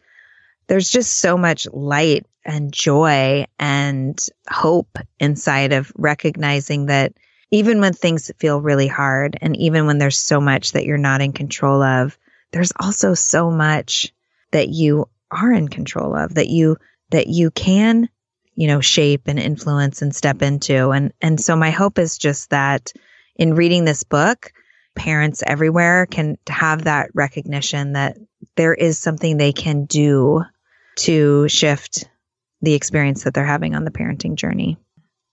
There's 0.67 0.91
just 0.91 1.19
so 1.19 1.37
much 1.37 1.67
light 1.73 2.27
and 2.45 2.73
joy 2.73 3.47
and 3.59 4.19
hope 4.51 4.99
inside 5.19 5.73
of 5.73 5.93
recognizing 5.97 6.87
that 6.87 7.13
even 7.53 7.81
when 7.81 7.93
things 7.93 8.33
feel 8.39 8.61
really 8.61 8.89
hard 8.89 9.39
and 9.41 9.57
even 9.57 9.87
when 9.87 9.99
there's 9.99 10.19
so 10.19 10.41
much 10.41 10.73
that 10.73 10.85
you're 10.85 10.99
not 10.99 11.21
in 11.21 11.33
control 11.33 11.81
of, 11.83 12.19
there's 12.51 12.73
also 12.81 13.15
so 13.15 13.51
much 13.51 14.13
that 14.51 14.69
you 14.69 15.09
are 15.31 15.53
in 15.53 15.69
control 15.69 16.17
of 16.17 16.35
that 16.35 16.49
you 16.49 16.77
that 17.11 17.29
you 17.29 17.53
can 17.53 18.09
you 18.55 18.67
know, 18.67 18.81
shape 18.81 19.23
and 19.27 19.39
influence 19.39 20.03
and 20.03 20.15
step 20.15 20.43
into. 20.43 20.91
And, 20.91 21.13
and 21.21 21.41
so 21.41 21.57
my 21.57 21.71
hope 21.71 21.99
is 21.99 22.19
just 22.19 22.51
that 22.51 22.93
in 23.37 23.55
reading 23.55 23.85
this 23.85 24.05
book, 24.05 24.53
parents 24.95 25.43
everywhere 25.47 26.07
can 26.07 26.37
have 26.49 26.85
that 26.85 27.11
recognition 27.15 27.95
that 27.95 28.19
there 28.57 28.75
is 28.75 28.99
something 28.99 29.37
they 29.37 29.53
can 29.53 29.87
do 29.87 30.45
to 30.97 31.49
shift 31.49 32.09
the 32.61 32.75
experience 32.75 33.25
that 33.25 33.33
they're 33.33 33.45
having 33.45 33.75
on 33.75 33.85
the 33.85 33.91
parenting 33.91 34.35
journey. 34.35 34.77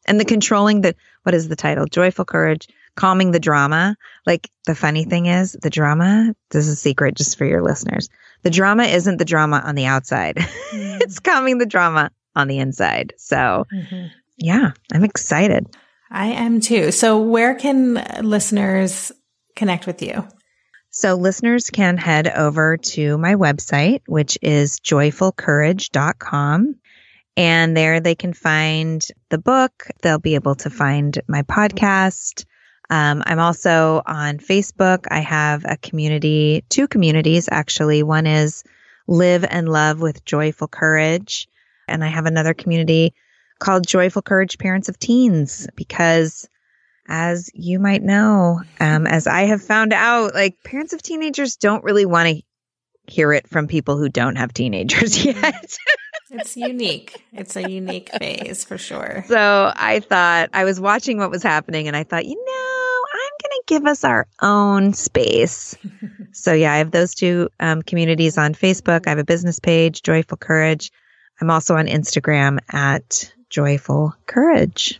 And 0.09 0.19
the 0.19 0.25
controlling 0.25 0.81
the, 0.81 0.95
what 1.23 1.35
is 1.35 1.47
the 1.47 1.55
title? 1.55 1.85
Joyful 1.85 2.25
courage, 2.25 2.67
calming 2.95 3.31
the 3.31 3.39
drama. 3.39 3.95
Like 4.25 4.49
the 4.65 4.75
funny 4.75 5.05
thing 5.05 5.27
is 5.27 5.53
the 5.53 5.69
drama, 5.69 6.35
this 6.49 6.67
is 6.67 6.73
a 6.73 6.75
secret 6.75 7.15
just 7.15 7.37
for 7.37 7.45
your 7.45 7.61
listeners. 7.61 8.09
The 8.41 8.49
drama 8.49 8.83
isn't 8.83 9.17
the 9.17 9.25
drama 9.25 9.61
on 9.63 9.75
the 9.75 9.85
outside. 9.85 10.37
Mm. 10.69 11.01
it's 11.01 11.19
calming 11.19 11.57
the 11.57 11.65
drama 11.65 12.11
on 12.35 12.47
the 12.47 12.59
inside. 12.59 13.13
So, 13.17 13.65
mm-hmm. 13.73 14.05
yeah, 14.37 14.73
I'm 14.93 15.03
excited. 15.03 15.65
I 16.11 16.27
am 16.27 16.61
too. 16.61 16.91
So, 16.91 17.19
where 17.19 17.55
can 17.55 17.95
listeners 18.21 19.11
connect 19.55 19.87
with 19.87 20.03
you? 20.03 20.27
So, 20.91 21.15
listeners 21.15 21.71
can 21.71 21.97
head 21.97 22.27
over 22.27 22.77
to 22.77 23.17
my 23.17 23.33
website, 23.33 24.01
which 24.05 24.37
is 24.43 24.79
joyfulcourage.com. 24.79 26.75
And 27.37 27.75
there 27.75 27.99
they 27.99 28.15
can 28.15 28.33
find 28.33 29.05
the 29.29 29.37
book. 29.37 29.87
They'll 30.01 30.19
be 30.19 30.35
able 30.35 30.55
to 30.55 30.69
find 30.69 31.17
my 31.27 31.43
podcast. 31.43 32.45
Um, 32.89 33.23
I'm 33.25 33.39
also 33.39 34.01
on 34.05 34.39
Facebook. 34.39 35.05
I 35.09 35.19
have 35.19 35.63
a 35.65 35.77
community, 35.77 36.65
two 36.69 36.87
communities 36.87 37.47
actually. 37.51 38.03
One 38.03 38.25
is 38.25 38.63
Live 39.07 39.45
and 39.47 39.69
Love 39.69 40.01
with 40.01 40.25
Joyful 40.25 40.67
Courage. 40.67 41.47
And 41.87 42.03
I 42.03 42.07
have 42.07 42.25
another 42.25 42.53
community 42.53 43.13
called 43.59 43.85
Joyful 43.85 44.21
Courage 44.21 44.57
Parents 44.57 44.89
of 44.89 44.97
Teens 44.97 45.67
because 45.75 46.47
as 47.07 47.49
you 47.53 47.79
might 47.79 48.03
know, 48.03 48.61
um, 48.79 49.07
as 49.07 49.27
I 49.27 49.41
have 49.41 49.63
found 49.63 49.93
out, 49.93 50.33
like 50.33 50.63
parents 50.63 50.93
of 50.93 51.01
teenagers 51.01 51.55
don't 51.57 51.83
really 51.83 52.05
want 52.05 52.29
to 52.29 52.41
hear 53.11 53.33
it 53.33 53.47
from 53.47 53.67
people 53.67 53.97
who 53.97 54.09
don't 54.09 54.35
have 54.35 54.53
teenagers 54.53 55.25
yet. 55.25 55.77
It's 56.31 56.57
unique. 56.57 57.23
It's 57.33 57.55
a 57.55 57.69
unique 57.69 58.09
phase 58.17 58.63
for 58.63 58.77
sure. 58.77 59.23
So 59.27 59.71
I 59.75 59.99
thought 59.99 60.49
I 60.53 60.63
was 60.63 60.79
watching 60.79 61.17
what 61.17 61.31
was 61.31 61.43
happening 61.43 61.87
and 61.87 61.95
I 61.95 62.03
thought, 62.03 62.25
you 62.25 62.35
know, 62.35 63.05
I'm 63.13 63.31
going 63.41 63.59
to 63.59 63.63
give 63.67 63.85
us 63.85 64.03
our 64.03 64.27
own 64.41 64.93
space. 64.93 65.75
so 66.31 66.53
yeah, 66.53 66.73
I 66.73 66.77
have 66.77 66.91
those 66.91 67.15
two 67.15 67.49
um, 67.59 67.81
communities 67.81 68.37
on 68.37 68.53
Facebook. 68.53 69.07
I 69.07 69.11
have 69.11 69.19
a 69.19 69.23
business 69.23 69.59
page, 69.59 70.01
Joyful 70.01 70.37
Courage. 70.37 70.91
I'm 71.41 71.49
also 71.49 71.75
on 71.75 71.87
Instagram 71.87 72.59
at 72.71 73.33
Joyful 73.49 74.13
Courage. 74.27 74.99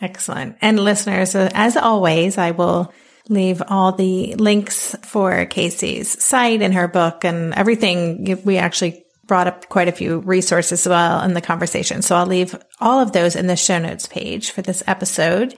Excellent. 0.00 0.56
And 0.60 0.78
listeners, 0.78 1.34
uh, 1.34 1.50
as 1.54 1.76
always, 1.76 2.36
I 2.36 2.50
will 2.50 2.92
leave 3.28 3.62
all 3.68 3.92
the 3.92 4.34
links 4.34 4.94
for 5.02 5.46
Casey's 5.46 6.22
site 6.22 6.60
and 6.62 6.74
her 6.74 6.86
book 6.86 7.24
and 7.24 7.54
everything. 7.54 8.40
We 8.44 8.58
actually 8.58 9.05
brought 9.26 9.46
up 9.46 9.68
quite 9.68 9.88
a 9.88 9.92
few 9.92 10.20
resources 10.20 10.86
as 10.86 10.90
well 10.90 11.22
in 11.22 11.34
the 11.34 11.40
conversation. 11.40 12.02
So 12.02 12.16
I'll 12.16 12.26
leave 12.26 12.56
all 12.80 13.00
of 13.00 13.12
those 13.12 13.36
in 13.36 13.46
the 13.46 13.56
show 13.56 13.78
notes 13.78 14.06
page 14.06 14.50
for 14.50 14.62
this 14.62 14.82
episode. 14.86 15.56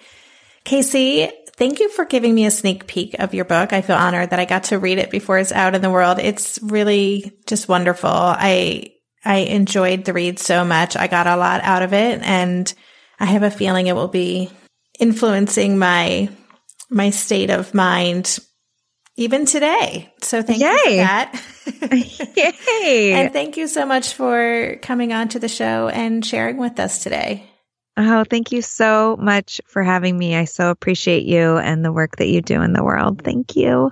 Casey, 0.65 1.31
thank 1.57 1.81
you 1.81 1.89
for 1.91 2.05
giving 2.05 2.35
me 2.35 2.47
a 2.47 2.51
sneak 2.51 2.87
peek 2.87 3.15
of 3.19 3.35
your 3.35 3.45
book. 3.45 3.73
I 3.73 3.83
feel 3.83 3.97
honored 3.97 4.31
that 4.31 4.41
I 4.41 4.45
got 4.45 4.65
to 4.65 4.79
read 4.79 4.99
it 4.99 5.11
before 5.11 5.39
it's 5.39 5.53
out 5.53 5.75
in 5.75 5.83
the 5.83 5.91
world. 5.91 6.19
It's 6.19 6.59
really 6.63 7.33
just 7.47 7.69
wonderful. 7.69 8.11
I 8.11 8.93
I 9.25 9.39
enjoyed 9.39 10.05
the 10.05 10.13
read 10.13 10.39
so 10.39 10.65
much. 10.65 10.97
I 10.97 11.07
got 11.07 11.27
a 11.27 11.37
lot 11.37 11.63
out 11.63 11.83
of 11.83 11.93
it 11.93 12.23
and 12.23 12.73
I 13.21 13.27
have 13.27 13.43
a 13.43 13.51
feeling 13.51 13.87
it 13.87 13.95
will 13.95 14.09
be 14.09 14.51
influencing 14.99 15.79
my 15.79 16.29
my 16.91 17.11
state 17.11 17.51
of 17.51 17.75
mind 17.75 18.39
even 19.19 19.45
today. 19.45 20.11
So 20.23 20.43
thank 20.43 20.61
Yay. 20.61 20.69
you 20.69 20.79
for 20.79 20.97
that. 20.97 21.43
Yay. 22.83 23.13
and 23.13 23.33
thank 23.33 23.57
you 23.57 23.67
so 23.67 23.85
much 23.85 24.15
for 24.15 24.79
coming 24.81 25.13
on 25.13 25.29
to 25.31 25.39
the 25.39 25.49
show 25.49 25.89
and 25.89 26.25
sharing 26.25 26.57
with 26.57 26.79
us 26.79 27.03
today. 27.03 27.45
Oh, 27.97 28.23
thank 28.23 28.53
you 28.53 28.63
so 28.63 29.17
much 29.21 29.61
for 29.67 29.83
having 29.83 30.17
me. 30.17 30.37
I 30.37 30.45
so 30.45 30.71
appreciate 30.71 31.25
you 31.25 31.59
and 31.59 31.85
the 31.85 31.91
work 31.91 32.17
that 32.19 32.29
you 32.29 32.41
do 32.41 32.63
in 32.63 32.73
the 32.73 32.85
world. 32.85 33.23
Thank 33.25 33.57
you. 33.57 33.91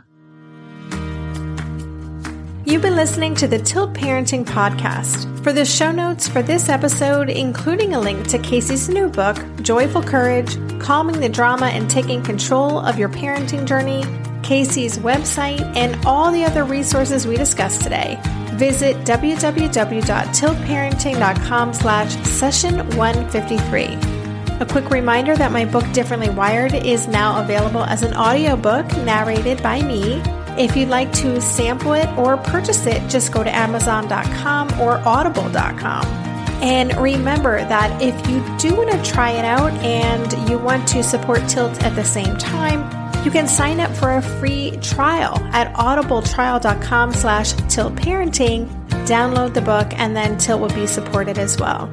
You've 2.64 2.83
been 2.83 2.97
listening 2.97 3.35
to 3.37 3.49
the 3.49 3.59
Tilt 3.59 3.95
Parenting 3.95 4.45
Podcast. 4.45 5.43
For 5.43 5.53
the 5.53 5.64
show 5.64 5.91
notes 5.91 6.29
for 6.29 6.43
this 6.43 6.68
episode, 6.68 7.31
including 7.31 7.95
a 7.95 8.01
link 8.01 8.27
to 8.29 8.39
Casey's 8.39 8.89
new 8.89 9.09
book, 9.09 9.37
Joyful 9.62 10.03
Courage 10.03 10.57
Calming 10.81 11.20
the 11.20 11.29
Drama 11.29 11.66
and 11.66 11.91
Taking 11.91 12.22
Control 12.22 12.79
of 12.79 12.99
Your 12.99 13.09
Parenting 13.09 13.66
Journey, 13.66 14.05
Casey's 14.47 14.99
website, 14.99 15.61
and 15.76 15.97
all 16.07 16.30
the 16.30 16.44
other 16.44 16.62
resources 16.62 17.26
we 17.26 17.36
discussed 17.36 17.82
today, 17.82 18.20
visit 18.53 18.97
www.tiltparenting.com 18.99 21.74
slash 21.74 22.14
session 22.22 22.88
153. 22.97 23.99
A 24.61 24.66
quick 24.66 24.90
reminder 24.90 25.36
that 25.36 25.51
my 25.51 25.64
book 25.64 25.82
Differently 25.92 26.30
Wired 26.30 26.74
is 26.74 27.09
now 27.09 27.42
available 27.42 27.82
as 27.82 28.05
an 28.05 28.14
audiobook 28.14 28.86
narrated 28.99 29.61
by 29.64 29.82
me. 29.82 30.22
If 30.57 30.76
you'd 30.76 30.90
like 30.90 31.12
to 31.14 31.40
sample 31.40 31.94
it 31.94 32.09
or 32.16 32.36
purchase 32.36 32.86
it, 32.86 33.03
just 33.11 33.32
go 33.32 33.42
to 33.42 33.53
amazon.com 33.53 34.80
or 34.80 34.99
audible.com. 34.99 36.07
And 36.62 36.97
remember 36.97 37.64
that 37.64 38.01
if 38.01 38.14
you 38.30 38.44
do 38.59 38.76
want 38.76 38.92
to 38.92 39.03
try 39.03 39.32
it 39.32 39.44
out 39.44 39.72
and 39.82 40.49
you 40.49 40.57
want 40.57 40.86
to 40.88 41.03
support 41.03 41.49
Tilt 41.49 41.82
at 41.82 41.97
the 41.97 42.05
same 42.05 42.36
time, 42.36 42.88
you 43.27 43.33
can 43.33 43.49
sign 43.49 43.81
up 43.81 43.91
for 43.97 44.12
a 44.12 44.22
free 44.22 44.79
trial 44.81 45.37
at 45.53 45.74
audibletrial.com 45.74 47.12
slash 47.12 47.55
tiltparenting, 47.55 48.68
download 49.05 49.53
the 49.53 49.61
book, 49.61 49.89
and 49.99 50.14
then 50.14 50.39
Tilt 50.39 50.61
will 50.61 50.72
be 50.72 50.87
supported 50.87 51.37
as 51.37 51.59
well. 51.59 51.91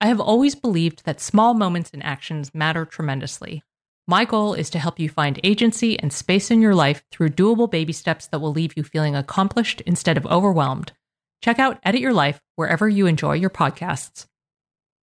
I 0.00 0.06
have 0.06 0.20
always 0.20 0.54
believed 0.54 1.04
that 1.04 1.20
small 1.20 1.52
moments 1.52 1.90
and 1.92 2.02
actions 2.02 2.54
matter 2.54 2.86
tremendously. 2.86 3.62
My 4.08 4.24
goal 4.24 4.54
is 4.54 4.70
to 4.70 4.78
help 4.78 4.98
you 4.98 5.08
find 5.08 5.38
agency 5.44 6.00
and 6.00 6.12
space 6.12 6.50
in 6.50 6.62
your 6.62 6.74
life 6.74 7.04
through 7.12 7.28
doable 7.28 7.70
baby 7.70 7.92
steps 7.92 8.26
that 8.28 8.40
will 8.40 8.50
leave 8.52 8.76
you 8.76 8.82
feeling 8.82 9.14
accomplished 9.14 9.82
instead 9.82 10.16
of 10.16 10.26
overwhelmed. 10.26 10.92
Check 11.42 11.58
out 11.58 11.78
Edit 11.84 12.00
Your 12.00 12.14
Life 12.14 12.40
wherever 12.56 12.88
you 12.88 13.06
enjoy 13.06 13.34
your 13.34 13.50
podcasts. 13.50 14.26